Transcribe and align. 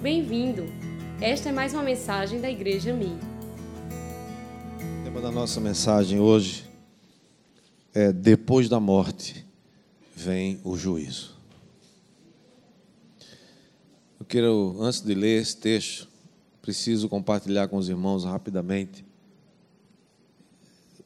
Bem-vindo! 0.00 0.62
Esta 1.20 1.48
é 1.48 1.52
mais 1.52 1.74
uma 1.74 1.82
mensagem 1.82 2.40
da 2.40 2.48
Igreja 2.48 2.94
Mi. 2.94 3.18
O 5.00 5.04
tema 5.04 5.20
da 5.20 5.32
nossa 5.32 5.60
mensagem 5.60 6.20
hoje 6.20 6.70
é: 7.92 8.12
Depois 8.12 8.68
da 8.68 8.78
morte 8.78 9.44
vem 10.14 10.60
o 10.62 10.76
juízo. 10.76 11.36
Eu 14.20 14.24
quero, 14.24 14.76
antes 14.78 15.00
de 15.00 15.12
ler 15.14 15.42
esse 15.42 15.56
texto, 15.56 16.06
preciso 16.62 17.08
compartilhar 17.08 17.66
com 17.66 17.76
os 17.76 17.88
irmãos 17.88 18.24
rapidamente. 18.24 19.04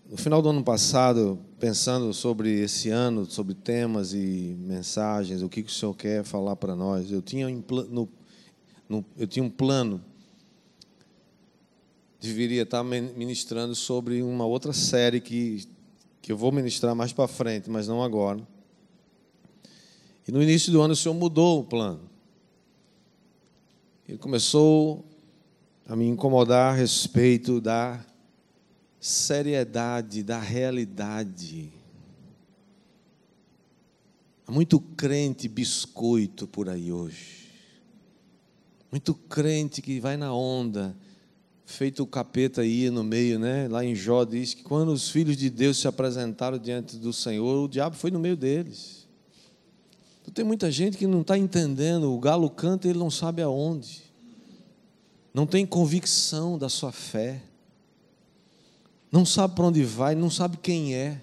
No 0.06 0.18
final 0.18 0.42
do 0.42 0.50
ano 0.50 0.62
passado, 0.62 1.38
pensando 1.58 2.12
sobre 2.12 2.60
esse 2.60 2.90
ano, 2.90 3.24
sobre 3.24 3.54
temas 3.54 4.12
e 4.12 4.54
mensagens, 4.60 5.40
o 5.40 5.48
que, 5.48 5.62
o 5.62 5.70
Senhor 5.70 5.94
quer 5.94 6.22
falar 6.24 6.56
para 6.56 6.76
nós, 6.76 7.10
eu 7.10 7.22
tinha, 7.22 7.48
no, 7.88 8.06
eu 9.16 9.26
tinha 9.26 9.44
um 9.44 9.50
plano. 9.50 10.02
Deveria 12.20 12.62
estar 12.62 12.84
ministrando 12.84 13.74
sobre 13.74 14.22
uma 14.22 14.44
outra 14.44 14.72
série 14.72 15.20
que, 15.20 15.66
que 16.20 16.30
eu 16.30 16.36
vou 16.36 16.52
ministrar 16.52 16.94
mais 16.94 17.12
para 17.12 17.26
frente, 17.26 17.70
mas 17.70 17.88
não 17.88 18.02
agora. 18.02 18.46
E 20.26 20.30
no 20.30 20.42
início 20.42 20.70
do 20.70 20.80
ano 20.80 20.92
o 20.92 20.96
Senhor 20.96 21.14
mudou 21.14 21.60
o 21.60 21.64
plano. 21.64 22.00
Ele 24.08 24.18
começou 24.18 25.04
a 25.86 25.96
me 25.96 26.06
incomodar 26.06 26.72
a 26.72 26.76
respeito 26.76 27.60
da 27.60 28.04
seriedade, 29.00 30.22
da 30.22 30.38
realidade. 30.38 31.72
Há 34.46 34.52
muito 34.52 34.78
crente 34.78 35.48
biscoito 35.48 36.46
por 36.46 36.68
aí 36.68 36.92
hoje. 36.92 37.41
Muito 38.92 39.14
crente 39.14 39.80
que 39.80 39.98
vai 39.98 40.18
na 40.18 40.34
onda, 40.34 40.94
feito 41.64 42.02
o 42.02 42.06
capeta 42.06 42.60
aí 42.60 42.90
no 42.90 43.02
meio, 43.02 43.38
né? 43.38 43.66
Lá 43.66 43.82
em 43.82 43.94
Jó 43.94 44.22
diz 44.22 44.52
que 44.52 44.62
quando 44.62 44.92
os 44.92 45.08
filhos 45.08 45.34
de 45.38 45.48
Deus 45.48 45.78
se 45.78 45.88
apresentaram 45.88 46.58
diante 46.58 46.98
do 46.98 47.10
Senhor, 47.10 47.64
o 47.64 47.68
diabo 47.68 47.96
foi 47.96 48.10
no 48.10 48.20
meio 48.20 48.36
deles. 48.36 49.08
Então, 50.20 50.34
tem 50.34 50.44
muita 50.44 50.70
gente 50.70 50.98
que 50.98 51.06
não 51.06 51.22
está 51.22 51.38
entendendo, 51.38 52.12
o 52.12 52.18
galo 52.20 52.50
canta 52.50 52.86
e 52.86 52.90
ele 52.90 52.98
não 52.98 53.10
sabe 53.10 53.40
aonde. 53.40 54.02
Não 55.32 55.46
tem 55.46 55.64
convicção 55.64 56.58
da 56.58 56.68
sua 56.68 56.92
fé. 56.92 57.42
Não 59.10 59.24
sabe 59.24 59.54
para 59.54 59.66
onde 59.66 59.82
vai, 59.82 60.14
não 60.14 60.28
sabe 60.28 60.58
quem 60.58 60.94
é. 60.94 61.22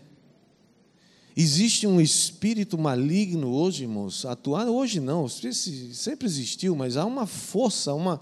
Existe 1.41 1.87
um 1.87 2.01
espírito 2.01 2.77
maligno 2.77 3.53
hoje, 3.53 3.83
irmãos, 3.83 4.25
atuar 4.25 4.67
hoje 4.67 4.99
não, 4.99 5.25
sempre 5.29 6.27
existiu, 6.27 6.75
mas 6.75 6.97
há 6.97 7.05
uma 7.05 7.25
força, 7.25 7.93
uma, 7.93 8.19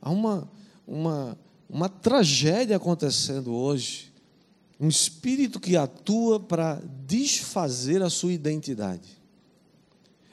há 0.00 0.08
uma, 0.08 0.48
uma, 0.86 1.36
uma 1.68 1.88
tragédia 1.88 2.76
acontecendo 2.76 3.52
hoje. 3.52 4.12
Um 4.78 4.86
espírito 4.86 5.58
que 5.58 5.76
atua 5.76 6.38
para 6.38 6.80
desfazer 7.04 8.00
a 8.04 8.08
sua 8.08 8.32
identidade 8.32 9.20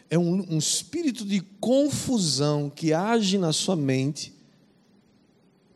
é 0.08 0.16
um, 0.16 0.46
um 0.48 0.60
espírito 0.60 1.26
de 1.26 1.42
confusão 1.60 2.70
que 2.70 2.94
age 2.94 3.40
na 3.40 3.52
sua 3.52 3.76
mente. 3.76 4.32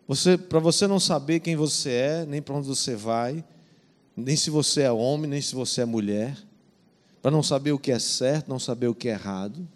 Você, 0.07 0.37
para 0.37 0.59
você 0.59 0.85
não 0.85 0.99
saber 0.99 1.39
quem 1.39 1.55
você 1.55 1.89
é, 1.89 2.25
nem 2.27 2.39
para 2.39 2.53
onde 2.53 2.67
você 2.67 2.95
vai, 2.95 3.43
nem 4.15 4.35
se 4.35 4.49
você 4.49 4.83
é 4.83 4.91
homem, 4.91 5.29
nem 5.29 5.41
se 5.41 5.53
você 5.53 5.81
é 5.81 5.85
mulher, 5.85 6.37
para 7.21 7.31
não 7.31 7.43
saber 7.43 7.71
o 7.71 7.79
que 7.79 7.91
é 7.91 7.99
certo, 7.99 8.47
não 8.47 8.59
saber 8.59 8.87
o 8.87 8.95
que 8.95 9.09
é 9.09 9.11
errado. 9.11 9.67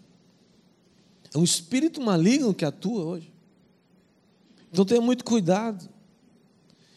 É 1.34 1.38
um 1.38 1.44
espírito 1.44 2.00
maligno 2.00 2.54
que 2.54 2.64
atua 2.64 3.04
hoje. 3.04 3.32
Então 4.72 4.84
tenha 4.84 5.00
muito 5.00 5.24
cuidado. 5.24 5.88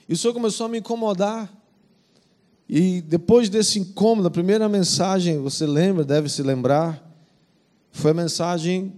E 0.08 0.14
o 0.14 0.18
Senhor 0.18 0.34
começou 0.34 0.66
a 0.66 0.70
me 0.70 0.80
incomodar. 0.80 1.52
E 2.70 3.02
depois 3.02 3.50
desse 3.50 3.80
incômodo, 3.80 4.28
a 4.28 4.32
primeira 4.32 4.70
mensagem, 4.70 5.40
você 5.40 5.66
lembra, 5.66 6.04
deve 6.04 6.30
se 6.30 6.42
lembrar, 6.42 7.04
foi 7.92 8.12
a 8.12 8.16
mensagem: 8.16 8.94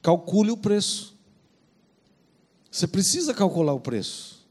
calcule 0.00 0.50
o 0.50 0.56
preço. 0.56 1.18
Você 2.70 2.86
precisa 2.86 3.34
calcular 3.34 3.72
o 3.72 3.80
preço. 3.80 4.46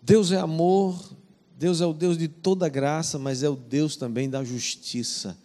Deus 0.00 0.30
é 0.32 0.38
amor, 0.38 1.14
Deus 1.56 1.80
é 1.80 1.86
o 1.86 1.92
Deus 1.92 2.18
de 2.18 2.28
toda 2.28 2.68
graça, 2.68 3.18
mas 3.18 3.42
é 3.42 3.48
o 3.48 3.56
Deus 3.56 3.96
também 3.96 4.28
da 4.28 4.42
justiça. 4.42 5.36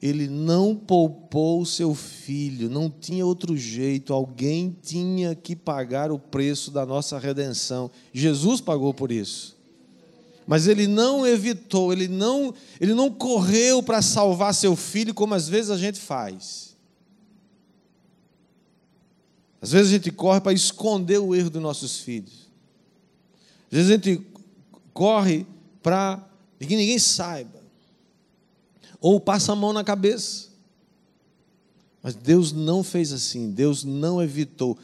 Ele 0.00 0.28
não 0.28 0.74
poupou 0.74 1.60
o 1.60 1.66
seu 1.66 1.94
filho, 1.94 2.70
não 2.70 2.88
tinha 2.88 3.26
outro 3.26 3.56
jeito, 3.56 4.14
alguém 4.14 4.74
tinha 4.82 5.34
que 5.34 5.54
pagar 5.54 6.10
o 6.10 6.18
preço 6.18 6.70
da 6.70 6.86
nossa 6.86 7.18
redenção. 7.18 7.90
Jesus 8.12 8.60
pagou 8.60 8.94
por 8.94 9.12
isso. 9.12 9.58
Mas 10.46 10.66
ele 10.66 10.86
não 10.86 11.26
evitou, 11.26 11.92
ele 11.92 12.08
não, 12.08 12.54
ele 12.80 12.94
não 12.94 13.10
correu 13.10 13.82
para 13.82 14.00
salvar 14.00 14.54
seu 14.54 14.74
filho 14.74 15.12
como 15.12 15.34
às 15.34 15.48
vezes 15.48 15.70
a 15.70 15.76
gente 15.76 15.98
faz. 16.00 16.76
Às 19.60 19.72
vezes 19.72 19.88
a 19.88 19.92
gente 19.92 20.10
corre 20.10 20.40
para 20.40 20.52
esconder 20.52 21.18
o 21.18 21.34
erro 21.34 21.50
dos 21.50 21.60
nossos 21.60 21.98
filhos. 21.98 22.50
Às 23.70 23.76
vezes 23.76 23.90
a 23.90 23.94
gente 23.94 24.16
corre 25.00 25.46
para 25.82 26.22
que 26.58 26.76
ninguém 26.76 26.98
saiba. 26.98 27.58
Ou 29.00 29.18
passa 29.18 29.52
a 29.52 29.56
mão 29.56 29.72
na 29.72 29.82
cabeça. 29.82 30.50
Mas 32.02 32.14
Deus 32.14 32.52
não 32.52 32.84
fez 32.84 33.10
assim, 33.10 33.50
Deus 33.50 33.82
não 33.82 34.22
evitou. 34.22 34.76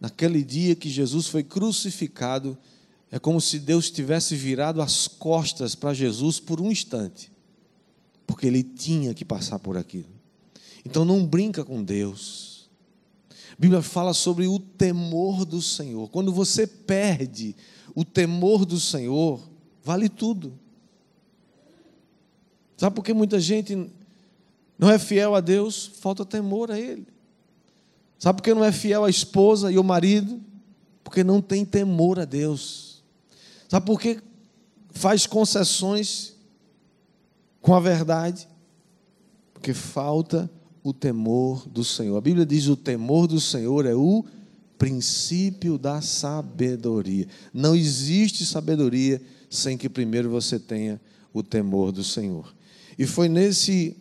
Naquele 0.00 0.42
dia 0.42 0.74
que 0.74 0.88
Jesus 0.88 1.26
foi 1.26 1.42
crucificado, 1.42 2.56
é 3.10 3.18
como 3.18 3.42
se 3.42 3.58
Deus 3.58 3.90
tivesse 3.90 4.34
virado 4.34 4.80
as 4.80 5.06
costas 5.06 5.74
para 5.74 5.92
Jesus 5.92 6.40
por 6.40 6.58
um 6.58 6.70
instante, 6.72 7.30
porque 8.26 8.46
ele 8.46 8.62
tinha 8.62 9.12
que 9.12 9.22
passar 9.22 9.58
por 9.58 9.76
aquilo. 9.76 10.08
Então 10.82 11.04
não 11.04 11.26
brinca 11.26 11.62
com 11.62 11.84
Deus. 11.84 12.49
Bíblia 13.60 13.82
fala 13.82 14.14
sobre 14.14 14.46
o 14.46 14.58
temor 14.58 15.44
do 15.44 15.60
Senhor. 15.60 16.08
Quando 16.08 16.32
você 16.32 16.66
perde 16.66 17.54
o 17.94 18.06
temor 18.06 18.64
do 18.64 18.80
Senhor, 18.80 19.38
vale 19.84 20.08
tudo. 20.08 20.58
Sabe 22.74 22.96
por 22.96 23.04
que 23.04 23.12
muita 23.12 23.38
gente 23.38 23.92
não 24.78 24.90
é 24.90 24.98
fiel 24.98 25.34
a 25.34 25.42
Deus? 25.42 25.92
Falta 26.00 26.24
temor 26.24 26.70
a 26.70 26.80
Ele. 26.80 27.06
Sabe 28.18 28.38
por 28.38 28.44
que 28.44 28.54
não 28.54 28.64
é 28.64 28.72
fiel 28.72 29.04
à 29.04 29.10
esposa 29.10 29.70
e 29.70 29.76
ao 29.76 29.84
marido? 29.84 30.40
Porque 31.04 31.22
não 31.22 31.42
tem 31.42 31.62
temor 31.62 32.18
a 32.18 32.24
Deus. 32.24 33.04
Sabe 33.68 33.84
por 33.84 34.00
que 34.00 34.22
faz 34.88 35.26
concessões 35.26 36.34
com 37.60 37.74
a 37.74 37.80
verdade? 37.80 38.48
Porque 39.52 39.74
falta 39.74 40.50
o 40.82 40.92
temor 40.92 41.68
do 41.68 41.84
Senhor. 41.84 42.16
A 42.16 42.20
Bíblia 42.20 42.46
diz: 42.46 42.66
o 42.66 42.76
temor 42.76 43.26
do 43.26 43.40
Senhor 43.40 43.86
é 43.86 43.94
o 43.94 44.24
princípio 44.78 45.76
da 45.76 46.00
sabedoria. 46.00 47.28
Não 47.52 47.74
existe 47.74 48.46
sabedoria 48.46 49.20
sem 49.50 49.76
que 49.76 49.88
primeiro 49.88 50.30
você 50.30 50.58
tenha 50.58 51.00
o 51.32 51.42
temor 51.42 51.92
do 51.92 52.02
Senhor. 52.02 52.54
E 52.98 53.06
foi 53.06 53.28
nesse 53.28 53.96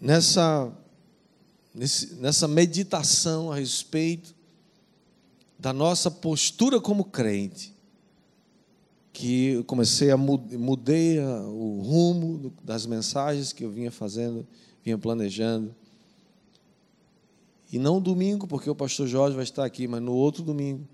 nessa 0.00 0.72
nessa 2.18 2.48
meditação 2.48 3.52
a 3.52 3.56
respeito 3.56 4.34
da 5.58 5.72
nossa 5.72 6.10
postura 6.10 6.80
como 6.80 7.04
crente, 7.04 7.74
que 9.12 9.48
eu 9.50 9.64
comecei 9.64 10.10
a 10.10 10.16
mudei 10.16 11.18
o 11.20 11.82
rumo 11.82 12.52
das 12.62 12.86
mensagens 12.86 13.52
que 13.52 13.64
eu 13.64 13.70
vinha 13.70 13.90
fazendo, 13.90 14.46
vinha 14.88 14.98
planejando. 14.98 15.74
E 17.72 17.78
não 17.78 18.00
domingo, 18.00 18.46
porque 18.46 18.68
o 18.68 18.74
pastor 18.74 19.06
Jorge 19.06 19.34
vai 19.34 19.44
estar 19.44 19.64
aqui, 19.64 19.86
mas 19.86 20.00
no 20.00 20.12
outro 20.12 20.42
domingo 20.42 20.86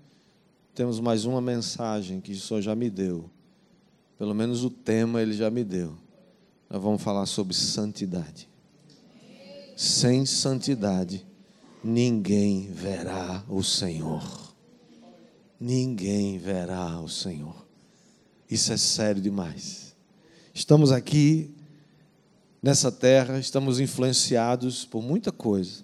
temos 0.73 0.99
mais 0.99 1.25
uma 1.25 1.41
mensagem 1.41 2.19
que 2.19 2.33
o 2.33 2.39
Senhor 2.39 2.61
já 2.61 2.75
me 2.75 2.89
deu. 2.89 3.29
Pelo 4.17 4.33
menos 4.33 4.63
o 4.63 4.69
tema 4.69 5.21
ele 5.21 5.33
já 5.33 5.49
me 5.49 5.63
deu. 5.63 5.95
Nós 6.69 6.81
vamos 6.81 7.01
falar 7.01 7.25
sobre 7.25 7.53
santidade. 7.53 8.49
Sem 9.77 10.25
santidade, 10.25 11.25
ninguém 11.83 12.69
verá 12.71 13.43
o 13.47 13.63
Senhor 13.63 14.45
ninguém 15.59 16.37
verá 16.37 16.99
o 16.99 17.09
Senhor. 17.09 17.65
Isso 18.49 18.71
é 18.71 18.77
sério 18.77 19.21
demais. 19.21 19.95
Estamos 20.53 20.91
aqui 20.91 21.54
nessa 22.65 22.91
terra, 22.91 23.37
estamos 23.37 23.79
influenciados 23.79 24.85
por 24.85 25.03
muita 25.03 25.31
coisa, 25.31 25.83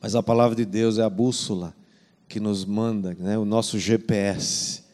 mas 0.00 0.14
a 0.14 0.22
palavra 0.22 0.56
de 0.56 0.64
Deus 0.64 0.96
é 0.96 1.02
a 1.02 1.10
bússola 1.10 1.76
que 2.26 2.40
nos 2.40 2.64
manda, 2.64 3.14
né, 3.20 3.36
o 3.36 3.44
nosso 3.44 3.78
GPS, 3.78 4.84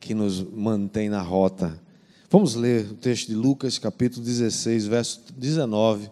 que 0.00 0.12
nos 0.12 0.42
mantém 0.42 1.08
na 1.08 1.22
rota. 1.22 1.80
Vamos 2.28 2.56
ler 2.56 2.90
o 2.90 2.94
texto 2.94 3.28
de 3.28 3.36
Lucas, 3.36 3.78
capítulo 3.78 4.26
16, 4.26 4.86
verso 4.86 5.22
19 5.36 6.10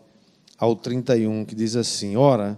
ao 0.57 0.77
31, 0.77 1.45
que 1.45 1.57
diz 1.57 1.75
assim: 1.75 2.15
Ora, 2.15 2.57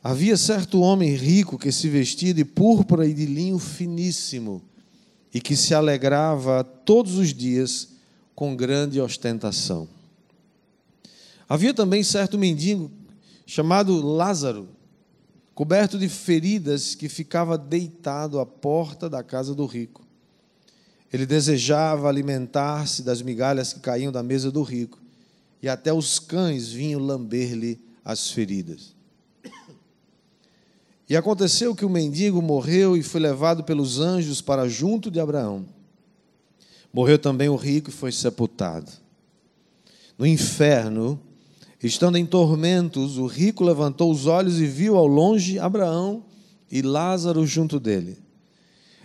havia 0.00 0.36
certo 0.36 0.80
homem 0.80 1.12
rico 1.12 1.58
que 1.58 1.72
se 1.72 1.88
vestia 1.88 2.32
de 2.32 2.44
púrpura 2.44 3.04
e 3.04 3.12
de 3.12 3.26
linho 3.26 3.58
finíssimo 3.58 4.62
e 5.34 5.40
que 5.40 5.56
se 5.56 5.74
alegrava 5.74 6.62
todos 6.62 7.16
os 7.16 7.34
dias 7.34 7.88
com 8.32 8.54
grande 8.54 9.00
ostentação. 9.00 9.88
Havia 11.50 11.74
também 11.74 12.04
certo 12.04 12.38
mendigo 12.38 12.88
chamado 13.44 14.00
Lázaro, 14.00 14.68
coberto 15.52 15.98
de 15.98 16.08
feridas, 16.08 16.94
que 16.94 17.08
ficava 17.08 17.58
deitado 17.58 18.38
à 18.38 18.46
porta 18.46 19.10
da 19.10 19.20
casa 19.24 19.52
do 19.52 19.66
rico. 19.66 20.06
Ele 21.12 21.26
desejava 21.26 22.08
alimentar-se 22.08 23.02
das 23.02 23.20
migalhas 23.20 23.72
que 23.72 23.80
caíam 23.80 24.12
da 24.12 24.22
mesa 24.22 24.48
do 24.48 24.62
rico, 24.62 25.00
e 25.60 25.68
até 25.68 25.92
os 25.92 26.20
cães 26.20 26.68
vinham 26.68 27.00
lamber-lhe 27.00 27.80
as 28.04 28.30
feridas. 28.30 28.94
E 31.08 31.16
aconteceu 31.16 31.74
que 31.74 31.84
o 31.84 31.90
mendigo 31.90 32.40
morreu 32.40 32.96
e 32.96 33.02
foi 33.02 33.20
levado 33.20 33.64
pelos 33.64 33.98
anjos 33.98 34.40
para 34.40 34.68
junto 34.68 35.10
de 35.10 35.18
Abraão. 35.18 35.66
Morreu 36.92 37.18
também 37.18 37.48
o 37.48 37.56
rico 37.56 37.90
e 37.90 37.92
foi 37.92 38.12
sepultado. 38.12 38.92
No 40.16 40.24
inferno, 40.24 41.20
Estando 41.82 42.16
em 42.16 42.26
tormentos, 42.26 43.16
o 43.16 43.26
rico 43.26 43.64
levantou 43.64 44.10
os 44.10 44.26
olhos 44.26 44.60
e 44.60 44.66
viu 44.66 44.96
ao 44.96 45.06
longe 45.06 45.58
Abraão 45.58 46.22
e 46.70 46.82
Lázaro 46.82 47.46
junto 47.46 47.80
dele. 47.80 48.18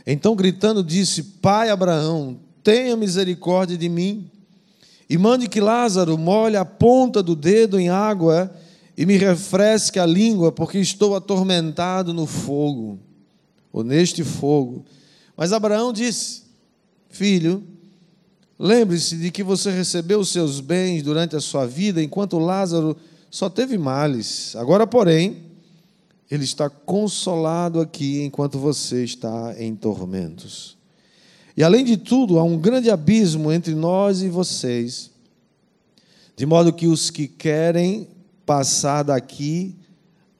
Então, 0.06 0.36
gritando, 0.36 0.83
disse: 0.83 1.24
Pai 1.24 1.69
Abraão, 1.69 2.38
tenha 2.63 2.98
misericórdia 2.98 3.77
de 3.77 3.88
mim 3.88 4.30
e 5.10 5.18
mande 5.18 5.48
que 5.48 5.62
Lázaro 5.62 6.18
molhe 6.18 6.57
a 6.57 6.66
ponta 6.66 7.24
do 7.24 7.36
dedo 7.36 7.80
em 7.80 7.89
água 7.89 8.54
e 8.98 9.06
me 9.06 9.18
refresque 9.18 10.00
a 10.00 10.06
língua, 10.06 10.51
porque 10.51 10.80
estou 10.80 11.16
atormentado 11.16 12.13
no 12.13 12.25
fogo, 12.25 13.00
ou 13.71 13.83
neste 13.83 14.24
fogo. 14.24 14.83
Mas 15.38 15.54
Abraão 15.54 15.94
disse: 15.94 16.44
Filho, 17.10 17.63
Lembre-se 18.57 19.18
de 19.18 19.31
que 19.31 19.44
você 19.44 19.69
recebeu 19.69 20.19
os 20.19 20.30
seus 20.30 20.62
bens 20.62 21.04
durante 21.04 21.36
a 21.36 21.42
sua 21.42 21.66
vida, 21.66 22.02
enquanto 22.02 22.40
Lázaro 22.40 22.96
só 23.30 23.50
teve 23.50 23.78
males. 23.78 24.56
Agora, 24.56 24.88
porém, 24.88 25.44
ele 26.31 26.46
está 26.46 26.69
consolado 26.69 27.81
aqui 27.81 28.24
enquanto 28.24 28.57
você 28.57 29.04
está 29.04 29.54
em 29.57 29.75
tormentos. 29.75 30.78
E 31.57 31.63
além 31.63 31.84
de 31.84 31.98
tudo, 31.98 32.40
há 32.40 32.44
um 32.44 32.57
grande 32.57 32.90
abismo 32.90 33.52
entre 33.52 33.75
nós 33.75 34.22
e 34.22 34.30
vocês, 34.30 35.12
de 36.36 36.46
modo 36.46 36.74
que 36.74 36.88
os 36.88 37.10
que 37.10 37.28
querem 37.28 38.07
passar 38.46 39.04
daqui 39.04 39.75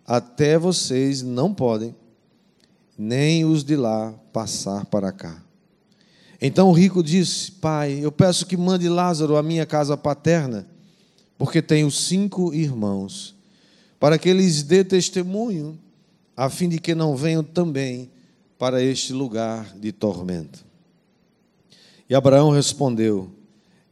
até 0.06 0.58
vocês 0.58 1.22
não 1.22 1.54
podem, 1.54 1.96
nem 2.98 3.44
os 3.44 3.64
de 3.64 3.76
lá 3.76 4.14
passar 4.32 4.86
para 4.86 5.12
cá. 5.12 5.45
Então 6.42 6.70
o 6.70 6.74
rico 6.74 7.04
disse: 7.04 7.52
Pai, 7.52 8.00
eu 8.02 8.12
peço 8.12 8.46
que 8.46 8.58
mande 8.58 8.90
Lázaro 8.90 9.38
à 9.38 9.44
minha 9.44 9.66
casa 9.66 9.96
paterna, 9.96 10.68
porque 11.38 11.62
tenho 11.62 11.90
cinco 11.90 12.54
irmãos, 12.54 13.36
para 14.00 14.18
que 14.18 14.30
eles 14.30 14.64
dê 14.64 14.84
testemunho, 14.84 15.80
a 16.36 16.50
fim 16.50 16.70
de 16.70 16.80
que 16.80 16.94
não 16.94 17.16
venham 17.16 17.44
também 17.44 18.10
para 18.58 18.82
este 18.82 19.14
lugar 19.14 19.76
de 19.78 19.92
tormento. 19.92 20.66
E 22.10 22.16
Abraão 22.16 22.52
respondeu: 22.52 23.32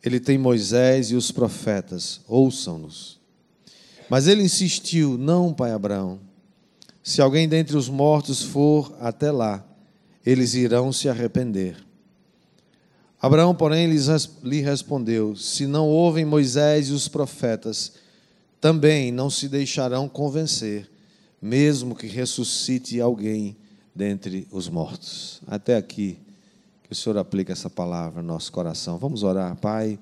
Ele 0.04 0.20
tem 0.20 0.38
Moisés 0.38 1.12
e 1.12 1.16
os 1.16 1.32
profetas, 1.32 2.22
ouçam-nos. 2.28 3.20
Mas 4.10 4.28
ele 4.28 4.44
insistiu: 4.44 5.18
Não, 5.18 5.54
pai 5.54 5.72
Abraão. 5.72 6.20
Se 7.02 7.22
alguém 7.22 7.50
dentre 7.50 7.76
os 7.76 7.90
mortos 7.90 8.42
for 8.42 8.96
até 9.00 9.32
lá, 9.32 9.66
eles 10.26 10.54
irão 10.54 10.94
se 10.94 11.10
arrepender. 11.10 11.76
Abraão, 13.24 13.56
porém, 13.56 13.88
lhe 13.88 14.60
respondeu: 14.60 15.34
Se 15.34 15.66
não 15.66 15.88
ouvem 15.88 16.26
Moisés 16.26 16.90
e 16.90 16.92
os 16.92 17.08
profetas, 17.08 17.94
também 18.60 19.14
não 19.14 19.30
se 19.30 19.48
deixarão 19.48 20.10
convencer, 20.10 20.92
mesmo 21.42 21.96
que 21.96 22.06
ressuscite 22.06 23.00
alguém 23.00 23.56
dentre 23.96 24.46
os 24.52 24.68
mortos. 24.68 25.42
Até 25.48 25.78
aqui, 25.78 26.18
que 26.84 26.92
o 26.92 26.96
Senhor 26.96 27.18
aplique 27.18 27.50
essa 27.50 27.70
palavra 27.70 28.22
no 28.22 28.28
nosso 28.28 28.52
coração. 28.52 28.98
Vamos 28.98 29.24
orar, 29.24 29.56
Pai. 29.56 29.98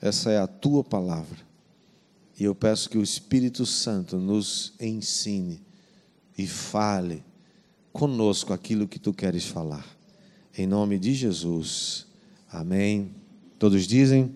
Essa 0.00 0.30
é 0.30 0.38
a 0.38 0.46
tua 0.46 0.84
palavra. 0.84 1.38
E 2.38 2.44
eu 2.44 2.54
peço 2.54 2.88
que 2.88 2.96
o 2.96 3.02
Espírito 3.02 3.66
Santo 3.66 4.18
nos 4.18 4.72
ensine 4.78 5.60
e 6.38 6.46
fale 6.46 7.24
conosco 7.92 8.52
aquilo 8.52 8.86
que 8.86 9.00
tu 9.00 9.12
queres 9.12 9.46
falar. 9.46 9.84
Em 10.56 10.64
nome 10.64 10.96
de 10.96 11.12
Jesus. 11.12 12.08
Amém. 12.52 13.14
Todos 13.58 13.86
dizem? 13.86 14.34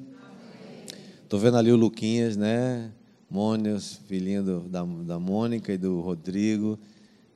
Estou 1.24 1.40
vendo 1.40 1.56
ali 1.56 1.72
o 1.72 1.76
Luquinhas, 1.76 2.36
né? 2.36 2.92
Mônica, 3.28 3.80
filhinho 4.06 4.42
do, 4.42 4.60
da, 4.60 4.84
da 4.84 5.18
Mônica 5.18 5.72
e 5.72 5.78
do 5.78 6.00
Rodrigo. 6.00 6.78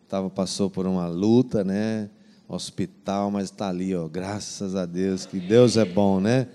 Tava, 0.09 0.31
passou 0.31 0.71
por 0.71 0.87
uma 0.87 1.09
luta, 1.09 1.65
né? 1.65 2.09
Hospital, 2.47 3.31
mas 3.31 3.47
está 3.47 3.69
ali, 3.69 3.93
ó. 3.95 4.07
Graças 4.07 4.77
a 4.77 4.87
Deus, 4.87 5.27
que 5.27 5.41
Deus 5.41 5.77
é 5.77 5.85
bom, 5.85 6.21
né? 6.21 6.47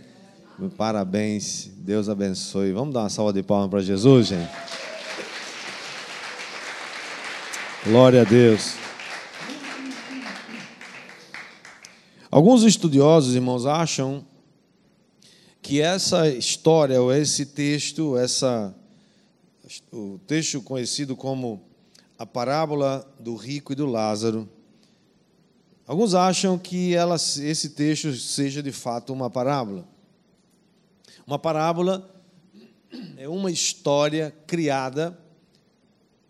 Parabéns, 0.78 1.70
Deus 1.78 2.08
abençoe. 2.08 2.72
Vamos 2.72 2.94
dar 2.94 3.02
uma 3.02 3.10
salva 3.10 3.34
de 3.34 3.44
palmas 3.44 3.70
para 3.70 3.82
Jesus, 3.82 4.28
gente? 4.28 4.50
Glória 7.86 8.22
a 8.22 8.24
Deus. 8.24 8.83
Alguns 12.34 12.64
estudiosos, 12.64 13.36
irmãos, 13.36 13.68
acham 13.68 14.26
que 15.62 15.80
essa 15.80 16.28
história, 16.28 17.00
ou 17.00 17.14
esse 17.14 17.46
texto, 17.46 18.18
essa, 18.18 18.74
o 19.92 20.18
texto 20.26 20.60
conhecido 20.60 21.16
como 21.16 21.62
a 22.18 22.26
parábola 22.26 23.08
do 23.20 23.36
rico 23.36 23.72
e 23.72 23.76
do 23.76 23.86
Lázaro, 23.86 24.50
alguns 25.86 26.16
acham 26.16 26.58
que 26.58 26.96
ela, 26.96 27.18
esse 27.18 27.70
texto 27.70 28.12
seja 28.16 28.64
de 28.64 28.72
fato 28.72 29.14
uma 29.14 29.30
parábola. 29.30 29.88
Uma 31.28 31.38
parábola 31.38 32.20
é 33.16 33.30
uma 33.30 33.52
história 33.52 34.36
criada 34.48 35.16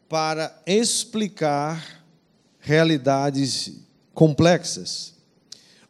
para 0.10 0.53
explicar 0.67 2.03
realidades 2.60 3.72
complexas. 4.13 5.12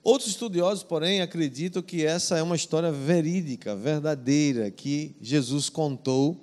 Outros 0.04 0.32
estudiosos, 0.32 0.84
porém, 0.84 1.22
acreditam 1.22 1.82
que 1.82 2.06
essa 2.06 2.38
é 2.38 2.44
uma 2.44 2.58
história 2.58 2.92
verídica, 2.92 3.74
verdadeira, 3.74 4.70
que 4.70 5.16
Jesus 5.22 5.70
contou, 5.70 6.38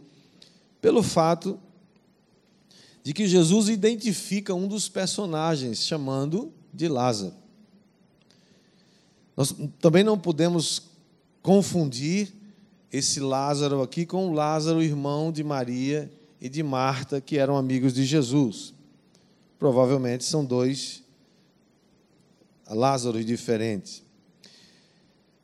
pelo 0.80 1.02
fato 1.02 1.60
de 3.02 3.12
que 3.12 3.26
Jesus 3.26 3.68
identifica 3.68 4.54
um 4.54 4.66
dos 4.66 4.88
personagens, 4.88 5.84
chamando 5.84 6.52
de 6.72 6.88
Lázaro. 6.88 7.34
Nós 9.36 9.54
também 9.78 10.04
não 10.04 10.18
podemos 10.18 10.82
confundir 11.42 12.32
esse 12.90 13.20
Lázaro 13.20 13.82
aqui 13.82 14.06
com 14.06 14.28
o 14.28 14.32
Lázaro, 14.32 14.82
irmão 14.82 15.30
de 15.30 15.44
Maria 15.44 16.10
e 16.40 16.48
de 16.48 16.62
Marta, 16.62 17.20
que 17.20 17.36
eram 17.36 17.56
amigos 17.56 17.92
de 17.92 18.04
Jesus. 18.04 18.72
Provavelmente 19.58 20.24
são 20.24 20.44
dois 20.44 21.02
Lázaro 22.74 23.22
diferentes. 23.24 24.02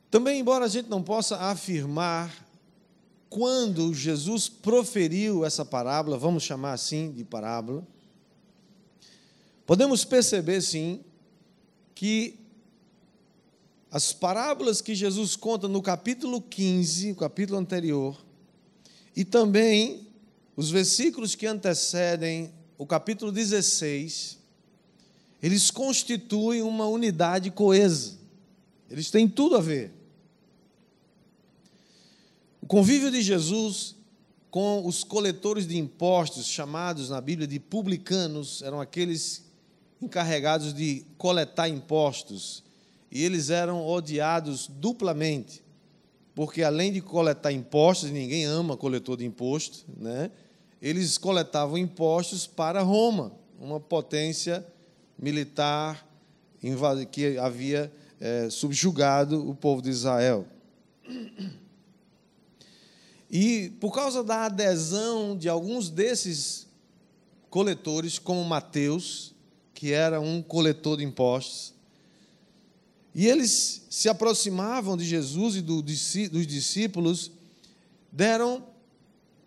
Também, 0.09 0.39
embora 0.39 0.65
a 0.65 0.69
gente 0.69 0.89
não 0.89 1.03
possa 1.03 1.37
afirmar 1.37 2.47
quando 3.29 3.93
Jesus 3.93 4.47
proferiu 4.47 5.43
essa 5.43 5.65
parábola, 5.65 6.17
vamos 6.17 6.43
chamar 6.43 6.73
assim 6.73 7.11
de 7.11 7.23
parábola, 7.23 7.85
podemos 9.65 10.05
perceber 10.05 10.61
sim 10.61 11.01
que 11.93 12.39
as 13.91 14.13
parábolas 14.13 14.81
que 14.81 14.95
Jesus 14.95 15.35
conta 15.35 15.67
no 15.67 15.81
capítulo 15.81 16.41
15, 16.41 17.11
o 17.11 17.15
capítulo 17.15 17.57
anterior, 17.59 18.17
e 19.15 19.25
também 19.25 20.07
os 20.55 20.69
versículos 20.69 21.35
que 21.35 21.45
antecedem 21.45 22.53
o 22.77 22.85
capítulo 22.85 23.31
16, 23.31 24.36
eles 25.41 25.69
constituem 25.69 26.61
uma 26.61 26.87
unidade 26.87 27.51
coesa. 27.51 28.17
Eles 28.89 29.11
têm 29.11 29.27
tudo 29.27 29.55
a 29.55 29.61
ver. 29.61 29.91
O 32.61 32.65
convívio 32.65 33.11
de 33.11 33.21
Jesus 33.21 33.95
com 34.49 34.85
os 34.85 35.03
coletores 35.03 35.67
de 35.67 35.77
impostos, 35.77 36.47
chamados 36.47 37.09
na 37.09 37.21
Bíblia 37.21 37.47
de 37.47 37.59
publicanos, 37.59 38.61
eram 38.61 38.81
aqueles 38.81 39.45
encarregados 40.01 40.73
de 40.73 41.05
coletar 41.17 41.67
impostos, 41.67 42.63
e 43.11 43.23
eles 43.23 43.49
eram 43.49 43.85
odiados 43.85 44.67
duplamente. 44.67 45.63
porque 46.33 46.61
além 46.61 46.91
de 46.91 47.01
coletar 47.01 47.51
impostos, 47.51 48.11
ninguém 48.11 48.45
ama 48.45 48.77
coletor 48.77 49.17
de 49.17 49.25
imposto, 49.25 49.85
né? 49.97 50.29
eles 50.79 51.17
coletavam 51.17 51.77
impostos 51.77 52.45
para 52.45 52.83
Roma, 52.83 53.31
uma 53.59 53.79
potência 53.79 54.63
militar 55.17 56.07
que 57.11 57.37
havia 57.37 57.91
é, 58.19 58.49
subjugado 58.49 59.47
o 59.47 59.55
povo 59.55 59.81
de 59.81 59.89
Israel. 59.89 60.47
E 63.29 63.71
por 63.79 63.93
causa 63.93 64.23
da 64.23 64.45
adesão 64.45 65.37
de 65.37 65.49
alguns 65.49 65.89
desses 65.89 66.67
coletores, 67.49 68.17
como 68.17 68.43
Mateus, 68.43 69.33
que 69.73 69.91
era 69.91 70.19
um 70.19 70.41
coletor 70.41 70.97
de 70.97 71.03
impostos, 71.03 71.73
e 73.13 73.27
eles 73.27 73.85
se 73.89 74.07
aproximavam 74.07 74.95
de 74.95 75.03
Jesus 75.03 75.55
e 75.55 75.61
do, 75.61 75.81
dos 75.81 76.47
discípulos, 76.47 77.31
deram 78.11 78.63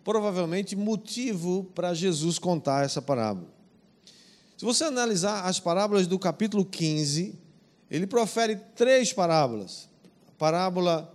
provavelmente 0.03 0.75
motivo 0.75 1.63
para 1.73 1.93
Jesus 1.93 2.37
contar 2.37 2.83
essa 2.83 3.01
parábola. 3.01 3.60
Se 4.61 4.65
você 4.65 4.83
analisar 4.83 5.45
as 5.45 5.59
parábolas 5.59 6.05
do 6.05 6.19
capítulo 6.19 6.63
15, 6.63 7.33
ele 7.89 8.05
profere 8.05 8.57
três 8.75 9.11
parábolas: 9.11 9.89
a 10.27 10.31
parábola 10.37 11.11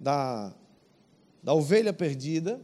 da, 0.00 0.52
da 1.40 1.54
ovelha 1.54 1.92
perdida, 1.92 2.60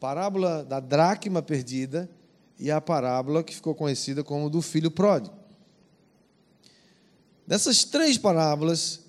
parábola 0.00 0.64
da 0.64 0.80
dracma 0.80 1.42
perdida 1.42 2.10
e 2.58 2.70
a 2.70 2.80
parábola 2.80 3.44
que 3.44 3.54
ficou 3.54 3.74
conhecida 3.74 4.24
como 4.24 4.48
do 4.48 4.62
filho 4.62 4.90
pródigo. 4.90 5.36
Nessas 7.46 7.84
três 7.84 8.16
parábolas, 8.16 9.00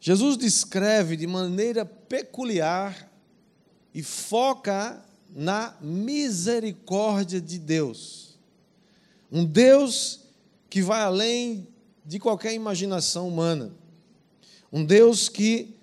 Jesus 0.00 0.38
descreve 0.38 1.18
de 1.18 1.26
maneira 1.26 1.84
peculiar 1.84 3.12
e 3.92 4.02
foca 4.02 5.04
na 5.28 5.76
misericórdia 5.82 7.42
de 7.42 7.58
Deus. 7.58 8.31
Um 9.32 9.46
Deus 9.46 10.20
que 10.68 10.82
vai 10.82 11.00
além 11.00 11.66
de 12.04 12.18
qualquer 12.18 12.52
imaginação 12.52 13.26
humana. 13.26 13.72
Um 14.70 14.84
Deus 14.84 15.30
que 15.30 15.74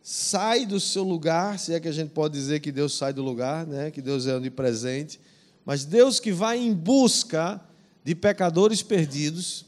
sai 0.00 0.64
do 0.64 0.78
seu 0.78 1.02
lugar, 1.02 1.58
se 1.58 1.74
é 1.74 1.80
que 1.80 1.88
a 1.88 1.92
gente 1.92 2.10
pode 2.10 2.34
dizer 2.34 2.60
que 2.60 2.70
Deus 2.70 2.96
sai 2.96 3.12
do 3.12 3.24
lugar, 3.24 3.66
né? 3.66 3.90
que 3.90 4.00
Deus 4.00 4.28
é 4.28 4.36
onipresente, 4.36 5.18
mas 5.64 5.84
Deus 5.84 6.20
que 6.20 6.30
vai 6.30 6.58
em 6.58 6.72
busca 6.72 7.60
de 8.04 8.14
pecadores 8.14 8.80
perdidos, 8.80 9.66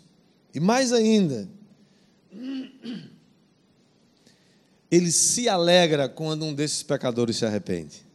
e 0.55 0.61
mais 0.61 0.93
ainda, 0.93 1.49
ele 4.89 5.11
se 5.11 5.49
alegra 5.49 6.09
quando 6.09 6.45
um 6.45 6.55
desses 6.55 6.85
pecadores 6.85 7.37
se 7.37 7.45
arrepende. 7.45 8.07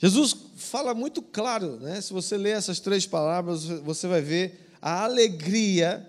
Jesus 0.00 0.34
fala 0.62 0.94
muito 0.94 1.20
claro, 1.20 1.78
né? 1.80 2.00
se 2.00 2.12
você 2.12 2.36
ler 2.36 2.56
essas 2.56 2.80
três 2.80 3.06
palavras, 3.06 3.64
você 3.64 4.06
vai 4.06 4.20
ver 4.20 4.68
a 4.80 5.04
alegria 5.04 6.06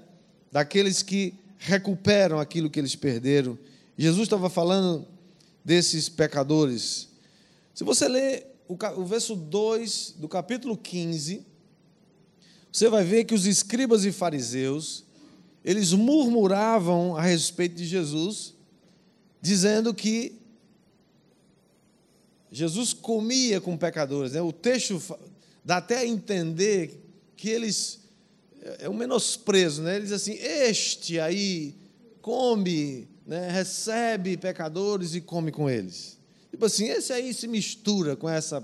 daqueles 0.52 1.02
que 1.02 1.34
recuperam 1.58 2.40
aquilo 2.40 2.70
que 2.70 2.80
eles 2.80 2.96
perderam. 2.96 3.58
Jesus 3.98 4.24
estava 4.24 4.50
falando 4.50 5.06
desses 5.64 6.10
pecadores. 6.10 7.10
Se 7.74 7.84
você 7.84 8.08
ler 8.08 8.48
o, 8.68 8.78
o 8.98 9.06
verso 9.06 9.36
2 9.36 10.16
do 10.18 10.28
capítulo 10.28 10.78
15, 10.78 11.46
você 12.72 12.90
vai 12.90 13.04
ver 13.04 13.24
que 13.26 13.36
os 13.36 13.46
escribas 13.46 14.04
e 14.04 14.12
fariseus, 14.12 15.04
eles 15.64 15.94
murmuravam 15.94 17.16
a 17.16 17.22
respeito 17.22 17.76
de 17.76 17.86
Jesus, 17.86 18.54
dizendo 19.42 19.94
que 19.94 20.42
Jesus 22.54 22.94
comia 22.94 23.60
com 23.60 23.76
pecadores. 23.76 24.34
Né? 24.34 24.42
O 24.42 24.54
texto 24.54 25.02
dá 25.66 25.78
até 25.78 25.98
a 25.98 26.06
entender 26.06 27.04
que 27.36 27.50
eles. 27.50 28.00
É 28.80 28.88
um 28.88 28.94
menosprezo, 28.94 29.82
né? 29.82 29.96
Ele 29.96 30.04
diz 30.04 30.14
assim: 30.14 30.34
Este 30.34 31.20
aí 31.20 31.76
come, 32.22 33.10
né? 33.26 33.50
recebe 33.50 34.38
pecadores 34.38 35.16
e 35.16 35.20
come 35.20 35.52
com 35.52 35.70
eles. 35.70 36.18
Tipo 36.52 36.66
assim, 36.66 36.88
esse 36.88 37.12
aí 37.12 37.34
se 37.34 37.48
mistura 37.48 38.16
com 38.16 38.30
essa, 38.30 38.64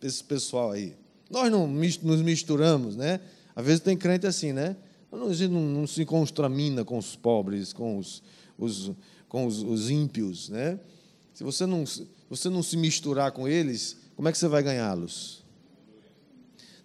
esse 0.00 0.22
pessoal 0.24 0.70
aí. 0.70 0.94
Nós 1.28 1.50
não 1.50 1.66
nos 1.66 2.22
misturamos, 2.22 2.96
né? 2.96 3.20
Às 3.54 3.66
vezes 3.66 3.80
tem 3.80 3.96
crente 3.96 4.26
assim, 4.26 4.52
né? 4.52 4.76
A 5.10 5.32
gente 5.34 5.52
não, 5.52 5.60
não 5.60 5.86
se 5.86 6.06
constramina 6.06 6.84
com 6.84 6.96
os 6.96 7.16
pobres, 7.16 7.72
com 7.72 7.98
os, 7.98 8.22
os 8.56 8.92
com 9.32 9.46
os, 9.46 9.62
os 9.62 9.88
ímpios, 9.88 10.50
né? 10.50 10.78
Se 11.32 11.42
você 11.42 11.64
não 11.64 11.84
você 12.32 12.48
não 12.48 12.62
se 12.62 12.78
misturar 12.78 13.30
com 13.32 13.46
eles, 13.46 13.98
como 14.16 14.26
é 14.26 14.32
que 14.32 14.38
você 14.38 14.48
vai 14.48 14.62
ganhá-los? 14.62 15.44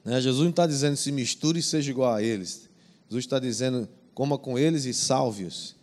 Né? 0.04 0.20
Jesus 0.20 0.44
não 0.44 0.50
está 0.50 0.68
dizendo 0.68 0.98
se 0.98 1.10
misture 1.10 1.58
e 1.58 1.64
seja 1.64 1.90
igual 1.90 2.16
a 2.16 2.22
eles. 2.22 2.68
Jesus 3.10 3.24
está 3.24 3.40
dizendo 3.40 3.88
coma 4.14 4.38
com 4.38 4.60
eles 4.60 4.84
e 4.84 4.94
salve-os. 4.94 5.74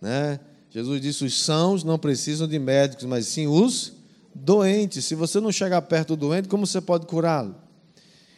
Né? 0.00 0.38
Jesus 0.70 1.00
disse: 1.00 1.24
os 1.24 1.42
sãos 1.42 1.82
não 1.82 1.98
precisam 1.98 2.46
de 2.46 2.56
médicos, 2.60 3.04
mas 3.04 3.26
sim 3.26 3.48
os 3.48 3.94
doentes. 4.32 5.04
Se 5.06 5.16
você 5.16 5.40
não 5.40 5.50
chegar 5.50 5.82
perto 5.82 6.14
do 6.14 6.28
doente, 6.28 6.46
como 6.46 6.64
você 6.64 6.80
pode 6.80 7.06
curá-lo? 7.06 7.56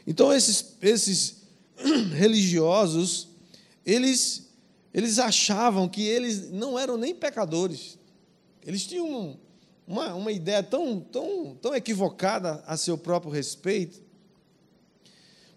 Então, 0.06 0.32
esses, 0.32 0.74
esses 0.80 1.42
religiosos, 2.16 3.28
eles, 3.84 4.48
eles 4.94 5.18
achavam 5.18 5.86
que 5.86 6.00
eles 6.00 6.50
não 6.50 6.78
eram 6.78 6.96
nem 6.96 7.14
pecadores. 7.14 7.98
Eles 8.64 8.86
tinham 8.86 9.36
uma, 9.86 10.14
uma 10.14 10.32
ideia 10.32 10.62
tão, 10.62 11.00
tão, 11.00 11.56
tão 11.60 11.74
equivocada 11.74 12.62
a 12.66 12.76
seu 12.76 12.96
próprio 12.96 13.32
respeito, 13.32 14.00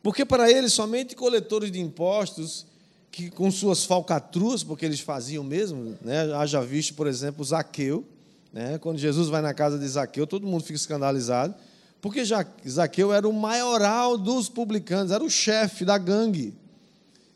porque 0.02 0.24
para 0.24 0.52
eles 0.52 0.74
somente 0.74 1.16
coletores 1.16 1.72
de 1.72 1.80
impostos, 1.80 2.66
que 3.12 3.30
com 3.30 3.50
suas 3.50 3.86
falcatruas, 3.86 4.64
porque 4.64 4.86
eles 4.86 5.00
faziam 5.00 5.44
mesmo, 5.44 5.98
né? 6.02 6.34
haja 6.34 6.62
visto, 6.62 6.94
por 6.94 7.08
exemplo, 7.08 7.44
Zaqueu, 7.46 8.06
né? 8.52 8.78
quando 8.78 8.98
Jesus 8.98 9.30
vai 9.30 9.42
na 9.42 9.54
casa 9.54 9.80
de 9.80 9.88
Zaqueu, 9.88 10.28
todo 10.28 10.46
mundo 10.46 10.64
fica 10.64 10.76
escandalizado, 10.76 11.56
porque 12.02 12.22
Zaqueu 12.68 13.12
era 13.12 13.28
o 13.28 13.34
maioral 13.34 14.18
dos 14.18 14.48
publicanos, 14.48 15.12
era 15.12 15.24
o 15.24 15.30
chefe 15.30 15.84
da 15.84 15.98
gangue. 15.98 16.54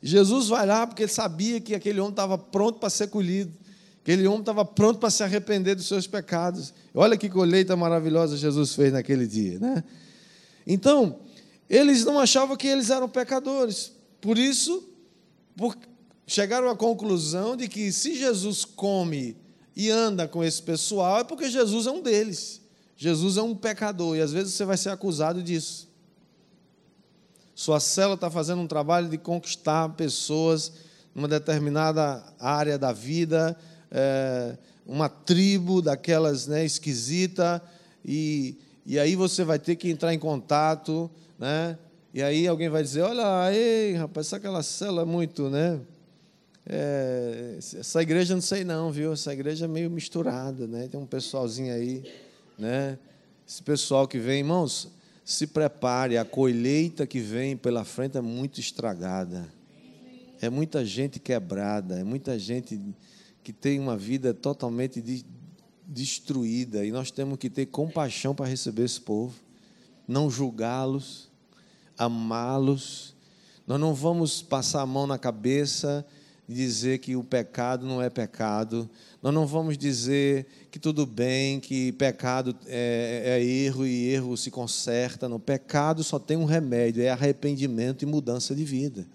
Jesus 0.02 0.48
vai 0.48 0.66
lá 0.66 0.86
porque 0.86 1.04
ele 1.04 1.12
sabia 1.12 1.60
que 1.60 1.74
aquele 1.74 2.00
homem 2.00 2.12
estava 2.12 2.38
pronto 2.38 2.80
para 2.80 2.90
ser 2.90 3.08
colhido. 3.08 3.52
Aquele 4.02 4.28
homem 4.28 4.40
estava 4.40 4.64
pronto 4.66 5.00
para 5.00 5.10
se 5.10 5.24
arrepender 5.24 5.76
dos 5.76 5.88
seus 5.88 6.08
pecados. 6.08 6.74
Olha 6.94 7.18
que 7.18 7.30
colheita 7.30 7.76
maravilhosa 7.76 8.38
Jesus 8.38 8.74
fez 8.74 8.94
naquele 8.94 9.28
dia, 9.28 9.60
né? 9.60 9.84
Então, 10.66 11.20
eles 11.70 12.06
não 12.06 12.20
achavam 12.20 12.56
que 12.56 12.68
eles 12.68 12.90
eram 12.90 13.08
pecadores. 13.08 13.92
Por 14.22 14.38
isso, 14.38 14.88
por, 15.56 15.78
chegaram 16.26 16.70
à 16.70 16.76
conclusão 16.76 17.56
de 17.56 17.68
que 17.68 17.92
se 17.92 18.16
Jesus 18.16 18.66
come 18.66 19.36
e 19.76 19.90
anda 19.90 20.28
com 20.28 20.44
esse 20.44 20.62
pessoal, 20.62 21.20
é 21.20 21.24
porque 21.24 21.50
Jesus 21.50 21.88
é 21.88 21.92
um 21.92 22.02
deles. 22.02 22.62
Jesus 22.98 23.38
é 23.38 23.42
um 23.42 23.56
pecador 23.56 24.18
e 24.18 24.22
às 24.22 24.32
vezes 24.32 24.54
você 24.54 24.66
vai 24.66 24.78
ser 24.78 24.90
acusado 24.90 25.42
disso. 25.42 25.88
Sua 27.56 27.80
célula 27.80 28.16
está 28.16 28.30
fazendo 28.30 28.62
um 28.62 28.68
trabalho 28.68 29.10
de 29.10 29.18
conquistar 29.18 29.90
pessoas 29.90 30.72
numa 31.14 31.28
determinada 31.28 32.24
área 32.40 32.78
da 32.78 32.94
vida, 32.94 33.58
é, 33.92 34.58
uma 34.86 35.10
tribo 35.10 35.82
daquelas 35.82 36.48
né, 36.48 36.66
esquisita, 36.66 37.62
e, 38.04 38.58
e 38.86 38.98
aí 38.98 39.16
você 39.16 39.44
vai 39.44 39.60
ter 39.60 39.76
que 39.76 39.90
entrar 39.90 40.14
em 40.14 40.20
contato, 40.20 41.10
né? 41.38 41.78
E 42.12 42.24
aí 42.24 42.48
alguém 42.48 42.70
vai 42.70 42.82
dizer, 42.82 43.02
olha, 43.02 43.54
ei, 43.54 43.94
rapaz, 43.94 44.34
aquela 44.34 44.64
célula 44.64 45.04
é 45.04 45.06
muito, 45.06 45.50
né? 45.50 45.80
É, 46.66 47.56
essa 47.60 48.02
igreja 48.02 48.34
não 48.34 48.42
sei 48.42 48.64
não, 48.64 48.92
viu? 48.92 49.14
Essa 49.14 49.32
igreja 49.32 49.66
é 49.66 49.68
meio 49.68 49.90
misturada, 49.90 50.68
né? 50.68 50.88
Tem 50.88 51.00
um 51.00 51.06
pessoalzinho 51.06 51.74
aí, 51.74 52.04
né? 52.58 52.98
Esse 53.48 53.62
pessoal 53.62 54.08
que 54.08 54.20
vem, 54.20 54.40
irmãos, 54.40 54.90
se 55.26 55.46
prepare, 55.46 56.18
a 56.18 56.26
colheita 56.26 57.06
que 57.06 57.20
vem 57.20 57.56
pela 57.56 57.84
frente 57.84 58.18
é 58.18 58.22
muito 58.22 58.60
estragada. 58.60 59.48
É 60.42 60.50
muita 60.50 60.86
gente 60.86 61.20
quebrada, 61.20 62.00
é 62.00 62.04
muita 62.04 62.40
gente 62.40 62.80
que 63.50 63.54
tem 63.54 63.80
uma 63.80 63.98
vida 63.98 64.32
totalmente 64.32 65.02
de, 65.02 65.26
destruída 65.88 66.86
e 66.86 66.92
nós 66.92 67.10
temos 67.10 67.40
que 67.40 67.50
ter 67.50 67.66
compaixão 67.66 68.36
para 68.36 68.46
receber 68.46 68.84
esse 68.84 69.02
povo, 69.02 69.34
não 70.08 70.30
julgá-los, 70.30 71.32
amá-los. 71.98 73.16
Nós 73.66 73.80
não 73.80 73.96
vamos 73.96 74.44
passar 74.44 74.82
a 74.82 74.86
mão 74.86 75.08
na 75.08 75.18
cabeça 75.18 76.06
e 76.48 76.54
dizer 76.54 77.00
que 77.00 77.16
o 77.16 77.24
pecado 77.24 77.88
não 77.88 78.00
é 78.00 78.08
pecado. 78.08 78.88
Nós 79.20 79.34
não 79.34 79.48
vamos 79.48 79.76
dizer 79.76 80.46
que 80.70 80.78
tudo 80.78 81.08
bem, 81.08 81.60
que 81.60 81.92
pecado 81.94 82.56
é, 82.68 83.40
é 83.40 83.44
erro 83.44 83.84
e 83.84 84.10
erro 84.10 84.38
se 84.38 84.52
conserta. 84.52 85.28
No 85.28 85.40
pecado 85.40 86.04
só 86.04 86.20
tem 86.20 86.38
um 86.38 86.46
remédio, 86.46 87.02
é 87.02 87.10
arrependimento 87.10 88.04
e 88.04 88.06
mudança 88.06 88.54
de 88.54 88.64
vida. 88.64 89.08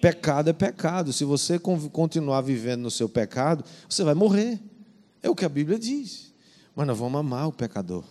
Pecado 0.00 0.48
é 0.48 0.52
pecado. 0.52 1.12
Se 1.12 1.24
você 1.24 1.58
continuar 1.58 2.40
vivendo 2.40 2.82
no 2.82 2.90
seu 2.90 3.08
pecado, 3.08 3.64
você 3.88 4.02
vai 4.02 4.14
morrer. 4.14 4.58
É 5.22 5.28
o 5.28 5.34
que 5.34 5.44
a 5.44 5.48
Bíblia 5.48 5.78
diz. 5.78 6.32
mas 6.74 6.86
nós 6.86 6.98
vamos 6.98 7.20
amar 7.20 7.48
o 7.48 7.52
pecador, 7.52 8.04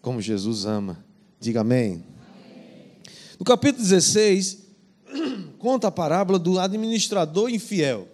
como 0.00 0.20
Jesus 0.20 0.64
ama. 0.64 1.04
Diga 1.38 1.60
amém. 1.60 2.02
No 3.38 3.44
capítulo 3.44 3.82
16, 3.82 4.64
conta 5.58 5.88
a 5.88 5.90
parábola 5.90 6.38
do 6.38 6.58
administrador 6.58 7.50
infiel. 7.50 8.08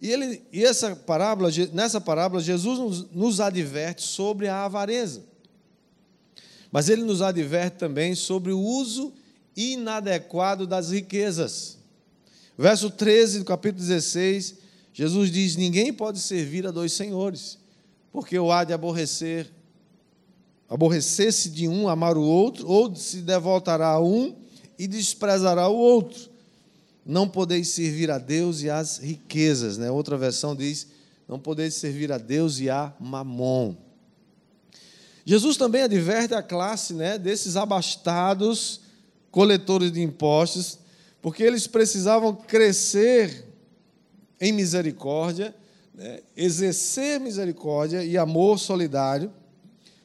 E, 0.00 0.10
ele, 0.10 0.42
e 0.52 0.64
essa 0.64 0.96
parábola, 0.96 1.50
nessa 1.72 2.00
parábola, 2.00 2.42
Jesus 2.42 2.78
nos, 2.78 3.10
nos 3.10 3.40
adverte 3.40 4.02
sobre 4.02 4.48
a 4.48 4.64
avareza. 4.64 5.22
Mas 6.72 6.88
ele 6.88 7.02
nos 7.02 7.20
adverte 7.20 7.78
também 7.78 8.14
sobre 8.14 8.52
o 8.52 8.58
uso 8.58 9.12
inadequado 9.56 10.66
das 10.66 10.90
riquezas. 10.90 11.78
Verso 12.56 12.90
13 12.90 13.40
do 13.40 13.44
capítulo 13.44 13.84
16, 13.86 14.56
Jesus 14.92 15.30
diz: 15.30 15.56
Ninguém 15.56 15.92
pode 15.92 16.18
servir 16.18 16.66
a 16.66 16.70
dois 16.70 16.92
senhores, 16.92 17.58
porque 18.12 18.38
o 18.38 18.52
há 18.52 18.64
de 18.64 18.72
aborrecer, 18.72 19.50
aborrecer-se 20.68 21.50
de 21.50 21.68
um, 21.68 21.88
amar 21.88 22.16
o 22.16 22.22
outro, 22.22 22.68
ou 22.68 22.94
se 22.94 23.18
devoltará 23.18 23.88
a 23.88 24.00
um 24.00 24.36
e 24.78 24.86
desprezará 24.86 25.68
o 25.68 25.76
outro 25.76 26.30
não 27.04 27.28
podeis 27.28 27.68
servir 27.68 28.10
a 28.10 28.18
Deus 28.18 28.62
e 28.62 28.70
às 28.70 28.98
riquezas. 28.98 29.78
Né? 29.78 29.90
Outra 29.90 30.16
versão 30.16 30.54
diz: 30.54 30.86
não 31.28 31.38
podeis 31.38 31.74
servir 31.74 32.12
a 32.12 32.18
Deus 32.18 32.60
e 32.60 32.70
a 32.70 32.92
mamon. 33.00 33.74
Jesus 35.24 35.56
também 35.56 35.82
adverte 35.82 36.34
a 36.34 36.42
classe 36.42 36.94
né, 36.94 37.18
desses 37.18 37.56
abastados 37.56 38.80
coletores 39.30 39.92
de 39.92 40.02
impostos, 40.02 40.78
porque 41.22 41.42
eles 41.42 41.66
precisavam 41.66 42.34
crescer 42.34 43.46
em 44.40 44.52
misericórdia, 44.52 45.54
né, 45.94 46.20
exercer 46.36 47.20
misericórdia 47.20 48.02
e 48.02 48.16
amor 48.16 48.58
solidário 48.58 49.30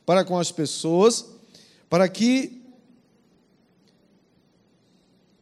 para 0.05 0.23
com 0.23 0.37
as 0.37 0.51
pessoas, 0.51 1.25
para 1.89 2.07
que 2.07 2.61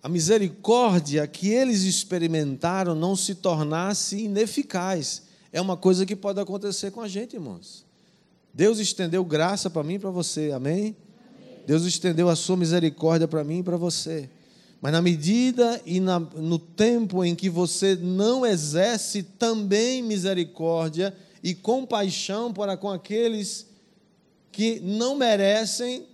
a 0.01 0.09
misericórdia 0.09 1.25
que 1.25 1.49
eles 1.49 1.83
experimentaram 1.83 2.93
não 2.93 3.15
se 3.15 3.35
tornasse 3.35 4.19
ineficaz. 4.19 5.23
É 5.51 5.61
uma 5.61 5.77
coisa 5.77 6.05
que 6.05 6.15
pode 6.15 6.39
acontecer 6.39 6.91
com 6.91 6.99
a 6.99 7.07
gente, 7.07 7.35
irmãos. 7.35 7.85
Deus 8.53 8.79
estendeu 8.79 9.23
graça 9.23 9.69
para 9.69 9.83
mim 9.83 9.95
e 9.95 9.99
para 9.99 10.11
você, 10.11 10.51
amém? 10.51 10.95
Deus 11.65 11.83
estendeu 11.83 12.29
a 12.29 12.35
sua 12.35 12.57
misericórdia 12.57 13.27
para 13.27 13.43
mim 13.43 13.59
e 13.59 13.63
para 13.63 13.77
você. 13.77 14.29
Mas 14.81 14.91
na 14.91 15.01
medida 15.01 15.81
e 15.85 16.01
na, 16.01 16.19
no 16.19 16.59
tempo 16.59 17.23
em 17.23 17.33
que 17.33 17.49
você 17.49 17.95
não 17.95 18.45
exerce 18.45 19.23
também 19.23 20.03
misericórdia 20.03 21.15
e 21.41 21.55
compaixão 21.55 22.51
para 22.51 22.75
com 22.75 22.89
aqueles 22.89 23.65
que 24.51 24.81
não 24.81 25.15
merecem, 25.15 26.05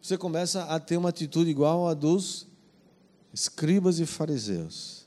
você 0.00 0.16
começa 0.16 0.62
a 0.64 0.78
ter 0.78 0.96
uma 0.96 1.08
atitude 1.08 1.50
igual 1.50 1.88
a 1.88 1.94
dos 1.94 2.46
escribas 3.34 3.98
e 3.98 4.06
fariseus, 4.06 5.06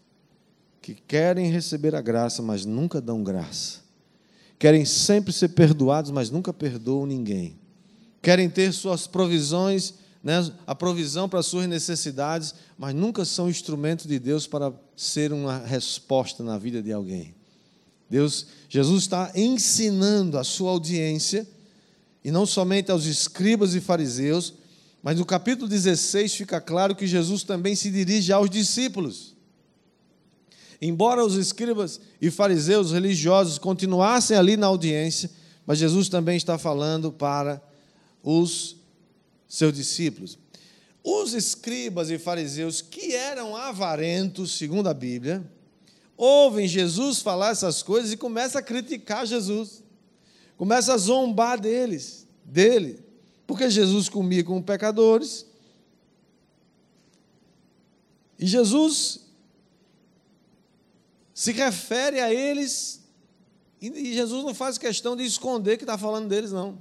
que 0.81 0.93
querem 0.93 1.49
receber 1.49 1.95
a 1.95 2.01
graça, 2.01 2.41
mas 2.41 2.65
nunca 2.65 2.99
dão 2.99 3.23
graça. 3.23 3.79
Querem 4.59 4.83
sempre 4.83 5.31
ser 5.33 5.49
perdoados, 5.49 6.11
mas 6.11 6.29
nunca 6.29 6.53
perdoam 6.53 7.05
ninguém. 7.05 7.60
Querem 8.21 8.49
ter 8.49 8.71
suas 8.71 9.07
provisões, 9.07 9.95
né, 10.23 10.51
a 10.67 10.75
provisão 10.75 11.27
para 11.27 11.41
suas 11.41 11.67
necessidades, 11.67 12.53
mas 12.77 12.93
nunca 12.93 13.25
são 13.25 13.49
instrumento 13.49 14.07
de 14.07 14.19
Deus 14.19 14.45
para 14.45 14.71
ser 14.95 15.33
uma 15.33 15.57
resposta 15.57 16.43
na 16.43 16.57
vida 16.57 16.81
de 16.81 16.91
alguém. 16.91 17.33
Deus, 18.09 18.45
Jesus 18.69 19.03
está 19.03 19.31
ensinando 19.33 20.37
a 20.37 20.43
sua 20.43 20.71
audiência, 20.71 21.47
e 22.23 22.29
não 22.29 22.45
somente 22.45 22.91
aos 22.91 23.05
escribas 23.05 23.73
e 23.73 23.81
fariseus, 23.81 24.53
mas 25.01 25.17
no 25.17 25.25
capítulo 25.25 25.67
16 25.67 26.35
fica 26.35 26.61
claro 26.61 26.95
que 26.95 27.07
Jesus 27.07 27.43
também 27.43 27.75
se 27.75 27.89
dirige 27.89 28.31
aos 28.31 28.49
discípulos. 28.49 29.35
Embora 30.79 31.25
os 31.25 31.35
escribas 31.35 31.99
e 32.21 32.29
fariseus 32.29 32.91
religiosos 32.91 33.57
continuassem 33.57 34.37
ali 34.37 34.57
na 34.57 34.67
audiência, 34.67 35.29
mas 35.65 35.79
Jesus 35.79 36.09
também 36.09 36.37
está 36.37 36.57
falando 36.57 37.11
para 37.11 37.61
os 38.23 38.75
seus 39.47 39.73
discípulos. 39.73 40.37
Os 41.03 41.33
escribas 41.33 42.09
e 42.09 42.17
fariseus 42.17 42.81
que 42.81 43.15
eram 43.15 43.55
avarentos, 43.55 44.51
segundo 44.51 44.87
a 44.87 44.93
Bíblia, 44.93 45.43
ouvem 46.15 46.67
Jesus 46.67 47.19
falar 47.19 47.51
essas 47.51 47.81
coisas 47.81 48.11
e 48.11 48.17
começam 48.17 48.59
a 48.59 48.63
criticar 48.63 49.25
Jesus. 49.25 49.83
Começam 50.57 50.93
a 50.93 50.97
zombar 50.97 51.59
deles, 51.59 52.27
dele. 52.45 53.03
Porque 53.47 53.69
Jesus 53.69 54.07
comia 54.07 54.43
com 54.43 54.61
pecadores. 54.61 55.45
E 58.37 58.45
Jesus 58.45 59.21
se 61.33 61.51
refere 61.51 62.19
a 62.19 62.31
eles, 62.31 63.01
e 63.81 64.13
Jesus 64.13 64.43
não 64.43 64.53
faz 64.53 64.77
questão 64.77 65.15
de 65.15 65.23
esconder 65.23 65.75
que 65.77 65.83
está 65.83 65.97
falando 65.97 66.29
deles, 66.29 66.51
não. 66.51 66.77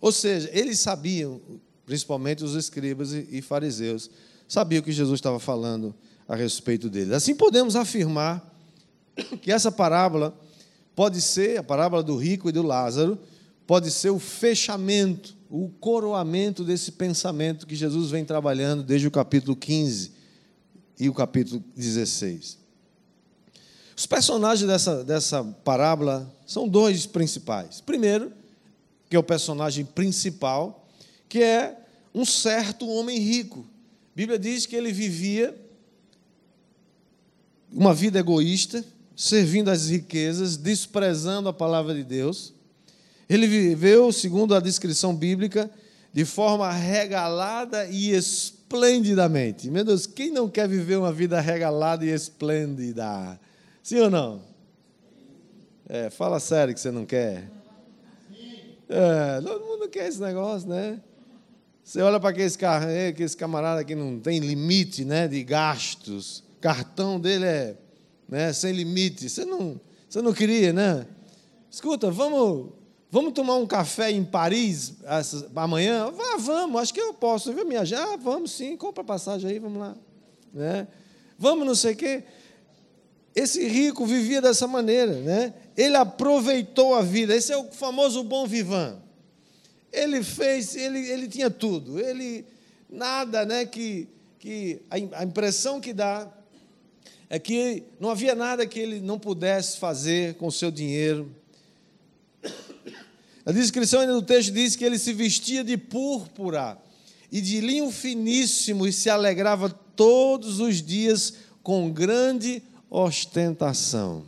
Ou 0.00 0.12
seja, 0.12 0.48
eles 0.52 0.78
sabiam, 0.80 1.40
principalmente 1.84 2.42
os 2.42 2.54
escribas 2.54 3.12
e 3.12 3.42
fariseus, 3.42 4.10
sabiam 4.48 4.82
que 4.82 4.92
Jesus 4.92 5.18
estava 5.18 5.38
falando 5.38 5.94
a 6.26 6.34
respeito 6.34 6.88
deles. 6.88 7.12
Assim 7.12 7.34
podemos 7.34 7.76
afirmar 7.76 8.44
que 9.42 9.52
essa 9.52 9.70
parábola 9.70 10.38
pode 10.94 11.20
ser, 11.20 11.58
a 11.58 11.62
parábola 11.62 12.02
do 12.02 12.16
rico 12.16 12.48
e 12.48 12.52
do 12.52 12.62
Lázaro, 12.62 13.18
pode 13.66 13.90
ser 13.90 14.10
o 14.10 14.18
fechamento 14.18 15.40
o 15.50 15.68
coroamento 15.68 16.62
desse 16.62 16.92
pensamento 16.92 17.66
que 17.66 17.74
Jesus 17.74 18.08
vem 18.08 18.24
trabalhando 18.24 18.84
desde 18.84 19.08
o 19.08 19.10
capítulo 19.10 19.56
15 19.56 20.12
e 20.96 21.08
o 21.08 21.12
capítulo 21.12 21.62
16. 21.74 22.56
Os 23.96 24.06
personagens 24.06 24.66
dessa, 24.66 25.02
dessa 25.02 25.42
parábola 25.42 26.32
são 26.46 26.68
dois 26.68 27.04
principais. 27.04 27.80
Primeiro, 27.80 28.32
que 29.10 29.16
é 29.16 29.18
o 29.18 29.24
personagem 29.24 29.84
principal, 29.84 30.88
que 31.28 31.42
é 31.42 31.76
um 32.14 32.24
certo 32.24 32.88
homem 32.88 33.18
rico. 33.18 33.66
A 34.12 34.16
Bíblia 34.16 34.38
diz 34.38 34.66
que 34.66 34.76
ele 34.76 34.92
vivia 34.92 35.54
uma 37.72 37.92
vida 37.92 38.20
egoísta, 38.20 38.84
servindo 39.16 39.68
às 39.68 39.88
riquezas, 39.88 40.56
desprezando 40.56 41.48
a 41.48 41.52
palavra 41.52 41.92
de 41.92 42.04
Deus. 42.04 42.54
Ele 43.28 43.48
viveu, 43.48 44.12
segundo 44.12 44.54
a 44.54 44.60
descrição 44.60 45.14
bíblica, 45.14 45.68
de 46.12 46.24
forma 46.24 46.70
regalada 46.72 47.86
e 47.86 48.12
esplendidamente. 48.12 49.68
Meu 49.70 49.84
Deus, 49.84 50.06
quem 50.06 50.30
não 50.30 50.48
quer 50.48 50.68
viver 50.68 50.96
uma 50.96 51.12
vida 51.12 51.40
regalada 51.40 52.04
e 52.04 52.10
esplêndida? 52.10 53.40
Sim 53.82 53.98
ou 54.00 54.10
não? 54.10 54.42
É, 55.88 56.10
fala 56.10 56.38
sério 56.38 56.72
que 56.72 56.80
você 56.80 56.92
não 56.92 57.04
quer. 57.04 57.59
É, 58.90 59.40
todo 59.40 59.64
mundo 59.64 59.88
quer 59.88 60.08
esse 60.08 60.20
negócio, 60.20 60.68
né? 60.68 61.00
Você 61.84 62.02
olha 62.02 62.18
para 62.18 62.30
aquele, 62.30 62.52
aquele 63.08 63.30
camarada 63.30 63.84
que 63.84 63.94
não 63.94 64.18
tem 64.18 64.40
limite 64.40 65.04
né, 65.04 65.28
de 65.28 65.42
gastos, 65.44 66.42
cartão 66.60 67.18
dele 67.18 67.44
é 67.44 67.76
né, 68.28 68.52
sem 68.52 68.72
limite. 68.72 69.28
Você 69.28 69.44
não, 69.44 69.80
você 70.08 70.20
não 70.20 70.32
queria, 70.32 70.72
né? 70.72 71.06
Escuta, 71.70 72.10
vamos 72.10 72.72
Vamos 73.12 73.32
tomar 73.32 73.56
um 73.56 73.66
café 73.66 74.12
em 74.12 74.24
Paris 74.24 74.94
amanhã? 75.56 76.12
Vá, 76.12 76.36
vamos, 76.38 76.80
acho 76.80 76.94
que 76.94 77.00
eu 77.00 77.12
posso. 77.12 77.52
Viu, 77.52 77.66
minha 77.66 77.82
Ah, 77.82 78.16
vamos 78.16 78.52
sim, 78.52 78.76
compra 78.76 79.02
passagem 79.02 79.50
aí, 79.50 79.58
vamos 79.58 79.80
lá. 79.80 79.96
Né? 80.54 80.86
Vamos 81.36 81.66
não 81.66 81.74
sei 81.74 81.94
o 81.94 81.96
quê. 81.96 82.22
Esse 83.34 83.66
rico 83.66 84.06
vivia 84.06 84.40
dessa 84.40 84.68
maneira, 84.68 85.14
né? 85.14 85.52
Ele 85.80 85.96
aproveitou 85.96 86.94
a 86.94 87.02
vida. 87.02 87.34
Esse 87.34 87.52
é 87.52 87.56
o 87.56 87.70
famoso 87.70 88.22
bom 88.22 88.46
vivan. 88.46 88.98
Ele 89.92 90.22
fez, 90.22 90.76
ele, 90.76 90.98
ele 91.10 91.28
tinha 91.28 91.50
tudo. 91.50 91.98
Ele 91.98 92.44
nada, 92.88 93.44
né? 93.44 93.64
Que, 93.64 94.08
que 94.38 94.80
a 94.90 95.24
impressão 95.24 95.80
que 95.80 95.92
dá 95.92 96.28
é 97.28 97.38
que 97.38 97.84
não 97.98 98.10
havia 98.10 98.34
nada 98.34 98.66
que 98.66 98.78
ele 98.78 99.00
não 99.00 99.18
pudesse 99.18 99.78
fazer 99.78 100.34
com 100.34 100.48
o 100.48 100.52
seu 100.52 100.70
dinheiro 100.70 101.30
a 103.44 103.52
descrição 103.52 104.06
do 104.06 104.22
texto 104.22 104.52
diz 104.52 104.76
que 104.76 104.84
ele 104.84 104.98
se 104.98 105.12
vestia 105.12 105.64
de 105.64 105.76
púrpura 105.76 106.78
e 107.32 107.40
de 107.40 107.60
linho 107.60 107.90
finíssimo 107.90 108.86
e 108.86 108.92
se 108.92 109.08
alegrava 109.08 109.68
todos 109.68 110.60
os 110.60 110.82
dias 110.82 111.34
com 111.62 111.90
grande 111.90 112.62
ostentação. 112.88 114.24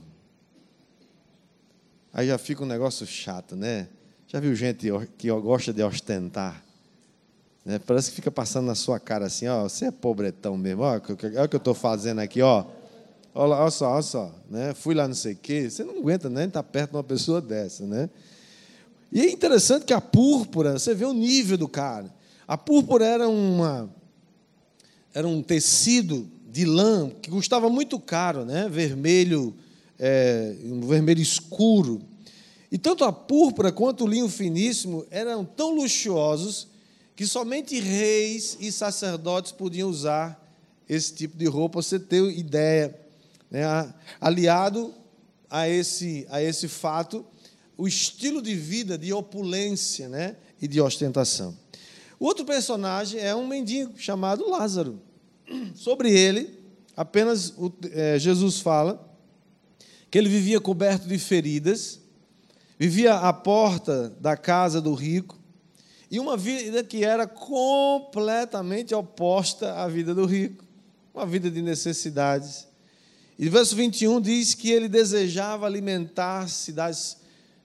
Aí 2.13 2.27
já 2.27 2.37
fica 2.37 2.63
um 2.63 2.67
negócio 2.67 3.07
chato, 3.07 3.57
né? 3.57 3.89
Já 4.29 4.39
viu 4.39 4.55
gente 4.55 4.91
que 5.17 5.31
gosta 5.31 5.73
de 5.73 5.83
ostentar? 5.83 6.63
Né? 7.65 7.79
Parece 7.79 8.11
que 8.11 8.17
fica 8.17 8.31
passando 8.31 8.67
na 8.67 8.75
sua 8.75 8.99
cara 8.99 9.27
assim, 9.27 9.47
ó, 9.47 9.63
você 9.63 9.87
é 9.87 9.91
pobretão 9.91 10.57
mesmo, 10.57 10.83
olha 10.83 10.99
o 10.99 11.01
que 11.01 11.57
eu 11.57 11.59
estou 11.59 11.75
fazendo 11.75 12.21
aqui, 12.21 12.43
ó. 12.43 12.65
Olha, 13.35 13.55
olha 13.55 13.71
só, 13.71 13.93
olha 13.93 14.03
só, 14.03 14.35
né? 14.51 14.75
Fui 14.75 14.95
lá 14.95 15.09
não 15.09 15.15
sei 15.15 15.33
o 15.33 15.37
quê. 15.37 15.71
Você 15.71 15.83
não 15.85 15.99
aguenta 15.99 16.29
nem 16.29 16.47
estar 16.47 16.63
perto 16.63 16.91
de 16.91 16.97
uma 16.97 17.05
pessoa 17.05 17.41
dessa, 17.41 17.87
né? 17.87 18.11
E 19.11 19.21
é 19.21 19.31
interessante 19.31 19.87
que 19.87 19.93
a 19.95 20.01
púrpura, 20.01 20.79
você 20.79 20.95
vê 20.95 21.07
o 21.07 21.15
nível 21.15 21.57
do 21.57 21.69
cara. 21.69 22.13
A 22.47 22.59
púrpura 22.59 23.07
era 23.07 23.29
uma 23.29 23.89
era 25.15 25.27
um 25.27 25.43
tecido 25.43 26.29
de 26.51 26.65
lã 26.65 27.11
que 27.11 27.31
custava 27.31 27.69
muito 27.69 27.99
caro, 27.99 28.45
né? 28.45 28.69
Vermelho, 28.69 29.55
é, 30.05 30.57
um 30.65 30.81
vermelho 30.81 31.23
escuro. 31.23 32.03
E 32.73 32.77
tanto 32.77 33.05
a 33.05 33.13
púrpura 33.13 33.71
quanto 33.71 34.05
o 34.05 34.09
linho 34.09 34.29
finíssimo 34.29 35.07
eram 35.13 35.45
tão 35.45 35.73
luxuosos 35.73 36.67
que 37.15 37.25
somente 37.25 37.79
reis 37.79 38.57
e 38.59 38.73
sacerdotes 38.73 39.53
podiam 39.53 39.89
usar 39.89 40.43
esse 40.89 41.15
tipo 41.15 41.37
de 41.37 41.47
roupa. 41.47 41.81
Você 41.81 42.01
ter 42.01 42.21
ideia, 42.37 42.99
né? 43.49 43.95
aliado 44.21 44.93
a 45.49 45.69
esse 45.69 46.27
a 46.29 46.43
esse 46.43 46.67
fato, 46.67 47.25
o 47.79 47.87
estilo 47.87 48.43
de 48.43 48.57
vida 48.57 48.99
de 48.99 49.13
opulência, 49.13 50.09
né? 50.09 50.35
E 50.61 50.67
de 50.67 50.81
ostentação. 50.81 51.57
O 52.19 52.25
outro 52.25 52.45
personagem 52.45 53.21
é 53.21 53.35
um 53.37 53.47
mendigo 53.47 53.93
chamado 53.97 54.49
Lázaro. 54.51 55.01
Sobre 55.75 56.11
ele, 56.11 56.59
apenas 56.97 57.55
é, 57.93 58.19
Jesus 58.19 58.59
fala 58.59 59.12
que 60.13 60.19
ele 60.19 60.29
vivia 60.29 60.61
coberto 60.61 61.09
de 61.09 61.19
feridas, 61.19 61.99
vivia 62.79 63.15
à 63.15 63.33
porta 63.33 64.11
da 64.21 64.37
casa 64.37 64.79
do 64.79 64.93
rico, 64.93 65.41
e 66.11 66.21
uma 66.21 66.37
vida 66.37 66.85
que 66.85 67.03
era 67.03 67.27
completamente 67.27 68.95
oposta 68.95 69.73
à 69.73 69.89
vida 69.89 70.15
do 70.15 70.27
rico, 70.27 70.67
uma 71.15 71.25
vida 71.25 71.51
de 71.51 71.63
necessidades. 71.63 72.69
E 73.39 73.49
verso 73.49 73.75
21 73.75 74.21
diz 74.21 74.53
que 74.53 74.71
ele 74.71 74.87
desejava 74.87 75.65
alimentar-se 75.65 76.73
das 76.73 77.17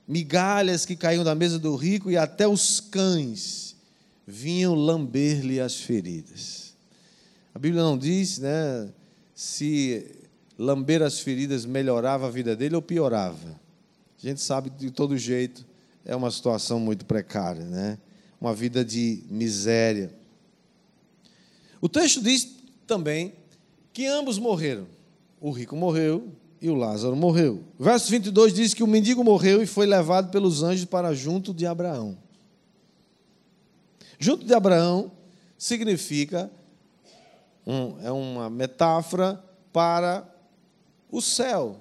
migalhas 0.08 0.86
que 0.86 0.96
caíam 0.96 1.26
da 1.26 1.36
mesa 1.36 1.60
do 1.60 1.76
rico 1.76 2.10
e 2.10 2.16
até 2.16 2.48
os 2.48 2.80
cães 2.80 3.76
vinham 4.26 4.74
lamber-lhe 4.74 5.60
as 5.60 5.76
feridas. 5.76 6.74
A 7.54 7.60
Bíblia 7.60 7.84
não 7.84 7.98
diz, 7.98 8.38
né, 8.38 8.88
se 9.36 10.27
lamber 10.58 11.02
as 11.02 11.20
feridas 11.20 11.66
melhorava 11.66 12.28
a 12.28 12.30
vida 12.30 12.56
dele 12.56 12.76
ou 12.76 12.82
piorava. 12.82 13.60
A 14.22 14.28
gente 14.28 14.42
sabe 14.42 14.70
de 14.70 14.90
todo 14.90 15.18
jeito, 15.18 15.66
é 16.04 16.16
uma 16.16 16.32
situação 16.32 16.80
muito 16.80 17.06
precária, 17.06 17.64
né? 17.64 17.98
Uma 18.42 18.54
vida 18.54 18.84
de 18.84 19.24
miséria. 19.30 20.12
O 21.80 21.88
texto 21.88 22.22
diz 22.22 22.56
também 22.88 23.34
que 23.94 24.08
ambos 24.08 24.40
morreram. 24.40 24.88
O 25.40 25.52
rico 25.52 25.76
morreu 25.76 26.32
e 26.60 26.70
o 26.70 26.76
Lázaro 26.76 27.16
morreu. 27.16 27.64
verso 27.80 28.10
22 28.10 28.54
diz 28.54 28.74
que 28.74 28.84
o 28.84 28.88
mendigo 28.88 29.24
morreu 29.24 29.62
e 29.62 29.68
foi 29.68 29.86
levado 29.86 30.32
pelos 30.32 30.64
anjos 30.64 30.86
para 30.86 31.14
junto 31.14 31.54
de 31.54 31.68
Abraão. 31.68 32.18
Junto 34.20 34.46
de 34.46 34.54
Abraão 34.54 35.12
significa 35.58 36.50
um, 37.66 38.00
é 38.02 38.12
uma 38.12 38.50
metáfora 38.50 39.44
para 39.72 40.28
o 41.12 41.22
céu, 41.22 41.80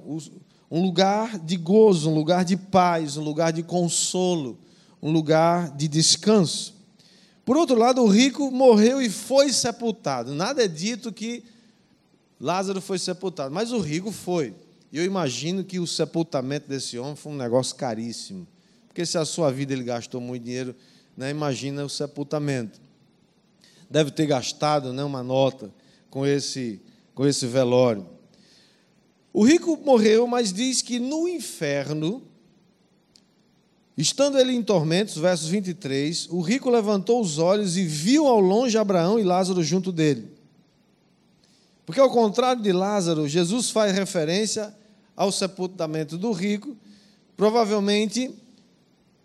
um 0.71 0.83
lugar 0.83 1.39
de 1.39 1.57
gozo, 1.57 2.11
um 2.11 2.15
lugar 2.15 2.45
de 2.45 2.57
paz, 2.57 3.17
um 3.17 3.23
lugar 3.23 3.53
de 3.53 3.62
consolo, 3.62 4.59
um 5.03 5.11
lugar 5.11 5.71
de 5.77 5.89
descanso. 5.89 6.75
Por 7.45 7.57
outro 7.57 7.77
lado, 7.77 8.03
o 8.03 8.09
rico 8.09 8.51
morreu 8.51 9.01
e 9.01 9.09
foi 9.09 9.53
sepultado. 9.53 10.35
Nada 10.35 10.65
é 10.65 10.69
dito 10.69 11.12
que 11.12 11.45
Lázaro 12.41 12.81
foi 12.81 12.99
sepultado, 12.99 13.55
mas 13.55 13.73
o 13.73 13.79
rico 13.79 14.11
foi. 14.11 14.55
E 14.93 14.99
eu 14.99 15.05
imagino 15.05 15.65
que 15.65 15.79
o 15.79 15.87
sepultamento 15.87 16.69
desse 16.69 16.99
homem 16.99 17.17
foi 17.17 17.33
um 17.33 17.37
negócio 17.37 17.77
caríssimo. 17.77 18.47
Porque 18.89 19.07
se 19.07 19.19
a 19.19 19.25
sua 19.25 19.53
vida 19.53 19.73
ele 19.73 19.85
gastou 19.85 20.21
muito 20.21 20.43
dinheiro, 20.43 20.75
né, 21.17 21.31
imagina 21.31 21.85
o 21.85 21.89
sepultamento. 21.89 22.81
Deve 23.89 24.11
ter 24.11 24.27
gastado 24.27 24.93
né, 24.93 25.05
uma 25.05 25.23
nota 25.23 25.73
com 26.11 26.27
esse, 26.27 26.81
com 27.15 27.27
esse 27.27 27.47
velório. 27.47 28.15
O 29.37 29.44
rico 29.44 29.79
morreu, 29.85 30.27
mas 30.27 30.51
diz 30.51 30.81
que 30.81 30.99
no 30.99 31.29
inferno, 31.29 32.22
estando 33.94 34.38
ele 34.38 34.55
em 34.55 34.62
tormentos, 34.62 35.18
versos 35.18 35.49
23, 35.49 36.29
o 36.31 36.40
rico 36.40 36.70
levantou 36.70 37.20
os 37.20 37.37
olhos 37.37 37.77
e 37.77 37.85
viu 37.85 38.27
ao 38.27 38.40
longe 38.40 38.79
Abraão 38.79 39.18
e 39.18 39.22
Lázaro 39.22 39.62
junto 39.62 39.92
dele. 39.92 40.27
Porque, 41.85 42.01
ao 42.01 42.09
contrário 42.09 42.62
de 42.62 42.72
Lázaro, 42.72 43.29
Jesus 43.29 43.68
faz 43.68 43.92
referência 43.92 44.75
ao 45.14 45.31
sepultamento 45.31 46.16
do 46.16 46.33
rico, 46.33 46.75
provavelmente 47.37 48.35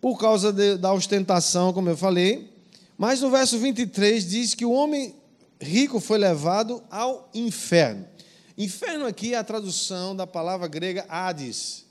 por 0.01 0.19
causa 0.19 0.51
de, 0.51 0.75
da 0.75 0.91
ostentação, 0.91 1.71
como 1.71 1.87
eu 1.87 1.95
falei. 1.95 2.51
Mas 2.97 3.21
no 3.21 3.31
verso 3.31 3.57
23 3.57 4.29
diz 4.29 4.55
que 4.55 4.65
o 4.65 4.73
homem 4.73 5.15
rico 5.57 6.01
foi 6.01 6.17
levado 6.17 6.83
ao 6.91 7.29
inferno. 7.33 8.11
Inferno 8.57 9.05
aqui 9.05 9.33
é 9.33 9.37
a 9.37 9.43
tradução 9.43 10.15
da 10.15 10.27
palavra 10.27 10.67
grega 10.67 11.05
Hades. 11.07 11.85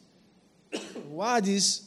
O 1.10 1.22
Hades 1.22 1.84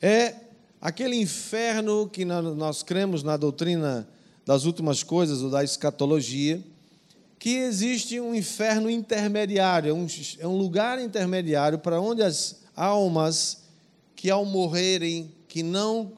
é 0.00 0.34
aquele 0.80 1.16
inferno 1.16 2.08
que 2.08 2.24
nós 2.24 2.82
cremos 2.82 3.22
na 3.22 3.36
doutrina 3.36 4.08
das 4.46 4.64
últimas 4.64 5.02
coisas, 5.02 5.42
ou 5.42 5.50
da 5.50 5.62
escatologia, 5.62 6.62
que 7.38 7.56
existe 7.56 8.18
um 8.18 8.34
inferno 8.34 8.90
intermediário, 8.90 9.90
é 10.38 10.46
um, 10.46 10.56
lugar 10.56 11.00
intermediário 11.00 11.78
para 11.78 12.00
onde 12.00 12.22
as 12.22 12.60
almas 12.74 13.62
que 14.16 14.30
ao 14.30 14.44
morrerem, 14.44 15.32
que 15.48 15.62
não, 15.62 16.12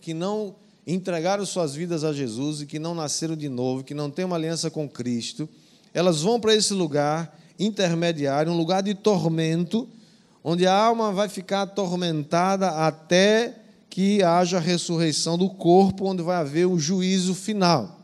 que 0.00 0.14
não 0.14 0.56
entregaram 0.86 1.44
suas 1.44 1.74
vidas 1.74 2.02
a 2.02 2.12
Jesus 2.12 2.62
e 2.62 2.66
que 2.66 2.78
não 2.78 2.94
nasceram 2.94 3.36
de 3.36 3.48
novo, 3.48 3.84
que 3.84 3.94
não 3.94 4.10
têm 4.10 4.24
uma 4.24 4.36
aliança 4.36 4.70
com 4.70 4.88
Cristo, 4.88 5.48
elas 5.96 6.20
vão 6.20 6.38
para 6.38 6.54
esse 6.54 6.74
lugar 6.74 7.40
intermediário, 7.58 8.52
um 8.52 8.56
lugar 8.56 8.82
de 8.82 8.94
tormento, 8.94 9.88
onde 10.44 10.66
a 10.66 10.74
alma 10.74 11.10
vai 11.10 11.26
ficar 11.26 11.62
atormentada 11.62 12.68
até 12.68 13.62
que 13.88 14.22
haja 14.22 14.58
a 14.58 14.60
ressurreição 14.60 15.38
do 15.38 15.48
corpo, 15.48 16.04
onde 16.04 16.22
vai 16.22 16.36
haver 16.36 16.66
um 16.66 16.78
juízo 16.78 17.34
final. 17.34 17.98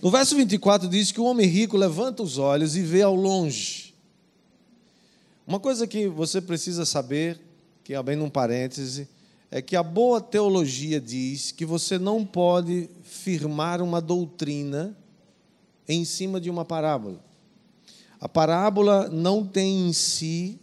No 0.00 0.08
verso 0.08 0.36
24 0.36 0.88
diz 0.88 1.10
que 1.10 1.20
o 1.20 1.24
homem 1.24 1.48
rico 1.48 1.76
levanta 1.76 2.22
os 2.22 2.38
olhos 2.38 2.76
e 2.76 2.82
vê 2.82 3.02
ao 3.02 3.16
longe. 3.16 3.92
Uma 5.44 5.58
coisa 5.58 5.84
que 5.84 6.06
você 6.06 6.40
precisa 6.40 6.86
saber, 6.86 7.40
que 7.82 7.92
é 7.92 8.00
bem 8.04 8.14
num 8.14 8.30
parêntese, 8.30 9.08
é 9.50 9.60
que 9.60 9.74
a 9.74 9.82
boa 9.82 10.20
teologia 10.20 11.00
diz 11.00 11.50
que 11.50 11.66
você 11.66 11.98
não 11.98 12.24
pode 12.24 12.88
firmar 13.02 13.82
uma 13.82 14.00
doutrina 14.00 14.96
em 15.88 16.04
cima 16.04 16.40
de 16.40 16.50
uma 16.50 16.64
parábola. 16.64 17.24
A 18.20 18.28
parábola 18.28 19.08
não 19.08 19.46
tem 19.46 19.88
em 19.88 19.92
si 19.92 20.60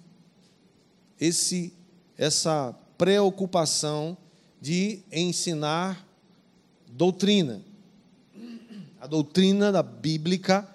esse 1.19 1.73
essa 2.17 2.73
preocupação 2.97 4.17
de 4.61 4.99
ensinar 5.11 6.07
doutrina. 6.87 7.61
A 8.99 9.07
doutrina 9.07 9.71
da 9.71 9.83
bíblica, 9.83 10.67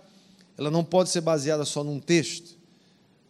ela 0.56 0.70
não 0.70 0.84
pode 0.84 1.10
ser 1.10 1.22
baseada 1.22 1.64
só 1.64 1.82
num 1.82 1.98
texto. 1.98 2.56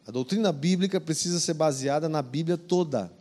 A 0.07 0.11
doutrina 0.11 0.51
bíblica 0.53 1.01
precisa 1.01 1.39
ser 1.39 1.55
baseada 1.55 2.09
na 2.09 2.21
Bíblia 2.21 2.59
toda. 2.59 3.13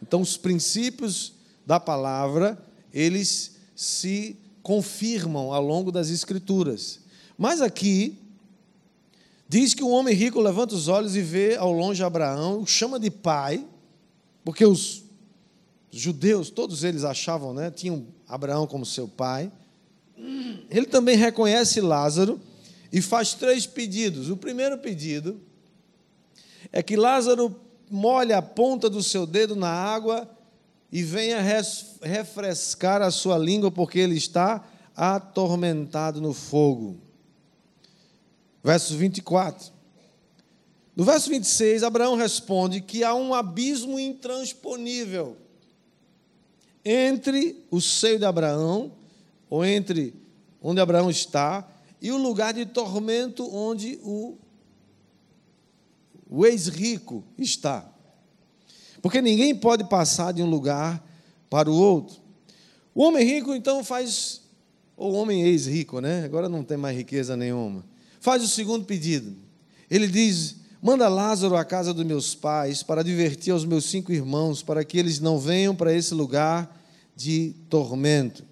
Então, 0.00 0.20
os 0.20 0.36
princípios 0.36 1.34
da 1.66 1.80
palavra, 1.80 2.56
eles 2.92 3.56
se 3.74 4.36
confirmam 4.62 5.52
ao 5.52 5.62
longo 5.62 5.90
das 5.90 6.08
Escrituras. 6.10 7.00
Mas 7.36 7.60
aqui, 7.60 8.18
diz 9.48 9.74
que 9.74 9.82
o 9.82 9.90
homem 9.90 10.14
rico 10.14 10.40
levanta 10.40 10.74
os 10.74 10.88
olhos 10.88 11.16
e 11.16 11.20
vê 11.20 11.56
ao 11.56 11.72
longe 11.72 12.02
Abraão, 12.02 12.60
o 12.62 12.66
chama 12.66 12.98
de 12.98 13.10
pai, 13.10 13.66
porque 14.44 14.64
os 14.64 15.02
judeus, 15.90 16.48
todos 16.48 16.84
eles 16.84 17.04
achavam, 17.04 17.52
né, 17.52 17.70
tinham 17.70 18.06
Abraão 18.26 18.66
como 18.66 18.86
seu 18.86 19.06
pai. 19.06 19.52
Ele 20.70 20.86
também 20.86 21.16
reconhece 21.16 21.80
Lázaro 21.80 22.40
e 22.92 23.02
faz 23.02 23.34
três 23.34 23.66
pedidos. 23.66 24.30
O 24.30 24.36
primeiro 24.36 24.78
pedido 24.78 25.40
é 26.70 26.82
que 26.82 26.96
Lázaro 26.96 27.54
molhe 27.90 28.32
a 28.32 28.40
ponta 28.40 28.88
do 28.88 29.02
seu 29.02 29.26
dedo 29.26 29.54
na 29.54 29.68
água 29.68 30.28
e 30.92 31.02
venha 31.02 31.40
refrescar 32.02 33.00
a 33.00 33.10
sua 33.10 33.38
língua, 33.38 33.70
porque 33.70 33.98
ele 33.98 34.16
está 34.16 34.62
atormentado 34.94 36.20
no 36.20 36.34
fogo. 36.34 36.98
Verso 38.62 38.94
24. 38.98 39.72
No 40.94 41.04
verso 41.04 41.30
26, 41.30 41.82
Abraão 41.82 42.14
responde 42.14 42.82
que 42.82 43.02
há 43.02 43.14
um 43.14 43.32
abismo 43.32 43.98
intransponível 43.98 45.38
entre 46.84 47.64
o 47.70 47.80
seio 47.80 48.18
de 48.18 48.26
Abraão, 48.26 48.92
ou 49.48 49.64
entre 49.64 50.14
onde 50.60 50.80
Abraão 50.80 51.08
está, 51.08 51.66
e 52.02 52.12
o 52.12 52.18
lugar 52.18 52.52
de 52.52 52.66
tormento 52.66 53.48
onde 53.54 53.98
o, 54.02 54.36
o 56.28 56.44
ex-rico 56.44 57.24
está. 57.38 57.91
Porque 59.02 59.20
ninguém 59.20 59.54
pode 59.54 59.84
passar 59.84 60.32
de 60.32 60.42
um 60.42 60.48
lugar 60.48 61.04
para 61.50 61.68
o 61.68 61.74
outro. 61.74 62.16
O 62.94 63.02
homem 63.02 63.26
rico 63.26 63.52
então 63.52 63.82
faz, 63.82 64.42
ou 64.96 65.12
o 65.12 65.16
homem 65.16 65.42
ex-rico, 65.42 66.00
né? 66.00 66.24
Agora 66.24 66.48
não 66.48 66.62
tem 66.62 66.76
mais 66.76 66.96
riqueza 66.96 67.36
nenhuma. 67.36 67.84
Faz 68.20 68.44
o 68.44 68.48
segundo 68.48 68.84
pedido. 68.84 69.34
Ele 69.90 70.06
diz: 70.06 70.56
Manda 70.80 71.08
Lázaro 71.08 71.56
à 71.56 71.64
casa 71.64 71.92
dos 71.92 72.06
meus 72.06 72.34
pais 72.34 72.82
para 72.82 73.02
divertir 73.02 73.52
aos 73.52 73.64
meus 73.64 73.86
cinco 73.86 74.12
irmãos, 74.12 74.62
para 74.62 74.84
que 74.84 74.96
eles 74.96 75.18
não 75.20 75.38
venham 75.38 75.74
para 75.74 75.92
esse 75.92 76.14
lugar 76.14 76.80
de 77.16 77.54
tormento. 77.68 78.44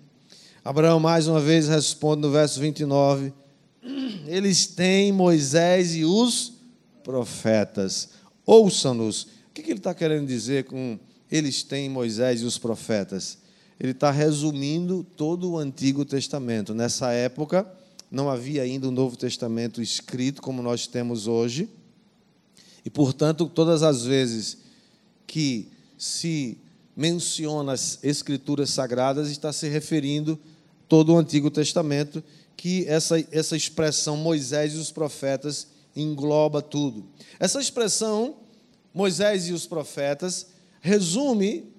Abraão 0.64 1.00
mais 1.00 1.26
uma 1.26 1.40
vez 1.40 1.68
responde 1.68 2.22
no 2.22 2.30
verso 2.30 2.58
29: 2.60 3.32
Eles 4.26 4.66
têm 4.66 5.12
Moisés 5.12 5.94
e 5.94 6.04
os 6.04 6.54
profetas. 7.02 8.10
Ouçam-nos. 8.44 9.39
O 9.60 9.62
que 9.62 9.70
ele 9.72 9.78
está 9.78 9.92
querendo 9.92 10.26
dizer 10.26 10.64
com 10.64 10.98
eles 11.30 11.62
têm 11.62 11.86
Moisés 11.86 12.40
e 12.40 12.46
os 12.46 12.56
profetas? 12.56 13.36
Ele 13.78 13.92
está 13.92 14.10
resumindo 14.10 15.04
todo 15.18 15.50
o 15.50 15.58
Antigo 15.58 16.02
Testamento. 16.02 16.74
Nessa 16.74 17.12
época, 17.12 17.70
não 18.10 18.30
havia 18.30 18.62
ainda 18.62 18.86
o 18.86 18.90
um 18.90 18.94
Novo 18.94 19.18
Testamento 19.18 19.82
escrito 19.82 20.40
como 20.40 20.62
nós 20.62 20.86
temos 20.86 21.26
hoje. 21.26 21.68
E, 22.86 22.88
portanto, 22.88 23.50
todas 23.54 23.82
as 23.82 24.02
vezes 24.02 24.56
que 25.26 25.68
se 25.98 26.56
menciona 26.96 27.72
as 27.72 27.98
Escrituras 28.02 28.70
Sagradas, 28.70 29.30
está 29.30 29.52
se 29.52 29.68
referindo 29.68 30.38
todo 30.88 31.12
o 31.12 31.18
Antigo 31.18 31.50
Testamento, 31.50 32.24
que 32.56 32.86
essa, 32.86 33.22
essa 33.30 33.58
expressão 33.58 34.16
Moisés 34.16 34.72
e 34.72 34.78
os 34.78 34.90
profetas 34.90 35.66
engloba 35.94 36.62
tudo. 36.62 37.04
Essa 37.38 37.60
expressão, 37.60 38.36
Moisés 38.92 39.48
e 39.48 39.52
os 39.52 39.66
profetas, 39.66 40.48
resume 40.80 41.72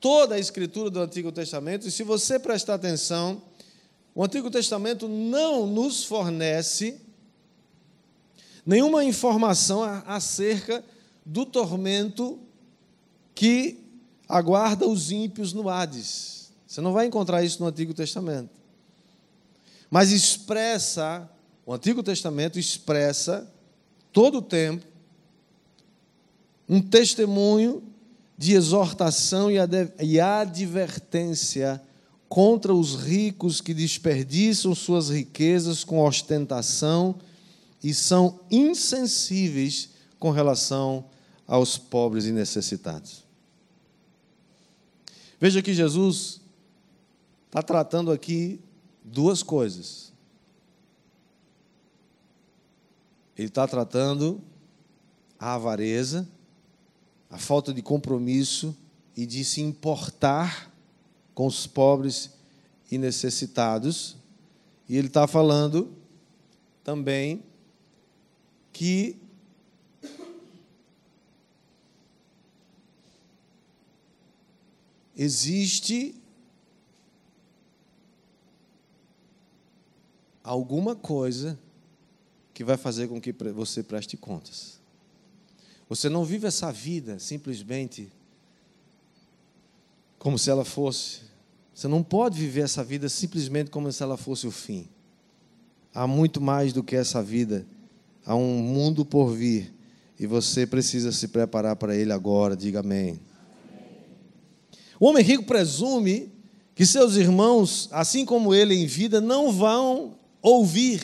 toda 0.00 0.34
a 0.34 0.38
escritura 0.38 0.90
do 0.90 1.00
Antigo 1.00 1.32
Testamento, 1.32 1.86
e 1.86 1.90
se 1.90 2.02
você 2.02 2.38
prestar 2.38 2.74
atenção, 2.74 3.42
o 4.14 4.24
Antigo 4.24 4.50
Testamento 4.50 5.08
não 5.08 5.66
nos 5.66 6.04
fornece 6.04 7.00
nenhuma 8.64 9.04
informação 9.04 9.82
acerca 10.06 10.84
do 11.24 11.44
tormento 11.44 12.38
que 13.34 13.78
aguarda 14.28 14.88
os 14.88 15.10
ímpios 15.10 15.52
no 15.52 15.68
Hades. 15.68 16.52
Você 16.66 16.80
não 16.80 16.92
vai 16.92 17.06
encontrar 17.06 17.44
isso 17.44 17.60
no 17.60 17.68
Antigo 17.68 17.92
Testamento. 17.94 18.50
Mas 19.90 20.10
expressa 20.10 21.30
o 21.66 21.74
Antigo 21.74 22.00
Testamento 22.00 22.60
expressa 22.60 23.52
todo 24.12 24.38
o 24.38 24.42
tempo 24.42 24.86
um 26.68 26.80
testemunho 26.80 27.82
de 28.36 28.52
exortação 28.52 29.48
e 29.50 30.20
advertência 30.20 31.80
contra 32.28 32.74
os 32.74 32.94
ricos 32.94 33.60
que 33.60 33.72
desperdiçam 33.72 34.74
suas 34.74 35.10
riquezas 35.10 35.84
com 35.84 36.04
ostentação 36.04 37.14
e 37.82 37.94
são 37.94 38.40
insensíveis 38.50 39.90
com 40.18 40.30
relação 40.30 41.04
aos 41.46 41.78
pobres 41.78 42.24
e 42.24 42.32
necessitados. 42.32 43.24
Veja 45.38 45.62
que 45.62 45.72
Jesus 45.72 46.40
está 47.46 47.62
tratando 47.62 48.10
aqui 48.10 48.60
duas 49.04 49.42
coisas. 49.42 50.12
Ele 53.36 53.48
está 53.48 53.68
tratando 53.68 54.40
a 55.38 55.54
avareza, 55.54 56.26
a 57.30 57.38
falta 57.38 57.72
de 57.72 57.82
compromisso 57.82 58.76
e 59.16 59.26
de 59.26 59.44
se 59.44 59.60
importar 59.60 60.72
com 61.34 61.46
os 61.46 61.66
pobres 61.66 62.30
e 62.90 62.98
necessitados. 62.98 64.16
E 64.88 64.96
ele 64.96 65.08
está 65.08 65.26
falando 65.26 65.92
também 66.84 67.42
que 68.72 69.16
existe 75.16 76.14
alguma 80.44 80.94
coisa 80.94 81.58
que 82.54 82.62
vai 82.62 82.76
fazer 82.76 83.08
com 83.08 83.20
que 83.20 83.32
você 83.32 83.82
preste 83.82 84.16
contas. 84.16 84.80
Você 85.88 86.08
não 86.08 86.24
vive 86.24 86.46
essa 86.46 86.72
vida 86.72 87.18
simplesmente 87.18 88.10
como 90.18 90.38
se 90.38 90.50
ela 90.50 90.64
fosse. 90.64 91.20
Você 91.72 91.86
não 91.86 92.02
pode 92.02 92.40
viver 92.40 92.62
essa 92.62 92.82
vida 92.82 93.08
simplesmente 93.08 93.70
como 93.70 93.92
se 93.92 94.02
ela 94.02 94.16
fosse 94.16 94.46
o 94.46 94.50
fim. 94.50 94.88
Há 95.94 96.06
muito 96.06 96.40
mais 96.40 96.72
do 96.72 96.82
que 96.82 96.96
essa 96.96 97.22
vida. 97.22 97.66
Há 98.24 98.34
um 98.34 98.58
mundo 98.58 99.04
por 99.04 99.32
vir. 99.32 99.72
E 100.18 100.26
você 100.26 100.66
precisa 100.66 101.12
se 101.12 101.28
preparar 101.28 101.76
para 101.76 101.94
ele 101.94 102.12
agora. 102.12 102.56
Diga 102.56 102.80
amém. 102.80 103.20
O 104.98 105.06
homem 105.06 105.22
rico 105.22 105.44
presume 105.44 106.32
que 106.74 106.84
seus 106.84 107.16
irmãos, 107.16 107.88
assim 107.92 108.24
como 108.24 108.54
ele 108.54 108.74
em 108.74 108.86
vida, 108.86 109.20
não 109.20 109.52
vão 109.52 110.16
ouvir 110.42 111.02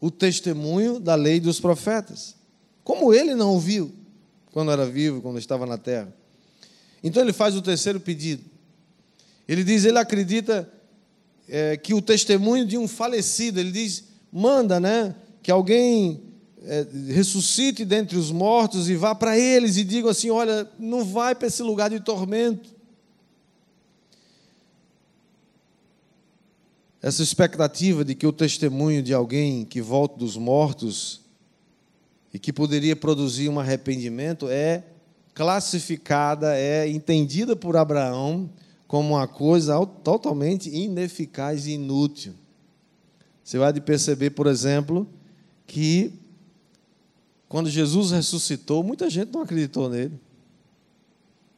o 0.00 0.10
testemunho 0.10 0.98
da 0.98 1.14
lei 1.14 1.38
dos 1.38 1.60
profetas. 1.60 2.39
Como 2.90 3.14
ele 3.14 3.36
não 3.36 3.52
ouviu 3.52 3.92
quando 4.50 4.72
era 4.72 4.84
vivo, 4.84 5.22
quando 5.22 5.38
estava 5.38 5.64
na 5.64 5.78
terra. 5.78 6.12
Então 7.04 7.22
ele 7.22 7.32
faz 7.32 7.54
o 7.54 7.62
terceiro 7.62 8.00
pedido. 8.00 8.42
Ele 9.46 9.62
diz: 9.62 9.84
ele 9.84 9.96
acredita 9.96 10.68
é, 11.48 11.76
que 11.76 11.94
o 11.94 12.02
testemunho 12.02 12.66
de 12.66 12.76
um 12.76 12.88
falecido, 12.88 13.60
ele 13.60 13.70
diz: 13.70 14.02
manda, 14.32 14.80
né, 14.80 15.14
que 15.40 15.52
alguém 15.52 16.20
é, 16.64 16.84
ressuscite 17.06 17.84
dentre 17.84 18.18
os 18.18 18.32
mortos 18.32 18.90
e 18.90 18.96
vá 18.96 19.14
para 19.14 19.38
eles 19.38 19.76
e 19.76 19.84
diga 19.84 20.10
assim: 20.10 20.30
olha, 20.30 20.68
não 20.76 21.04
vai 21.04 21.36
para 21.36 21.46
esse 21.46 21.62
lugar 21.62 21.90
de 21.90 22.00
tormento. 22.00 22.74
essa 27.00 27.22
expectativa 27.22 28.04
de 28.04 28.14
que 28.14 28.26
o 28.26 28.32
testemunho 28.32 29.00
de 29.00 29.14
alguém 29.14 29.64
que 29.64 29.80
volta 29.80 30.18
dos 30.18 30.36
mortos 30.36 31.19
e 32.32 32.38
que 32.38 32.52
poderia 32.52 32.94
produzir 32.94 33.48
um 33.48 33.58
arrependimento 33.58 34.48
é 34.48 34.84
classificada, 35.34 36.56
é 36.56 36.88
entendida 36.88 37.56
por 37.56 37.76
Abraão 37.76 38.50
como 38.86 39.14
uma 39.14 39.26
coisa 39.26 39.74
totalmente 40.04 40.68
ineficaz 40.68 41.66
e 41.66 41.72
inútil. 41.72 42.34
Você 43.42 43.58
vai 43.58 43.72
perceber, 43.80 44.30
por 44.30 44.46
exemplo, 44.46 45.08
que 45.66 46.12
quando 47.48 47.68
Jesus 47.68 48.10
ressuscitou, 48.12 48.82
muita 48.82 49.10
gente 49.10 49.32
não 49.32 49.42
acreditou 49.42 49.88
nele. 49.88 50.18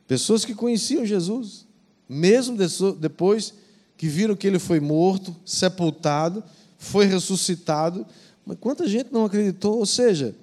Pessoas 0.07 0.45
que 0.45 0.55
conheciam 0.55 1.05
Jesus, 1.05 1.67
mesmo 2.09 2.57
depois 2.99 3.55
que 3.97 4.09
viram 4.09 4.37
que 4.37 4.47
ele 4.47 4.59
foi 4.59 4.81
morto, 4.81 5.35
sepultado, 5.45 6.43
foi 6.79 7.07
ressuscitado. 7.07 8.07
Mas 8.45 8.59
quanta 8.59 8.89
gente 8.89 9.13
não 9.13 9.25
acreditou? 9.25 9.79
Ou 9.79 9.87
seja, 9.87 10.35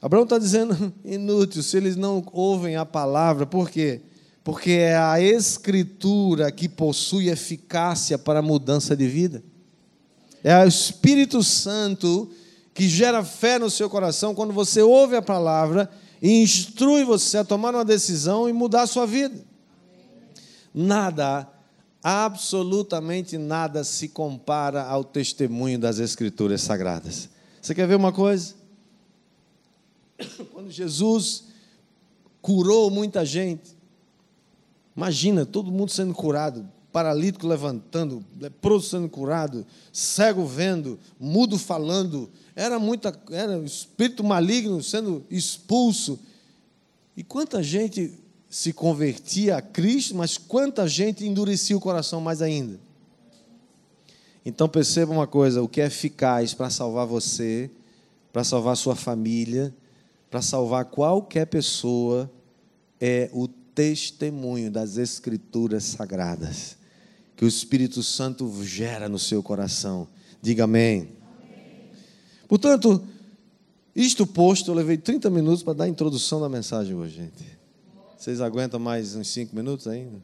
Abraão 0.00 0.24
está 0.24 0.38
dizendo 0.38 0.92
inútil 1.04 1.62
se 1.62 1.76
eles 1.76 1.96
não 1.96 2.24
ouvem 2.32 2.76
a 2.76 2.84
palavra. 2.84 3.46
Por 3.46 3.70
quê? 3.70 4.02
Porque 4.44 4.70
é 4.72 4.96
a 4.96 5.20
Escritura 5.20 6.52
que 6.52 6.68
possui 6.68 7.28
eficácia 7.28 8.16
para 8.16 8.38
a 8.38 8.42
mudança 8.42 8.96
de 8.96 9.08
vida. 9.08 9.42
É 10.44 10.56
o 10.64 10.68
Espírito 10.68 11.42
Santo 11.42 12.30
que 12.72 12.88
gera 12.88 13.24
fé 13.24 13.58
no 13.58 13.70
seu 13.70 13.88
coração 13.88 14.34
quando 14.34 14.52
você 14.52 14.82
ouve 14.82 15.16
a 15.16 15.22
palavra 15.22 15.90
e 16.20 16.42
instrui 16.42 17.04
você 17.04 17.38
a 17.38 17.44
tomar 17.44 17.74
uma 17.74 17.84
decisão 17.84 18.48
e 18.48 18.52
mudar 18.52 18.82
a 18.82 18.86
sua 18.86 19.06
vida. 19.06 19.44
Nada 20.74 21.48
absolutamente 22.08 23.36
nada 23.36 23.82
se 23.82 24.08
compara 24.08 24.84
ao 24.84 25.02
testemunho 25.02 25.76
das 25.76 25.98
Escrituras 25.98 26.62
Sagradas. 26.62 27.28
Você 27.60 27.74
quer 27.74 27.88
ver 27.88 27.96
uma 27.96 28.12
coisa? 28.12 28.54
Quando 30.52 30.70
Jesus 30.70 31.44
curou 32.40 32.90
muita 32.90 33.24
gente, 33.24 33.76
imagina 34.96 35.44
todo 35.44 35.70
mundo 35.70 35.90
sendo 35.90 36.14
curado, 36.14 36.68
paralítico 36.92 37.46
levantando, 37.46 38.24
leproso 38.40 38.88
sendo 38.88 39.08
curado, 39.08 39.66
cego 39.92 40.46
vendo, 40.46 40.98
mudo 41.20 41.58
falando, 41.58 42.30
era 42.54 42.78
muita, 42.78 43.14
era 43.30 43.58
espírito 43.58 44.24
maligno 44.24 44.82
sendo 44.82 45.24
expulso. 45.30 46.18
E 47.16 47.22
quanta 47.22 47.62
gente 47.62 48.12
se 48.48 48.72
convertia 48.72 49.56
a 49.56 49.62
Cristo, 49.62 50.14
mas 50.14 50.38
quanta 50.38 50.88
gente 50.88 51.26
endurecia 51.26 51.76
o 51.76 51.80
coração 51.80 52.20
mais 52.20 52.40
ainda. 52.40 52.80
Então 54.44 54.68
perceba 54.68 55.12
uma 55.12 55.26
coisa: 55.26 55.62
o 55.62 55.68
que 55.68 55.80
é 55.80 55.86
eficaz 55.86 56.54
para 56.54 56.70
salvar 56.70 57.06
você, 57.06 57.70
para 58.32 58.44
salvar 58.44 58.76
sua 58.76 58.94
família, 58.94 59.74
para 60.30 60.42
salvar 60.42 60.86
qualquer 60.86 61.46
pessoa, 61.46 62.30
é 63.00 63.30
o 63.32 63.46
testemunho 63.46 64.70
das 64.70 64.96
Escrituras 64.96 65.84
sagradas 65.84 66.76
que 67.36 67.44
o 67.44 67.48
Espírito 67.48 68.02
Santo 68.02 68.50
gera 68.64 69.08
no 69.08 69.18
seu 69.18 69.42
coração. 69.42 70.08
Diga 70.40 70.64
amém. 70.64 71.00
amém. 71.00 71.90
Portanto, 72.48 73.04
isto 73.94 74.26
posto, 74.26 74.70
eu 74.70 74.74
levei 74.74 74.96
30 74.96 75.28
minutos 75.28 75.62
para 75.62 75.74
dar 75.74 75.84
a 75.84 75.88
introdução 75.88 76.40
da 76.40 76.48
mensagem 76.48 76.94
hoje, 76.94 77.16
gente. 77.16 77.58
Vocês 78.16 78.40
aguentam 78.40 78.80
mais 78.80 79.14
uns 79.14 79.28
5 79.28 79.54
minutos 79.54 79.86
ainda? 79.86 80.22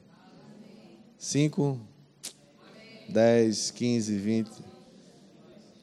5, 1.18 1.78
10, 3.10 3.70
15, 3.72 4.16
20. 4.16 4.50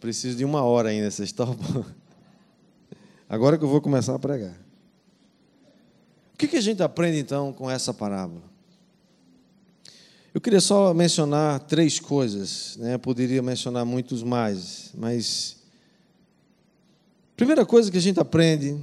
Preciso 0.02 0.36
de 0.36 0.44
uma 0.44 0.64
hora 0.64 0.90
ainda, 0.90 1.12
vocês 1.12 1.32
topam? 1.32 1.86
Agora 3.30 3.60
que 3.60 3.64
eu 3.64 3.70
vou 3.70 3.80
começar 3.80 4.16
a 4.16 4.20
pregar. 4.20 4.60
O 6.34 6.38
que, 6.38 6.48
que 6.48 6.58
a 6.58 6.62
gente 6.62 6.82
aprende 6.82 7.20
então 7.20 7.54
com 7.54 7.70
essa 7.70 7.94
parábola? 7.94 8.42
Eu 10.34 10.42
queria 10.42 10.60
só 10.60 10.94
mencionar 10.94 11.60
três 11.62 12.00
coisas, 12.00 12.76
né? 12.78 12.96
Eu 12.96 13.00
poderia 13.00 13.42
mencionar 13.44 13.86
muitos 13.86 14.24
mais, 14.24 14.92
mas 14.96 15.58
primeira 17.36 17.66
coisa 17.66 17.92
que 17.92 17.98
a 17.98 18.02
gente 18.02 18.20
aprende 18.20 18.80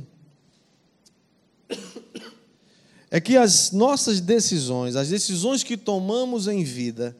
é 3.10 3.20
que 3.20 3.36
as 3.36 3.72
nossas 3.72 4.20
decisões, 4.20 4.94
as 4.94 5.08
decisões 5.08 5.64
que 5.64 5.76
tomamos 5.76 6.46
em 6.46 6.62
vida, 6.62 7.16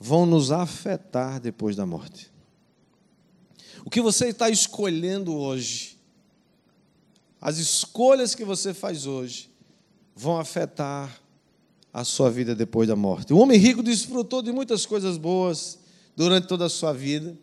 vão 0.00 0.24
nos 0.24 0.50
afetar 0.50 1.40
depois 1.40 1.74
da 1.76 1.84
morte. 1.84 2.30
O 3.84 3.90
que 3.90 4.00
você 4.00 4.28
está 4.28 4.48
escolhendo 4.48 5.34
hoje, 5.34 5.97
as 7.40 7.58
escolhas 7.58 8.34
que 8.34 8.44
você 8.44 8.74
faz 8.74 9.06
hoje, 9.06 9.50
vão 10.14 10.38
afetar 10.38 11.20
a 11.92 12.04
sua 12.04 12.30
vida 12.30 12.54
depois 12.54 12.88
da 12.88 12.96
morte. 12.96 13.32
O 13.32 13.38
homem 13.38 13.58
rico 13.58 13.82
desfrutou 13.82 14.42
de 14.42 14.52
muitas 14.52 14.84
coisas 14.84 15.16
boas 15.16 15.78
durante 16.16 16.46
toda 16.46 16.66
a 16.66 16.68
sua 16.68 16.92
vida, 16.92 17.36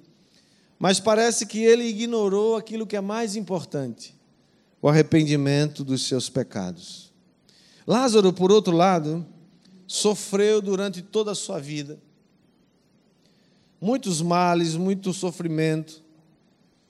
mas 0.77 0.99
parece 0.99 1.45
que 1.45 1.59
ele 1.59 1.85
ignorou 1.85 2.55
aquilo 2.55 2.85
que 2.85 2.95
é 2.95 3.01
mais 3.01 3.35
importante: 3.35 4.15
o 4.81 4.89
arrependimento 4.89 5.83
dos 5.83 6.07
seus 6.07 6.29
pecados. 6.29 7.13
Lázaro, 7.87 8.33
por 8.33 8.51
outro 8.51 8.75
lado, 8.75 9.25
sofreu 9.87 10.61
durante 10.61 11.01
toda 11.01 11.31
a 11.31 11.35
sua 11.35 11.59
vida 11.59 11.99
muitos 13.85 14.21
males, 14.21 14.75
muito 14.75 15.13
sofrimento, 15.13 16.01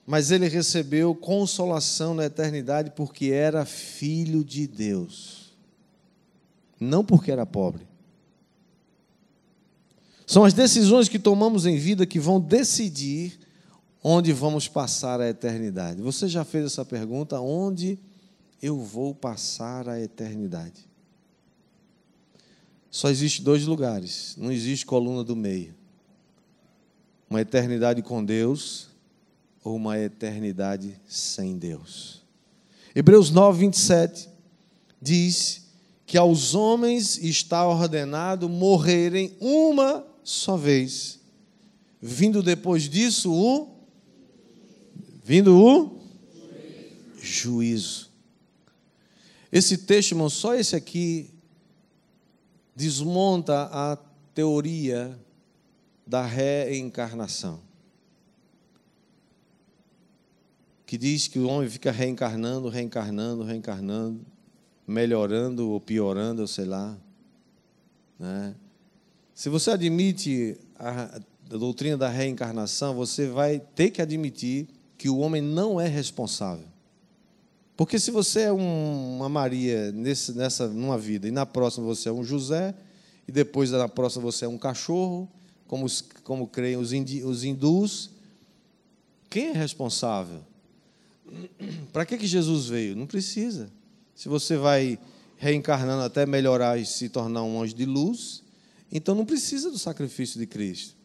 mas 0.05 0.31
ele 0.31 0.47
recebeu 0.47 1.15
consolação 1.15 2.13
na 2.13 2.25
eternidade 2.25 2.91
porque 2.95 3.31
era 3.31 3.65
filho 3.65 4.43
de 4.43 4.67
Deus 4.67 5.45
não 6.79 7.03
porque 7.03 7.31
era 7.31 7.45
pobre. 7.45 7.87
São 10.25 10.43
as 10.43 10.53
decisões 10.53 11.07
que 11.07 11.19
tomamos 11.19 11.65
em 11.65 11.77
vida 11.77 12.05
que 12.05 12.19
vão 12.19 12.39
decidir 12.39 13.39
onde 14.03 14.33
vamos 14.33 14.67
passar 14.67 15.21
a 15.21 15.29
eternidade. 15.29 16.01
Você 16.01 16.27
já 16.27 16.43
fez 16.43 16.65
essa 16.65 16.83
pergunta? 16.83 17.39
Onde 17.39 17.99
eu 18.61 18.79
vou 18.79 19.13
passar 19.13 19.87
a 19.87 19.99
eternidade? 19.99 20.87
Só 22.89 23.09
existe 23.09 23.41
dois 23.41 23.65
lugares, 23.65 24.35
não 24.37 24.51
existe 24.51 24.85
coluna 24.85 25.23
do 25.23 25.35
meio. 25.35 25.75
Uma 27.29 27.41
eternidade 27.41 28.01
com 28.01 28.23
Deus 28.23 28.89
ou 29.65 29.75
uma 29.75 29.97
eternidade 29.99 30.95
sem 31.07 31.57
Deus. 31.57 32.21
Hebreus 32.95 33.31
9, 33.31 33.61
27 33.61 34.29
diz 35.01 35.65
que 36.05 36.19
aos 36.19 36.53
homens 36.53 37.17
está 37.17 37.67
ordenado 37.67 38.47
morrerem 38.47 39.35
uma 39.39 40.05
só 40.23 40.55
vez. 40.55 41.19
Vindo 41.99 42.43
depois 42.43 42.87
disso 42.87 43.33
o 43.33 43.75
vindo 45.23 45.59
o 45.59 45.99
juízo. 47.19 48.11
Esse 49.51 49.79
texto, 49.79 50.11
irmão, 50.11 50.29
só 50.29 50.53
esse 50.53 50.75
aqui 50.75 51.31
desmonta 52.75 53.63
a 53.71 53.97
teoria 54.31 55.19
da 56.05 56.23
reencarnação. 56.23 57.64
Que 60.85 60.97
diz 60.97 61.27
que 61.27 61.39
o 61.39 61.47
homem 61.47 61.69
fica 61.69 61.91
reencarnando, 61.91 62.69
reencarnando, 62.69 63.43
reencarnando 63.43 64.25
melhorando 64.87 65.69
ou 65.71 65.79
piorando, 65.79 66.41
ou 66.41 66.47
sei 66.47 66.65
lá. 66.65 66.97
Né? 68.19 68.55
Se 69.33 69.49
você 69.49 69.71
admite 69.71 70.57
a, 70.77 71.19
doutrina 71.49 71.97
da 71.97 72.09
reencarnação, 72.09 72.95
você 72.95 73.27
vai 73.27 73.59
ter 73.59 73.89
que 73.89 74.01
admitir 74.01 74.67
que 74.97 75.09
o 75.09 75.17
homem 75.17 75.41
não 75.41 75.79
é 75.79 75.87
responsável. 75.87 76.65
Porque 77.75 77.99
se 77.99 78.09
você 78.09 78.41
é 78.41 78.53
um, 78.53 79.17
uma 79.17 79.27
Maria 79.27 79.91
nesse, 79.91 80.31
nessa 80.33 80.67
numa 80.67 80.97
vida 80.97 81.27
e 81.27 81.31
na 81.31 81.45
próxima 81.45 81.85
você 81.85 82.07
é 82.07 82.11
um 82.11 82.23
José 82.23 82.73
e 83.27 83.31
depois 83.31 83.69
na 83.71 83.89
próxima 83.89 84.23
você 84.23 84.45
é 84.45 84.47
um 84.47 84.57
cachorro, 84.57 85.29
como, 85.67 85.85
como 86.23 86.47
creem 86.47 86.77
os, 86.77 86.93
indi, 86.93 87.21
os 87.23 87.43
hindus, 87.43 88.11
quem 89.29 89.49
é 89.49 89.51
responsável? 89.51 90.41
Para 91.91 92.05
que, 92.05 92.17
que 92.17 92.27
Jesus 92.27 92.67
veio? 92.67 92.95
Não 92.95 93.05
precisa. 93.05 93.71
Se 94.13 94.29
você 94.29 94.57
vai 94.57 94.99
reencarnando 95.37 96.03
até 96.03 96.25
melhorar 96.25 96.79
e 96.79 96.85
se 96.85 97.09
tornar 97.09 97.43
um 97.43 97.61
anjo 97.61 97.73
de 97.73 97.85
luz, 97.85 98.43
então 98.91 99.13
não 99.13 99.25
precisa 99.25 99.69
do 99.69 99.77
sacrifício 99.77 100.39
de 100.39 100.47
Cristo. 100.47 100.95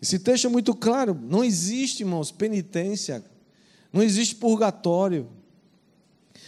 Esse 0.00 0.18
texto 0.18 0.46
é 0.46 0.50
muito 0.50 0.74
claro. 0.74 1.18
Não 1.20 1.44
existe, 1.44 2.02
irmãos, 2.02 2.30
penitência. 2.30 3.24
Não 3.92 4.02
existe 4.02 4.36
purgatório. 4.36 5.28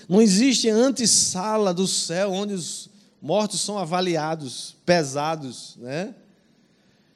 Não 0.08 0.22
existe 0.22 0.68
antessala 0.68 1.74
do 1.74 1.86
céu 1.86 2.32
onde 2.32 2.54
os 2.54 2.88
mortos 3.20 3.60
são 3.60 3.78
avaliados, 3.78 4.76
pesados, 4.86 5.76
né? 5.78 6.14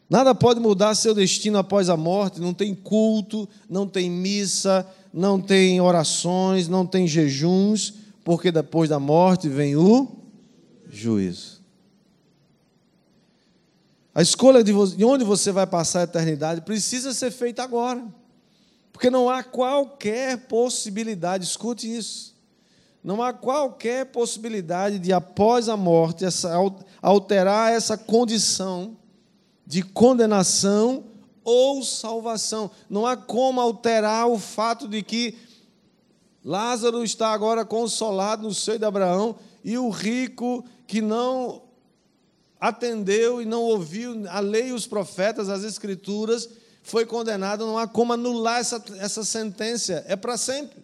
Nada 0.09 0.35
pode 0.35 0.61
mudar 0.61 0.95
seu 0.95 1.15
destino 1.15 1.57
após 1.57 1.89
a 1.89 1.97
morte, 1.97 2.41
não 2.41 2.53
tem 2.53 2.75
culto, 2.75 3.49
não 3.69 3.89
tem 3.89 4.11
missa, 4.11 4.87
não 5.17 5.41
tem 5.41 5.81
orações, 5.81 6.67
não 6.67 6.85
tem 6.85 7.07
jejuns, 7.07 7.95
porque 8.25 8.51
depois 8.51 8.91
da 8.91 8.99
morte 8.99 9.49
vem 9.49 9.77
o 9.77 10.09
juízo. 10.91 11.63
A 14.13 14.21
escolha 14.21 14.65
de, 14.65 14.73
de 14.97 15.05
onde 15.05 15.25
você 15.25 15.53
vai 15.53 15.69
passar 15.69 16.01
a 16.01 16.05
eternidade 16.05 16.63
precisa 16.63 17.15
ser 17.15 17.31
feita 17.31 17.63
agora. 17.63 18.05
Porque 18.93 19.09
não 19.09 19.31
há 19.31 19.45
qualquer 19.45 20.49
possibilidade, 20.49 21.45
escute 21.45 21.93
isso. 21.93 22.35
Não 23.03 23.23
há 23.23 23.33
qualquer 23.33 24.07
possibilidade 24.07 24.99
de, 24.99 25.13
após 25.13 25.69
a 25.69 25.77
morte, 25.77 26.25
essa, 26.25 26.53
alterar 27.01 27.73
essa 27.73 27.97
condição 27.97 28.97
de 29.65 29.81
condenação 29.83 31.05
ou 31.45 31.83
salvação. 31.83 32.71
Não 32.89 33.07
há 33.07 33.17
como 33.17 33.61
alterar 33.61 34.27
o 34.29 34.39
fato 34.39 34.89
de 34.89 35.03
que 35.03 35.37
Lázaro 36.45 37.05
está 37.05 37.33
agora 37.33 37.65
consolado 37.65 38.43
no 38.43 38.55
seio 38.55 38.79
de 38.79 38.85
Abraão 38.85 39.37
e 39.63 39.79
o 39.79 39.89
rico 39.89 40.65
que 40.87 41.01
não 41.01 41.63
atendeu 42.61 43.43
e 43.43 43.45
não 43.45 43.63
ouviu 43.63 44.29
a 44.29 44.41
lei 44.41 44.69
e 44.69 44.73
os 44.73 44.87
profetas, 44.87 45.49
as 45.49 45.65
escrituras, 45.65 46.49
foi 46.83 47.07
condenado. 47.07 47.67
Não 47.67 47.79
há 47.79 47.87
como 47.87 48.13
anular 48.13 48.61
essa, 48.61 48.83
essa 48.99 49.25
sentença, 49.25 50.05
é 50.07 50.17
para 50.17 50.37
sempre. 50.37 50.83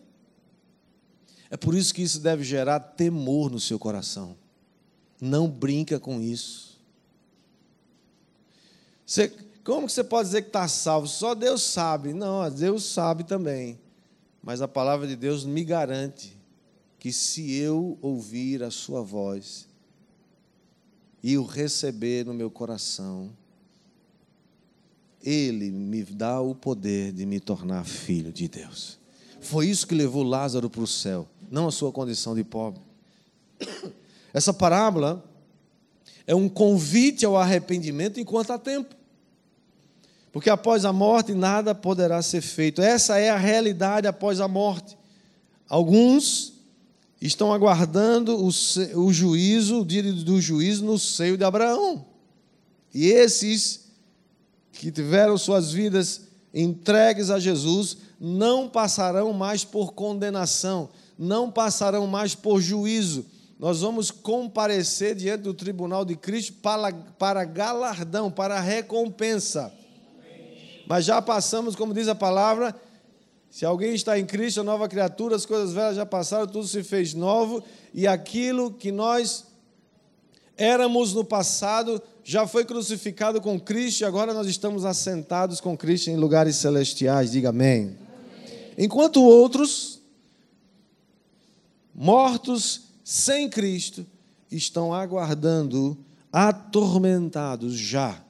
É 1.51 1.57
por 1.57 1.75
isso 1.75 1.93
que 1.93 2.03
isso 2.03 2.21
deve 2.21 2.45
gerar 2.45 2.81
temor 2.81 3.51
no 3.51 3.59
seu 3.59 3.79
coração. 3.79 4.37
Não 5.21 5.49
brinca 5.49 5.99
com 5.99 6.21
isso. 6.21 6.79
Você, 9.05 9.33
como 9.65 9.87
que 9.87 9.93
você 9.93 10.03
pode 10.03 10.29
dizer 10.29 10.43
que 10.43 10.49
está 10.49 10.67
salvo? 10.67 11.07
Só 11.07 11.35
Deus 11.35 11.63
sabe. 11.63 12.13
Não, 12.13 12.49
Deus 12.51 12.85
sabe 12.85 13.25
também. 13.25 13.79
Mas 14.43 14.63
a 14.63 14.69
palavra 14.69 15.07
de 15.07 15.17
Deus 15.17 15.45
me 15.45 15.63
garante 15.65 16.39
que 16.99 17.13
se 17.13 17.55
eu 17.55 17.99
ouvir 18.01 18.63
a 18.63 18.71
sua 18.71 19.03
voz 19.03 19.69
e 21.23 21.37
o 21.37 21.45
receber 21.45 22.25
no 22.25 22.33
meu 22.33 22.51
coração, 22.51 23.31
ele 25.23 25.71
me 25.71 26.03
dá 26.03 26.41
o 26.41 26.55
poder 26.55 27.13
de 27.13 27.27
me 27.27 27.39
tornar 27.39 27.85
filho 27.85 28.33
de 28.33 28.49
Deus. 28.49 28.99
Foi 29.41 29.67
isso 29.67 29.87
que 29.87 29.95
levou 29.95 30.23
Lázaro 30.23 30.71
para 30.71 30.83
o 30.83 30.87
céu, 30.87 31.29
não 31.51 31.69
a 31.69 31.73
sua 31.73 31.93
condição 31.93 32.35
de 32.35 32.45
pobre. 32.45 32.81
Essa 34.33 34.53
parábola 34.53 35.25
é 36.27 36.35
um 36.35 36.49
convite 36.49 37.27
ao 37.27 37.37
arrependimento 37.37 38.21
enquanto 38.21 38.53
há 38.53 38.59
tempo 38.59 38.95
porque 40.33 40.49
após 40.49 40.85
a 40.85 40.93
morte 40.93 41.35
nada 41.35 41.75
poderá 41.75 42.23
ser 42.23 42.41
feito. 42.41 42.81
Essa 42.81 43.19
é 43.19 43.31
a 43.31 43.37
realidade 43.37 44.07
após 44.07 44.41
a 44.41 44.47
morte. 44.47 44.97
Alguns 45.69 46.53
estão 47.21 47.53
aguardando 47.53 48.37
o, 48.37 48.49
o 48.97 49.13
juízo, 49.13 49.81
o 49.81 49.85
dia 49.85 50.03
do 50.03 50.41
juízo 50.41 50.85
no 50.85 50.99
seio 50.99 51.37
de 51.37 51.45
Abraão. 51.45 52.05
E 52.95 53.07
esses 53.07 53.89
que 54.73 54.91
tiveram 54.91 55.37
suas 55.37 55.73
vidas 55.73 56.23
entregues 56.55 57.31
a 57.31 57.39
Jesus 57.39 57.99
não 58.19 58.69
passarão 58.69 59.33
mais 59.33 59.65
por 59.65 59.93
condenação, 59.93 60.89
não 61.19 61.51
passarão 61.51 62.07
mais 62.07 62.35
por 62.35 62.61
juízo. 62.61 63.27
Nós 63.59 63.81
vamos 63.81 64.11
comparecer 64.11 65.15
diante 65.15 65.43
do 65.43 65.53
tribunal 65.53 66.05
de 66.05 66.17
Cristo 66.17 66.55
para, 66.63 66.93
para 66.93 67.45
galardão, 67.45 68.31
para 68.31 68.59
recompensa. 68.59 69.73
Mas 70.91 71.05
já 71.05 71.23
passamos, 71.23 71.77
como 71.77 71.95
diz 71.95 72.09
a 72.09 72.17
palavra, 72.17 72.75
se 73.49 73.65
alguém 73.65 73.95
está 73.95 74.19
em 74.19 74.27
Cristo, 74.27 74.63
a 74.63 74.65
nova 74.65 74.89
criatura, 74.89 75.37
as 75.37 75.47
coisas 75.47 75.73
velhas 75.73 75.95
já 75.95 76.05
passaram, 76.05 76.49
tudo 76.49 76.67
se 76.67 76.83
fez 76.83 77.15
novo, 77.15 77.63
e 77.95 78.09
aquilo 78.09 78.73
que 78.73 78.91
nós 78.91 79.45
éramos 80.57 81.15
no 81.15 81.25
passado 81.25 82.03
já 82.25 82.45
foi 82.45 82.65
crucificado 82.65 83.41
com 83.41 83.61
Cristo, 83.61 84.01
e 84.01 84.05
agora 84.05 84.35
nós 84.35 84.49
estamos 84.49 84.85
assentados 84.85 85.61
com 85.61 85.79
Cristo 85.79 86.11
em 86.11 86.17
lugares 86.17 86.57
celestiais. 86.57 87.31
Diga 87.31 87.51
amém. 87.51 87.83
amém. 87.83 87.97
Enquanto 88.77 89.23
outros, 89.23 90.01
mortos 91.95 92.81
sem 93.05 93.49
Cristo, 93.49 94.05
estão 94.51 94.93
aguardando, 94.93 95.97
atormentados 96.33 97.75
já 97.75 98.21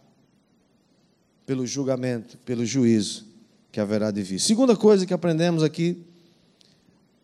pelo 1.50 1.66
julgamento, 1.66 2.38
pelo 2.44 2.64
juízo 2.64 3.26
que 3.72 3.80
haverá 3.80 4.12
de 4.12 4.22
vir. 4.22 4.38
Segunda 4.38 4.76
coisa 4.76 5.04
que 5.04 5.12
aprendemos 5.12 5.64
aqui 5.64 6.06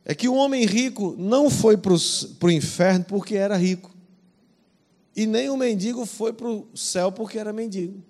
é 0.05 0.17
que 0.17 0.29
o 0.29 0.35
homem 0.35 0.67
rico 0.67 1.15
não 1.17 1.49
foi 1.49 1.77
para 1.77 1.93
o 1.93 2.51
inferno 2.51 3.05
porque 3.05 3.37
era 3.37 3.57
rico. 3.57 3.95
E 5.15 5.27
nem 5.27 5.49
o 5.49 5.57
mendigo 5.57 6.05
foi 6.05 6.33
para 6.33 6.49
o 6.49 6.67
céu 6.75 7.13
porque 7.13 7.39
era 7.39 7.53
mendigo. 7.53 8.03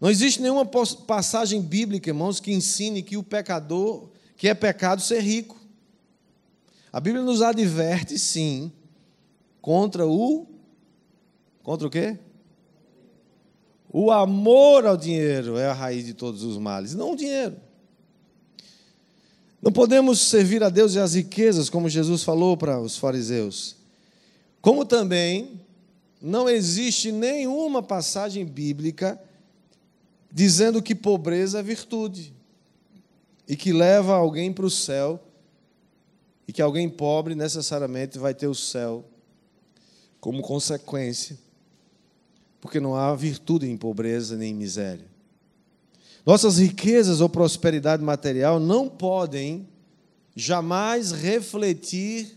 Não 0.00 0.10
existe 0.10 0.42
nenhuma 0.42 0.66
passagem 0.66 1.62
bíblica, 1.62 2.10
irmãos, 2.10 2.40
que 2.40 2.52
ensine 2.52 3.00
que 3.00 3.16
o 3.16 3.22
pecador, 3.22 4.08
que 4.36 4.48
é 4.48 4.54
pecado 4.54 5.00
ser 5.00 5.20
rico. 5.20 5.56
A 6.92 6.98
Bíblia 6.98 7.22
nos 7.22 7.42
adverte, 7.42 8.18
sim, 8.18 8.72
contra 9.60 10.04
o. 10.04 10.48
Contra 11.62 11.86
o 11.86 11.90
quê? 11.90 12.18
O 13.98 14.10
amor 14.10 14.84
ao 14.84 14.94
dinheiro 14.94 15.56
é 15.56 15.68
a 15.68 15.72
raiz 15.72 16.04
de 16.04 16.12
todos 16.12 16.42
os 16.42 16.58
males, 16.58 16.94
não 16.94 17.12
o 17.12 17.16
dinheiro. 17.16 17.56
Não 19.62 19.72
podemos 19.72 20.20
servir 20.20 20.62
a 20.62 20.68
Deus 20.68 20.92
e 20.92 20.98
as 20.98 21.14
riquezas, 21.14 21.70
como 21.70 21.88
Jesus 21.88 22.22
falou 22.22 22.58
para 22.58 22.78
os 22.78 22.98
fariseus. 22.98 23.74
Como 24.60 24.84
também 24.84 25.58
não 26.20 26.46
existe 26.46 27.10
nenhuma 27.10 27.82
passagem 27.82 28.44
bíblica 28.44 29.18
dizendo 30.30 30.82
que 30.82 30.94
pobreza 30.94 31.60
é 31.60 31.62
virtude 31.62 32.34
e 33.48 33.56
que 33.56 33.72
leva 33.72 34.14
alguém 34.14 34.52
para 34.52 34.66
o 34.66 34.70
céu 34.70 35.18
e 36.46 36.52
que 36.52 36.60
alguém 36.60 36.86
pobre 36.86 37.34
necessariamente 37.34 38.18
vai 38.18 38.34
ter 38.34 38.46
o 38.46 38.54
céu 38.54 39.06
como 40.20 40.42
consequência 40.42 41.45
porque 42.66 42.80
não 42.80 42.96
há 42.96 43.14
virtude 43.14 43.70
em 43.70 43.76
pobreza 43.76 44.36
nem 44.36 44.50
em 44.50 44.54
miséria. 44.54 45.06
Nossas 46.26 46.58
riquezas 46.58 47.20
ou 47.20 47.28
prosperidade 47.28 48.02
material 48.02 48.58
não 48.58 48.88
podem 48.88 49.68
jamais 50.34 51.12
refletir 51.12 52.36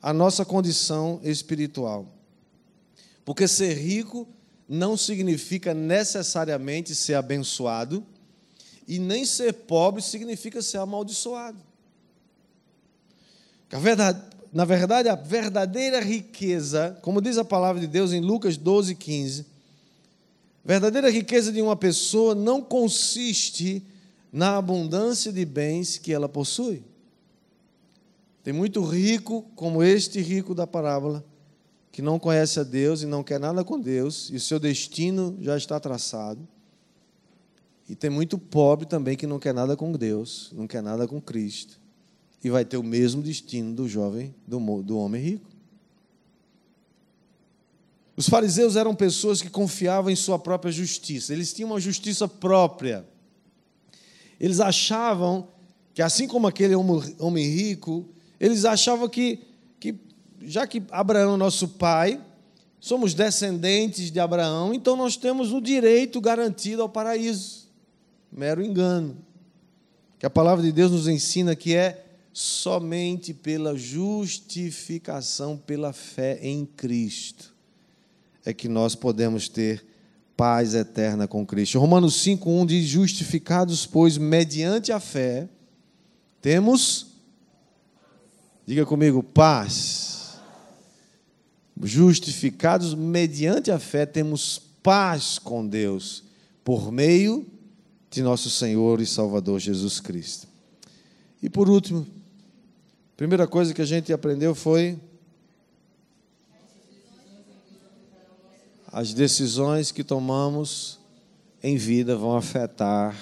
a 0.00 0.12
nossa 0.12 0.44
condição 0.44 1.18
espiritual. 1.24 2.06
Porque 3.24 3.48
ser 3.48 3.74
rico 3.74 4.28
não 4.68 4.96
significa 4.96 5.74
necessariamente 5.74 6.94
ser 6.94 7.14
abençoado, 7.14 8.06
e 8.86 9.00
nem 9.00 9.24
ser 9.24 9.52
pobre 9.54 10.02
significa 10.02 10.62
ser 10.62 10.78
amaldiçoado. 10.78 11.58
Na 14.52 14.64
verdade, 14.64 15.08
a 15.08 15.16
verdadeira 15.16 15.98
riqueza, 16.00 16.96
como 17.02 17.20
diz 17.20 17.38
a 17.38 17.44
palavra 17.44 17.80
de 17.80 17.88
Deus 17.88 18.12
em 18.12 18.20
Lucas 18.20 18.56
12, 18.56 18.94
15, 18.94 19.53
Verdadeira 20.64 21.10
riqueza 21.10 21.52
de 21.52 21.60
uma 21.60 21.76
pessoa 21.76 22.34
não 22.34 22.62
consiste 22.62 23.84
na 24.32 24.56
abundância 24.56 25.30
de 25.32 25.44
bens 25.44 25.98
que 25.98 26.12
ela 26.12 26.28
possui. 26.28 26.82
Tem 28.42 28.52
muito 28.52 28.82
rico, 28.82 29.42
como 29.54 29.82
este 29.82 30.20
rico 30.20 30.54
da 30.54 30.66
parábola, 30.66 31.24
que 31.92 32.02
não 32.02 32.18
conhece 32.18 32.58
a 32.58 32.62
Deus 32.62 33.02
e 33.02 33.06
não 33.06 33.22
quer 33.22 33.38
nada 33.38 33.62
com 33.62 33.78
Deus, 33.78 34.28
e 34.30 34.36
o 34.36 34.40
seu 34.40 34.58
destino 34.58 35.36
já 35.40 35.56
está 35.56 35.78
traçado. 35.78 36.46
E 37.88 37.94
tem 37.94 38.10
muito 38.10 38.38
pobre 38.38 38.86
também 38.86 39.16
que 39.16 39.26
não 39.26 39.38
quer 39.38 39.54
nada 39.54 39.76
com 39.76 39.92
Deus, 39.92 40.50
não 40.54 40.66
quer 40.66 40.82
nada 40.82 41.06
com 41.06 41.20
Cristo, 41.20 41.78
e 42.42 42.50
vai 42.50 42.64
ter 42.64 42.78
o 42.78 42.82
mesmo 42.82 43.22
destino 43.22 43.74
do 43.74 43.88
jovem, 43.88 44.34
do, 44.46 44.58
do 44.82 44.98
homem 44.98 45.22
rico. 45.22 45.53
Os 48.16 48.28
fariseus 48.28 48.76
eram 48.76 48.94
pessoas 48.94 49.42
que 49.42 49.50
confiavam 49.50 50.10
em 50.10 50.16
sua 50.16 50.38
própria 50.38 50.70
justiça, 50.70 51.32
eles 51.32 51.52
tinham 51.52 51.70
uma 51.70 51.80
justiça 51.80 52.28
própria. 52.28 53.04
Eles 54.38 54.60
achavam 54.60 55.48
que, 55.92 56.02
assim 56.02 56.26
como 56.26 56.46
aquele 56.46 56.74
homem 56.74 57.48
rico, 57.48 58.08
eles 58.38 58.64
achavam 58.64 59.08
que, 59.08 59.40
que 59.80 59.96
já 60.42 60.66
que 60.66 60.82
Abraão 60.90 61.34
é 61.34 61.38
nosso 61.38 61.68
pai, 61.68 62.20
somos 62.80 63.14
descendentes 63.14 64.10
de 64.10 64.20
Abraão, 64.20 64.74
então 64.74 64.96
nós 64.96 65.16
temos 65.16 65.52
o 65.52 65.60
direito 65.60 66.20
garantido 66.20 66.82
ao 66.82 66.88
paraíso. 66.88 67.68
Mero 68.30 68.64
engano. 68.64 69.16
Que 70.18 70.26
a 70.26 70.30
palavra 70.30 70.62
de 70.62 70.70
Deus 70.72 70.90
nos 70.90 71.08
ensina 71.08 71.56
que 71.56 71.74
é 71.74 72.04
somente 72.32 73.32
pela 73.32 73.76
justificação 73.76 75.56
pela 75.56 75.92
fé 75.92 76.38
em 76.42 76.66
Cristo 76.66 77.53
é 78.44 78.52
que 78.52 78.68
nós 78.68 78.94
podemos 78.94 79.48
ter 79.48 79.84
paz 80.36 80.74
eterna 80.74 81.26
com 81.26 81.46
Cristo. 81.46 81.78
Romanos 81.78 82.22
5:1 82.22 82.66
diz: 82.66 82.86
"Justificados, 82.86 83.86
pois, 83.86 84.18
mediante 84.18 84.92
a 84.92 85.00
fé, 85.00 85.48
temos 86.42 87.14
Diga 88.66 88.86
comigo, 88.86 89.22
paz. 89.22 90.38
Justificados 91.82 92.94
mediante 92.94 93.70
a 93.70 93.78
fé, 93.78 94.06
temos 94.06 94.60
paz 94.82 95.38
com 95.38 95.66
Deus 95.66 96.24
por 96.64 96.90
meio 96.90 97.46
de 98.10 98.22
nosso 98.22 98.48
Senhor 98.48 99.00
e 99.00 99.06
Salvador 99.06 99.60
Jesus 99.60 100.00
Cristo. 100.00 100.46
E 101.42 101.50
por 101.50 101.68
último, 101.68 102.06
a 103.12 103.16
primeira 103.16 103.46
coisa 103.46 103.74
que 103.74 103.82
a 103.82 103.86
gente 103.86 104.12
aprendeu 104.14 104.54
foi 104.54 104.98
as 108.94 109.12
decisões 109.12 109.90
que 109.90 110.04
tomamos 110.04 111.00
em 111.60 111.76
vida 111.76 112.16
vão 112.16 112.36
afetar 112.36 113.18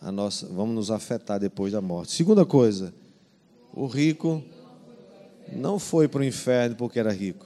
a 0.00 0.12
nossa, 0.12 0.46
vamos 0.46 0.72
nos 0.72 0.88
afetar 0.88 1.40
depois 1.40 1.72
da 1.72 1.80
morte. 1.80 2.12
Segunda 2.12 2.46
coisa, 2.46 2.94
o 3.74 3.88
rico 3.88 4.40
não 5.52 5.80
foi 5.80 6.06
para 6.06 6.20
o 6.20 6.24
inferno 6.24 6.76
porque 6.76 7.00
era 7.00 7.12
rico. 7.12 7.44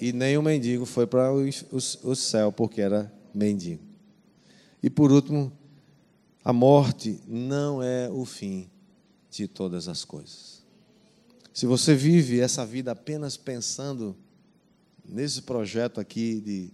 E 0.00 0.14
nem 0.14 0.38
o 0.38 0.42
mendigo 0.42 0.86
foi 0.86 1.06
para 1.06 1.30
o, 1.30 1.46
o, 1.46 2.10
o 2.10 2.16
céu 2.16 2.50
porque 2.50 2.80
era 2.80 3.12
mendigo. 3.34 3.82
E 4.82 4.88
por 4.88 5.12
último, 5.12 5.52
a 6.42 6.54
morte 6.54 7.20
não 7.28 7.82
é 7.82 8.08
o 8.08 8.24
fim 8.24 8.70
de 9.30 9.46
todas 9.46 9.88
as 9.88 10.06
coisas. 10.06 10.64
Se 11.52 11.66
você 11.66 11.94
vive 11.94 12.40
essa 12.40 12.64
vida 12.64 12.92
apenas 12.92 13.36
pensando 13.36 14.16
nesse 15.04 15.42
projeto 15.42 16.00
aqui 16.00 16.40
de 16.40 16.70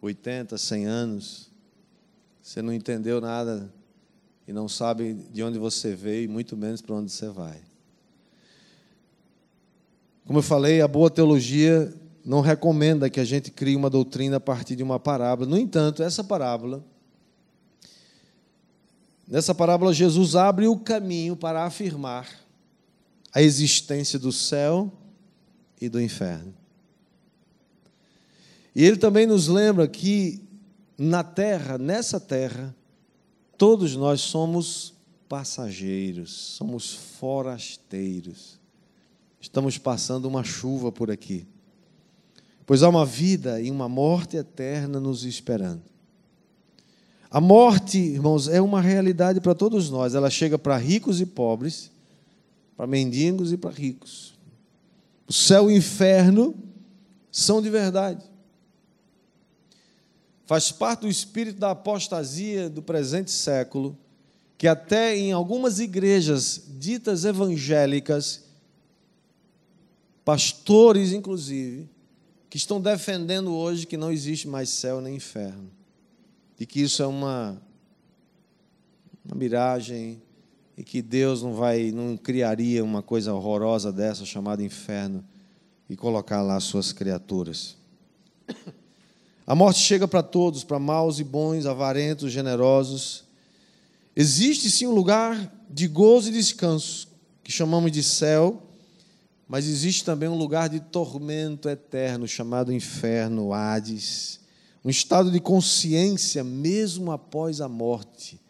80, 0.00 0.58
100 0.58 0.86
anos, 0.86 1.50
você 2.42 2.60
não 2.60 2.72
entendeu 2.72 3.20
nada 3.20 3.72
e 4.46 4.52
não 4.52 4.68
sabe 4.68 5.14
de 5.14 5.42
onde 5.42 5.58
você 5.58 5.94
veio, 5.94 6.24
e 6.24 6.28
muito 6.28 6.56
menos 6.56 6.80
para 6.82 6.96
onde 6.96 7.12
você 7.12 7.28
vai. 7.28 7.60
Como 10.26 10.38
eu 10.38 10.42
falei, 10.42 10.80
a 10.80 10.88
boa 10.88 11.10
teologia 11.10 11.92
não 12.24 12.40
recomenda 12.40 13.10
que 13.10 13.20
a 13.20 13.24
gente 13.24 13.50
crie 13.50 13.76
uma 13.76 13.90
doutrina 13.90 14.36
a 14.36 14.40
partir 14.40 14.76
de 14.76 14.82
uma 14.82 14.98
parábola. 14.98 15.48
No 15.48 15.58
entanto, 15.58 16.02
essa 16.02 16.22
parábola, 16.22 16.84
nessa 19.26 19.54
parábola, 19.54 19.92
Jesus 19.92 20.36
abre 20.36 20.66
o 20.66 20.76
caminho 20.76 21.36
para 21.36 21.64
afirmar 21.64 22.28
a 23.32 23.40
existência 23.40 24.18
do 24.18 24.32
céu 24.32 24.92
e 25.80 25.88
do 25.88 26.00
inferno. 26.00 26.54
E 28.74 28.84
ele 28.84 28.96
também 28.96 29.26
nos 29.26 29.48
lembra 29.48 29.86
que 29.86 30.42
na 30.96 31.22
terra, 31.22 31.76
nessa 31.76 32.18
terra, 32.18 32.74
todos 33.58 33.96
nós 33.96 34.20
somos 34.20 34.94
passageiros, 35.28 36.30
somos 36.30 36.94
forasteiros. 36.94 38.60
Estamos 39.40 39.78
passando 39.78 40.26
uma 40.26 40.44
chuva 40.44 40.92
por 40.92 41.10
aqui. 41.10 41.46
Pois 42.64 42.82
há 42.82 42.88
uma 42.88 43.04
vida 43.04 43.60
e 43.60 43.70
uma 43.70 43.88
morte 43.88 44.36
eterna 44.36 45.00
nos 45.00 45.24
esperando. 45.24 45.82
A 47.30 47.40
morte, 47.40 47.98
irmãos, 47.98 48.46
é 48.46 48.60
uma 48.60 48.80
realidade 48.80 49.40
para 49.40 49.54
todos 49.54 49.90
nós. 49.90 50.14
Ela 50.14 50.28
chega 50.30 50.58
para 50.58 50.76
ricos 50.76 51.20
e 51.20 51.26
pobres, 51.26 51.90
para 52.76 52.86
mendigos 52.86 53.52
e 53.52 53.56
para 53.56 53.70
ricos. 53.70 54.34
O 55.26 55.32
céu 55.32 55.70
e 55.70 55.74
o 55.74 55.76
inferno 55.76 56.54
são 57.30 57.62
de 57.62 57.70
verdade. 57.70 58.22
Faz 60.52 60.70
parte 60.70 61.00
do 61.00 61.08
espírito 61.08 61.58
da 61.58 61.70
apostasia 61.70 62.68
do 62.68 62.82
presente 62.82 63.30
século, 63.30 63.96
que 64.58 64.68
até 64.68 65.16
em 65.16 65.32
algumas 65.32 65.80
igrejas 65.80 66.62
ditas 66.78 67.24
evangélicas, 67.24 68.44
pastores 70.22 71.14
inclusive, 71.14 71.88
que 72.50 72.58
estão 72.58 72.82
defendendo 72.82 73.54
hoje 73.54 73.86
que 73.86 73.96
não 73.96 74.12
existe 74.12 74.46
mais 74.46 74.68
céu 74.68 75.00
nem 75.00 75.16
inferno, 75.16 75.70
e 76.60 76.66
que 76.66 76.82
isso 76.82 77.02
é 77.02 77.06
uma, 77.06 77.58
uma 79.24 79.34
miragem, 79.34 80.20
e 80.76 80.84
que 80.84 81.00
Deus 81.00 81.42
não 81.42 81.54
vai, 81.54 81.90
não 81.92 82.14
criaria 82.14 82.84
uma 82.84 83.00
coisa 83.00 83.32
horrorosa 83.32 83.90
dessa 83.90 84.26
chamada 84.26 84.62
inferno 84.62 85.24
e 85.88 85.96
colocar 85.96 86.42
lá 86.42 86.60
suas 86.60 86.92
criaturas. 86.92 87.74
A 89.52 89.54
morte 89.54 89.80
chega 89.80 90.08
para 90.08 90.22
todos, 90.22 90.64
para 90.64 90.78
maus 90.78 91.18
e 91.18 91.24
bons, 91.24 91.66
avarentos, 91.66 92.32
generosos. 92.32 93.24
Existe 94.16 94.70
sim 94.70 94.86
um 94.86 94.94
lugar 94.94 95.54
de 95.68 95.86
gozo 95.86 96.30
e 96.30 96.32
descanso, 96.32 97.06
que 97.44 97.52
chamamos 97.52 97.92
de 97.92 98.02
céu, 98.02 98.62
mas 99.46 99.68
existe 99.68 100.06
também 100.06 100.26
um 100.26 100.38
lugar 100.38 100.70
de 100.70 100.80
tormento 100.80 101.68
eterno, 101.68 102.26
chamado 102.26 102.72
inferno, 102.72 103.52
Hades, 103.52 104.40
um 104.82 104.88
estado 104.88 105.30
de 105.30 105.38
consciência 105.38 106.42
mesmo 106.42 107.12
após 107.12 107.60
a 107.60 107.68
morte. 107.68 108.40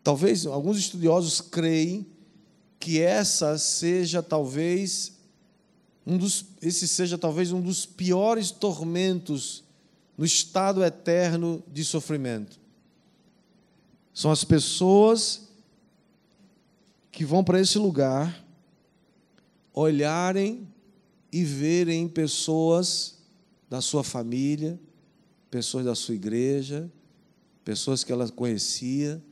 Talvez 0.00 0.46
alguns 0.46 0.78
estudiosos 0.78 1.40
creem 1.40 2.06
que 2.78 3.00
essa 3.00 3.58
seja 3.58 4.22
talvez 4.22 5.15
um 6.06 6.16
dos, 6.16 6.46
esse 6.62 6.86
seja 6.86 7.18
talvez 7.18 7.50
um 7.50 7.60
dos 7.60 7.84
piores 7.84 8.52
tormentos 8.52 9.64
no 10.16 10.24
estado 10.24 10.84
eterno 10.84 11.62
de 11.70 11.84
sofrimento. 11.84 12.60
São 14.14 14.30
as 14.30 14.44
pessoas 14.44 15.48
que 17.10 17.24
vão 17.24 17.42
para 17.42 17.60
esse 17.60 17.76
lugar 17.76 18.44
olharem 19.74 20.66
e 21.32 21.44
verem 21.44 22.08
pessoas 22.08 23.18
da 23.68 23.80
sua 23.80 24.04
família, 24.04 24.78
pessoas 25.50 25.84
da 25.84 25.94
sua 25.94 26.14
igreja, 26.14 26.90
pessoas 27.64 28.04
que 28.04 28.12
ela 28.12 28.28
conhecia, 28.30 29.22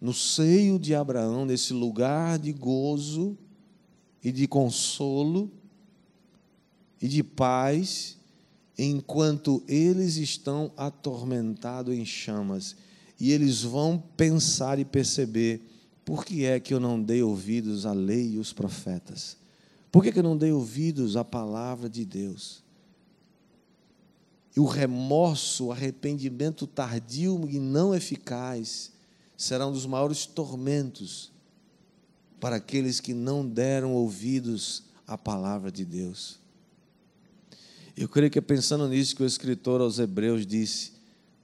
no 0.00 0.12
seio 0.12 0.78
de 0.78 0.94
Abraão, 0.94 1.44
nesse 1.44 1.72
lugar 1.72 2.38
de 2.38 2.52
gozo 2.52 3.38
e 4.24 4.32
de 4.32 4.48
consolo 4.48 5.50
e 7.00 7.08
de 7.08 7.22
paz, 7.22 8.16
enquanto 8.76 9.62
eles 9.66 10.16
estão 10.16 10.72
atormentados 10.76 11.94
em 11.94 12.04
chamas. 12.04 12.76
E 13.18 13.32
eles 13.32 13.62
vão 13.62 14.02
pensar 14.16 14.78
e 14.78 14.84
perceber: 14.84 15.62
por 16.04 16.24
que 16.24 16.44
é 16.44 16.58
que 16.58 16.72
eu 16.72 16.80
não 16.80 17.00
dei 17.00 17.22
ouvidos 17.22 17.86
à 17.86 17.92
lei 17.92 18.32
e 18.32 18.38
os 18.38 18.52
profetas? 18.52 19.36
Por 19.90 20.02
que, 20.02 20.12
que 20.12 20.18
eu 20.18 20.22
não 20.22 20.36
dei 20.36 20.52
ouvidos 20.52 21.16
à 21.16 21.24
palavra 21.24 21.88
de 21.88 22.04
Deus? 22.04 22.62
E 24.56 24.60
o 24.60 24.64
remorso, 24.64 25.66
o 25.66 25.72
arrependimento 25.72 26.66
tardio 26.66 27.48
e 27.48 27.58
não 27.58 27.94
eficaz 27.94 28.92
será 29.36 29.66
um 29.66 29.72
dos 29.72 29.86
maiores 29.86 30.26
tormentos 30.26 31.32
para 32.38 32.56
aqueles 32.56 33.00
que 33.00 33.14
não 33.14 33.46
deram 33.46 33.92
ouvidos 33.92 34.84
à 35.06 35.16
palavra 35.16 35.70
de 35.70 35.84
Deus. 35.84 36.38
Eu 37.96 38.08
creio 38.08 38.30
que 38.30 38.38
é 38.38 38.42
pensando 38.42 38.88
nisso 38.88 39.16
que 39.16 39.22
o 39.22 39.26
escritor 39.26 39.80
aos 39.80 39.98
Hebreus 39.98 40.46
disse: 40.46 40.92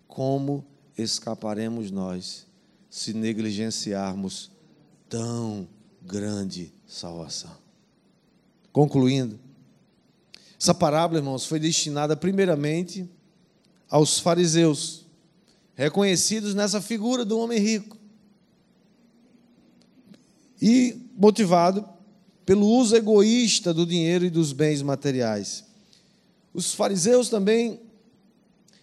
Como 0.06 0.64
escaparemos 0.96 1.90
nós 1.90 2.46
se 2.88 3.12
negligenciarmos 3.12 4.50
tão 5.08 5.68
grande 6.02 6.72
salvação? 6.86 7.56
Concluindo, 8.72 9.38
essa 10.60 10.74
parábola, 10.74 11.18
irmãos, 11.18 11.44
foi 11.44 11.60
destinada 11.60 12.16
primeiramente 12.16 13.08
aos 13.88 14.18
fariseus, 14.18 15.06
reconhecidos 15.74 16.54
nessa 16.54 16.80
figura 16.80 17.24
do 17.24 17.38
homem 17.38 17.58
rico, 17.58 17.96
e 20.60 20.96
motivado 21.16 21.86
pelo 22.44 22.66
uso 22.66 22.96
egoísta 22.96 23.74
do 23.74 23.84
dinheiro 23.84 24.24
e 24.24 24.30
dos 24.30 24.52
bens 24.52 24.80
materiais. 24.80 25.64
Os 26.56 26.72
fariseus 26.72 27.28
também 27.28 27.82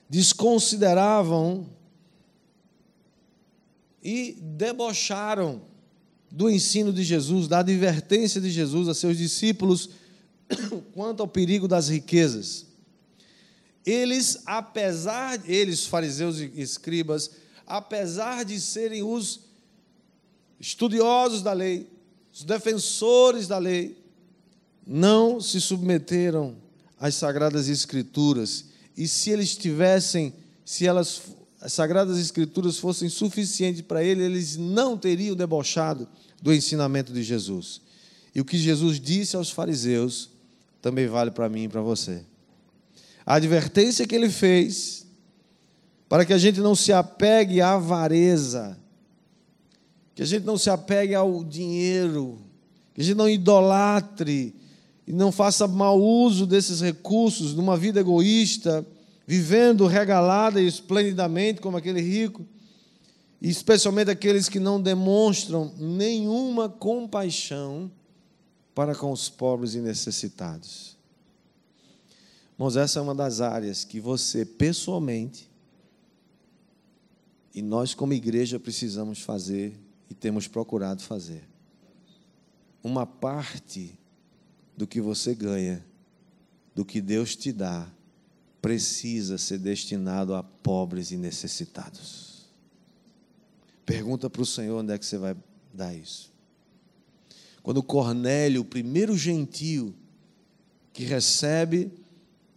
desconsideravam 0.08 1.68
e 4.04 4.38
debocharam 4.40 5.60
do 6.30 6.52
ensino 6.52 6.94
de 6.94 7.04
Jesus, 7.04 7.48
da 7.48 7.62
advertência 7.62 8.40
de 8.40 8.52
Jesus 8.52 8.88
a 8.88 8.94
seus 8.94 9.18
discípulos 9.18 9.90
quanto 10.94 11.22
ao 11.22 11.28
perigo 11.28 11.68
das 11.68 11.90
riquezas. 11.90 12.68
Eles, 13.84 14.44
apesar, 14.46 15.42
eles, 15.50 15.88
fariseus 15.88 16.40
e 16.40 16.52
escribas, 16.56 17.32
apesar 17.66 18.46
de 18.46 18.62
serem 18.62 19.02
os 19.02 19.40
estudiosos 20.60 21.42
da 21.42 21.54
lei, 21.54 21.90
os 22.32 22.44
defensores 22.44 23.48
da 23.48 23.58
lei, 23.58 23.98
não 24.86 25.42
se 25.42 25.60
submeteram 25.60 26.62
às 27.04 27.16
sagradas 27.16 27.68
escrituras. 27.68 28.64
E 28.96 29.10
se 29.10 29.30
eles 29.30 29.58
tivessem, 29.58 30.34
se 30.64 30.88
elas 30.88 31.22
as 31.60 31.74
sagradas 31.74 32.18
escrituras 32.18 32.78
fossem 32.78 33.10
suficientes 33.10 33.82
para 33.82 34.02
ele, 34.02 34.24
eles 34.24 34.56
não 34.58 34.98
teriam 34.98 35.36
debochado 35.36 36.08
do 36.42 36.54
ensinamento 36.54 37.12
de 37.14 37.22
Jesus. 37.22 37.82
E 38.34 38.40
o 38.40 38.46
que 38.46 38.58
Jesus 38.58 39.02
disse 39.02 39.36
aos 39.36 39.50
fariseus 39.50 40.30
também 40.82 41.08
vale 41.08 41.32
para 41.32 41.48
mim 41.48 41.64
e 41.64 41.68
para 41.70 41.82
você. 41.82 42.24
A 43.26 43.36
advertência 43.36 44.08
que 44.08 44.16
ele 44.16 44.30
fez 44.30 45.06
para 46.08 46.26
que 46.26 46.34
a 46.34 46.38
gente 46.38 46.62
não 46.62 46.76
se 46.76 46.94
apegue 46.94 47.60
à 47.60 47.74
avareza, 47.74 48.78
que 50.16 50.22
a 50.22 50.26
gente 50.26 50.44
não 50.44 50.58
se 50.58 50.70
apegue 50.70 51.16
ao 51.16 51.44
dinheiro, 51.44 52.40
que 52.94 53.02
a 53.02 53.04
gente 53.04 53.18
não 53.18 53.30
idolatre 53.30 54.54
e 55.06 55.12
não 55.12 55.32
faça 55.32 55.68
mau 55.68 56.02
uso 56.02 56.46
desses 56.46 56.82
recursos 56.82 57.54
numa 57.54 57.78
vida 57.78 58.00
egoísta, 58.00 58.86
vivendo 59.28 59.86
regalada 59.86 60.62
e 60.62 60.68
esplendidamente 60.68 61.62
como 61.62 61.78
aquele 61.78 62.02
rico, 62.02 62.46
e 63.42 63.50
especialmente 63.50 64.10
aqueles 64.10 64.48
que 64.48 64.60
não 64.60 64.82
demonstram 64.82 65.74
nenhuma 65.78 66.70
compaixão 66.70 67.92
para 68.74 68.96
com 68.96 69.12
os 69.12 69.30
pobres 69.30 69.76
e 69.76 69.80
necessitados. 69.80 70.98
Irmãos, 72.54 72.78
essa 72.78 73.00
é 73.00 73.02
uma 73.02 73.14
das 73.14 73.42
áreas 73.42 73.84
que 73.84 74.00
você 74.00 74.46
pessoalmente 74.46 75.50
e 77.54 77.62
nós 77.62 77.94
como 77.94 78.14
igreja 78.14 78.60
precisamos 78.60 79.22
fazer 79.22 79.78
e 80.10 80.14
temos 80.14 80.48
procurado 80.48 81.02
fazer. 81.04 81.44
Uma 82.82 83.06
parte 83.06 83.98
do 84.76 84.88
que 84.88 85.00
você 85.00 85.36
ganha, 85.36 85.86
do 86.74 86.84
que 86.84 87.02
Deus 87.02 87.36
te 87.36 87.52
dá, 87.52 87.88
precisa 88.62 89.38
ser 89.38 89.60
destinado 89.60 90.34
a 90.34 90.42
pobres 90.42 91.12
e 91.12 91.18
necessitados. 91.18 92.48
Pergunta 93.86 94.30
para 94.30 94.42
o 94.42 94.46
Senhor 94.46 94.80
onde 94.80 94.94
é 94.94 94.98
que 94.98 95.06
você 95.06 95.18
vai 95.18 95.36
dar 95.74 95.94
isso. 95.94 96.32
Quando 97.62 97.84
Cornélio, 97.84 98.62
o 98.62 98.66
primeiro 98.66 99.18
gentio 99.18 99.94
que 100.92 101.04
recebe 101.04 101.92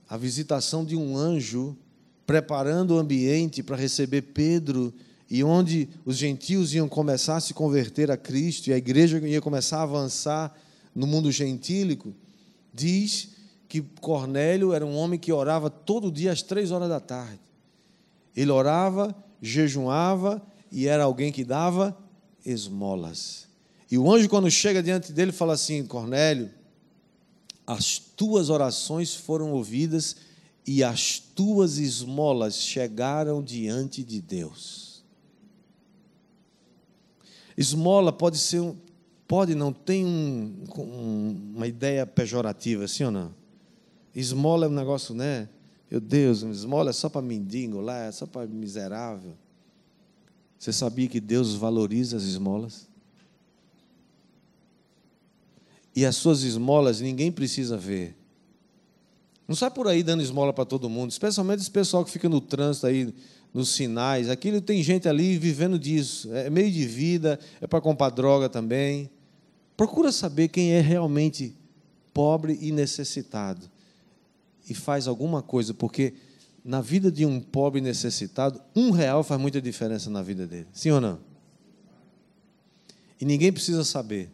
a 0.08 0.16
visitação 0.16 0.84
de 0.84 0.96
um 0.96 1.16
anjo, 1.16 1.76
preparando 2.26 2.94
o 2.94 2.98
ambiente 2.98 3.62
para 3.62 3.76
receber 3.76 4.22
Pedro, 4.22 4.94
e 5.28 5.42
onde 5.42 5.88
os 6.04 6.16
gentios 6.16 6.72
iam 6.74 6.88
começar 6.88 7.36
a 7.36 7.40
se 7.40 7.52
converter 7.52 8.10
a 8.10 8.16
Cristo, 8.16 8.68
e 8.68 8.72
a 8.72 8.76
igreja 8.76 9.18
ia 9.26 9.40
começar 9.40 9.78
a 9.78 9.82
avançar 9.82 10.56
no 10.96 11.06
mundo 11.06 11.30
gentílico, 11.30 12.14
diz 12.72 13.28
que 13.68 13.82
Cornélio 14.00 14.72
era 14.72 14.84
um 14.84 14.96
homem 14.96 15.20
que 15.20 15.30
orava 15.30 15.68
todo 15.68 16.10
dia 16.10 16.32
às 16.32 16.40
três 16.40 16.70
horas 16.70 16.88
da 16.88 16.98
tarde. 16.98 17.38
Ele 18.34 18.50
orava, 18.50 19.14
jejuava 19.42 20.40
e 20.72 20.88
era 20.88 21.04
alguém 21.04 21.30
que 21.30 21.44
dava 21.44 21.94
esmolas. 22.44 23.46
E 23.90 23.98
o 23.98 24.10
anjo, 24.10 24.26
quando 24.28 24.50
chega 24.50 24.82
diante 24.82 25.12
dele, 25.12 25.32
fala 25.32 25.52
assim: 25.52 25.84
Cornélio, 25.84 26.50
as 27.66 27.98
tuas 27.98 28.48
orações 28.48 29.14
foram 29.14 29.52
ouvidas 29.52 30.16
e 30.66 30.82
as 30.82 31.18
tuas 31.18 31.76
esmolas 31.76 32.56
chegaram 32.56 33.42
diante 33.42 34.02
de 34.02 34.22
Deus. 34.22 35.04
Esmola 37.56 38.12
pode 38.12 38.38
ser 38.38 38.60
um, 38.60 38.76
pode 39.26 39.54
não 39.54 39.72
tem 39.72 40.04
um, 40.04 40.64
um, 40.78 41.52
uma 41.56 41.66
ideia 41.66 42.06
pejorativa, 42.06 42.86
sim 42.86 43.04
ou 43.04 43.10
não? 43.10 43.34
Esmola 44.14 44.66
é 44.66 44.68
um 44.68 44.72
negócio, 44.72 45.14
né? 45.14 45.48
Meu 45.90 46.00
Deus, 46.00 46.42
esmola 46.42 46.90
é 46.90 46.92
só 46.92 47.08
para 47.08 47.22
mendigo 47.22 47.80
lá, 47.80 48.04
é 48.04 48.12
só 48.12 48.26
para 48.26 48.46
miserável. 48.46 49.36
Você 50.58 50.72
sabia 50.72 51.08
que 51.08 51.20
Deus 51.20 51.54
valoriza 51.54 52.16
as 52.16 52.24
esmolas? 52.24 52.88
E 55.94 56.04
as 56.04 56.16
suas 56.16 56.42
esmolas 56.42 57.00
ninguém 57.00 57.30
precisa 57.30 57.76
ver. 57.76 58.16
Não 59.46 59.54
sai 59.54 59.70
por 59.70 59.86
aí 59.86 60.02
dando 60.02 60.22
esmola 60.22 60.52
para 60.52 60.64
todo 60.64 60.90
mundo, 60.90 61.10
especialmente 61.10 61.60
esse 61.60 61.70
pessoal 61.70 62.04
que 62.04 62.10
fica 62.10 62.28
no 62.28 62.40
trânsito 62.40 62.86
aí, 62.86 63.14
nos 63.54 63.68
sinais. 63.70 64.28
Aquilo 64.28 64.60
tem 64.60 64.82
gente 64.82 65.08
ali 65.08 65.38
vivendo 65.38 65.78
disso. 65.78 66.32
É 66.34 66.50
meio 66.50 66.70
de 66.70 66.84
vida, 66.86 67.38
é 67.60 67.66
para 67.66 67.80
comprar 67.80 68.10
droga 68.10 68.48
também. 68.48 69.10
Procura 69.76 70.10
saber 70.10 70.48
quem 70.48 70.72
é 70.72 70.80
realmente 70.80 71.54
pobre 72.14 72.58
e 72.60 72.72
necessitado. 72.72 73.68
E 74.68 74.74
faz 74.74 75.06
alguma 75.06 75.42
coisa, 75.42 75.74
porque 75.74 76.14
na 76.64 76.80
vida 76.80 77.12
de 77.12 77.24
um 77.24 77.40
pobre 77.40 77.80
necessitado, 77.80 78.60
um 78.74 78.90
real 78.90 79.22
faz 79.22 79.40
muita 79.40 79.60
diferença 79.60 80.10
na 80.10 80.22
vida 80.22 80.46
dele. 80.46 80.66
Sim 80.72 80.90
ou 80.92 81.00
não? 81.00 81.20
E 83.20 83.24
ninguém 83.24 83.52
precisa 83.52 83.84
saber. 83.84 84.30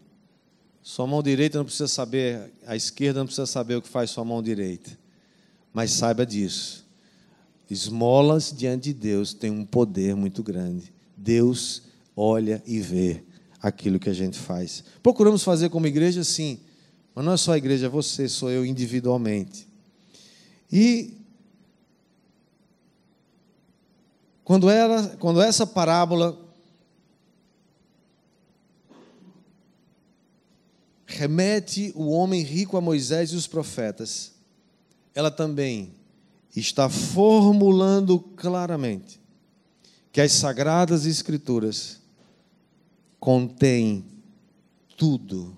Sua 0.82 1.06
mão 1.06 1.22
direita 1.22 1.58
não 1.58 1.64
precisa 1.64 1.88
saber, 1.88 2.52
a 2.66 2.74
esquerda 2.74 3.20
não 3.20 3.26
precisa 3.26 3.46
saber 3.46 3.76
o 3.76 3.82
que 3.82 3.88
faz 3.88 4.10
sua 4.10 4.24
mão 4.24 4.42
direita. 4.42 4.96
Mas 5.72 5.90
saiba 5.90 6.24
disso. 6.24 6.86
Esmolas 7.68 8.52
diante 8.56 8.92
de 8.92 8.94
Deus 8.94 9.34
têm 9.34 9.50
um 9.50 9.64
poder 9.64 10.14
muito 10.14 10.42
grande. 10.42 10.92
Deus 11.16 11.82
olha 12.16 12.62
e 12.66 12.80
vê 12.80 13.22
aquilo 13.62 14.00
que 14.00 14.10
a 14.10 14.14
gente 14.14 14.38
faz. 14.38 14.84
Procuramos 15.02 15.44
fazer 15.44 15.70
como 15.70 15.86
igreja, 15.86 16.24
sim. 16.24 16.58
Mas 17.14 17.24
não 17.24 17.32
é 17.32 17.36
só 17.36 17.52
a 17.52 17.58
igreja, 17.58 17.86
é 17.86 17.88
você, 17.88 18.28
sou 18.28 18.50
eu 18.50 18.66
individualmente. 18.66 19.68
E 20.70 21.22
Quando, 24.52 24.68
era, 24.68 25.16
quando 25.18 25.40
essa 25.40 25.66
parábola 25.66 26.38
remete 31.06 31.90
o 31.94 32.10
homem 32.10 32.42
rico 32.42 32.76
a 32.76 32.80
Moisés 32.82 33.30
e 33.30 33.36
os 33.36 33.46
profetas, 33.46 34.32
ela 35.14 35.30
também 35.30 35.94
está 36.54 36.86
formulando 36.88 38.18
claramente 38.18 39.18
que 40.12 40.20
as 40.20 40.32
sagradas 40.32 41.06
escrituras 41.06 42.01
contêm 43.22 44.04
tudo 44.96 45.56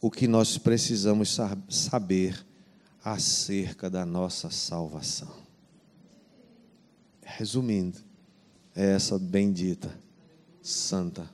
o 0.00 0.12
que 0.12 0.28
nós 0.28 0.56
precisamos 0.56 1.36
saber 1.68 2.46
acerca 3.02 3.90
da 3.90 4.06
nossa 4.06 4.48
salvação. 4.48 5.34
Resumindo, 7.20 7.98
é 8.76 8.92
essa 8.92 9.18
bendita, 9.18 9.92
santa 10.62 11.28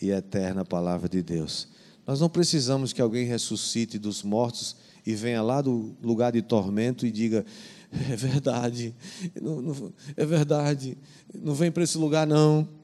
e 0.00 0.10
eterna 0.10 0.64
palavra 0.64 1.08
de 1.08 1.20
Deus. 1.20 1.66
Nós 2.06 2.20
não 2.20 2.28
precisamos 2.28 2.92
que 2.92 3.02
alguém 3.02 3.26
ressuscite 3.26 3.98
dos 3.98 4.22
mortos 4.22 4.76
e 5.04 5.16
venha 5.16 5.42
lá 5.42 5.60
do 5.60 5.96
lugar 6.00 6.30
de 6.30 6.42
tormento 6.42 7.04
e 7.04 7.10
diga: 7.10 7.44
é 8.08 8.14
verdade, 8.14 8.94
não, 9.42 9.60
não, 9.60 9.92
é 10.16 10.24
verdade, 10.24 10.96
não 11.34 11.54
vem 11.54 11.72
para 11.72 11.82
esse 11.82 11.98
lugar 11.98 12.24
não. 12.24 12.77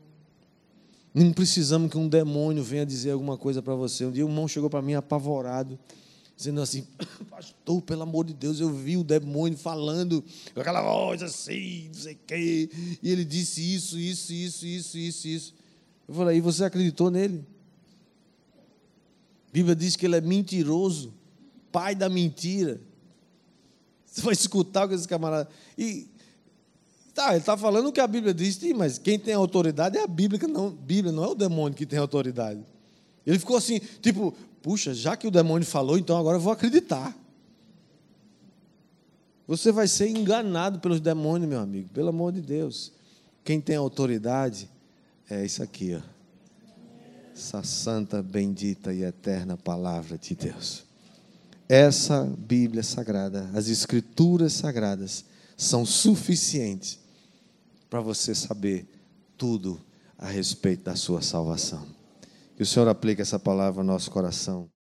Não 1.15 1.33
precisamos 1.33 1.91
que 1.91 1.97
um 1.97 2.09
demônio 2.09 2.65
venha 2.65 2.85
dizer 2.85 3.13
alguma 3.13 3.39
coisa 3.39 3.63
para 3.63 3.75
você. 3.77 4.05
Um 4.05 4.11
dia 4.11 4.27
um 4.27 4.29
irmão 4.29 4.49
chegou 4.49 4.69
para 4.69 4.83
mim 4.83 4.95
apavorado 4.95 5.79
dizendo 6.37 6.61
assim: 6.61 6.87
Pastor, 7.31 7.81
pelo 7.83 8.03
amor 8.03 8.25
de 8.25 8.35
Deus, 8.35 8.61
eu 8.61 8.73
vi 8.73 8.97
o 8.97 9.05
demônio 9.05 9.57
falando 9.57 10.25
com 10.53 10.61
aquela 10.61 10.83
voz 10.83 11.23
assim, 11.23 11.89
não 11.89 11.95
sei 11.95 12.15
o 12.15 12.19
quê. 12.27 12.71
E 13.03 13.11
ele 13.11 13.25
disse 13.25 13.61
isso, 13.75 13.99
isso, 13.99 14.33
isso, 14.33 14.67
isso, 14.67 14.99
isso, 14.99 15.29
isso. 15.29 15.55
Eu 16.09 16.15
falei: 16.15 16.39
E 16.39 16.41
você 16.41 16.65
acreditou 16.65 17.11
nele? 17.11 17.45
A 19.49 19.53
Bíblia 19.53 19.77
diz 19.77 19.95
que 19.95 20.05
ele 20.05 20.17
é 20.17 20.21
mentiroso, 20.21 21.15
pai 21.71 21.95
da 21.95 22.09
mentira. 22.09 22.81
Você 24.05 24.21
vai 24.21 24.33
escutar 24.33 24.87
o 24.87 24.89
que 24.89 24.95
esse 24.95 25.09
camarada. 25.09 25.49
E. 25.79 26.09
Tá, 27.15 27.31
ele 27.31 27.39
está 27.39 27.57
falando 27.57 27.87
o 27.87 27.93
que 27.93 28.01
a 28.01 28.07
Bíblia 28.09 28.35
diz, 28.35 28.61
mas 28.75 28.99
quem 28.99 29.17
tem 29.19 29.35
autoridade 29.35 29.97
é 29.97 30.03
a 30.03 30.07
Bíblia, 30.07 30.41
não, 30.49 30.71
Bíblia, 30.71 31.13
não 31.13 31.23
é 31.23 31.29
o 31.29 31.35
demônio 31.35 31.77
que 31.77 31.87
tem 31.87 31.99
autoridade. 31.99 32.61
Ele 33.25 33.39
ficou 33.39 33.57
assim, 33.57 33.79
tipo, 34.03 34.35
puxa, 34.61 34.93
já 34.93 35.17
que 35.17 35.29
o 35.29 35.31
demônio 35.31 35.65
falou, 35.65 35.97
então 35.97 36.19
agora 36.19 36.39
eu 36.39 36.41
vou 36.41 36.53
acreditar. 36.53 37.17
Você 39.47 39.71
vai 39.71 39.87
ser 39.87 40.09
enganado 40.09 40.81
pelos 40.81 41.01
demônios, 41.01 41.49
meu 41.49 41.61
amigo, 41.61 41.89
pelo 41.91 42.09
amor 42.09 42.33
de 42.33 42.41
Deus. 42.41 42.91
Quem 43.45 43.61
tem 43.61 43.77
autoridade 43.77 44.69
é 45.31 45.45
isso 45.45 45.63
aqui, 45.63 45.95
ó. 45.95 46.03
Essa 47.33 47.63
santa, 47.63 48.23
bendita 48.23 48.93
e 48.93 49.05
eterna 49.05 49.57
palavra 49.57 50.19
de 50.19 50.35
Deus. 50.35 50.85
Essa 51.69 52.25
Bíblia 52.25 52.83
sagrada, 52.83 53.51
as 53.55 53.69
Escrituras 53.69 54.53
sagradas, 54.53 55.25
são 55.57 55.87
suficientes 55.87 57.04
para 57.95 58.01
você 58.01 58.35
saber 58.35 58.89
tudo 59.39 59.81
a 60.19 60.27
respeito 60.27 60.83
da 60.83 60.97
sua 60.97 61.23
salvação. 61.23 61.87
Que 62.57 62.65
o 62.65 62.67
Senhor 62.67 62.89
aplique 62.89 63.23
essa 63.23 63.39
palavra 63.39 63.83
ao 63.83 63.87
nosso 63.87 64.11
coração. 64.11 64.69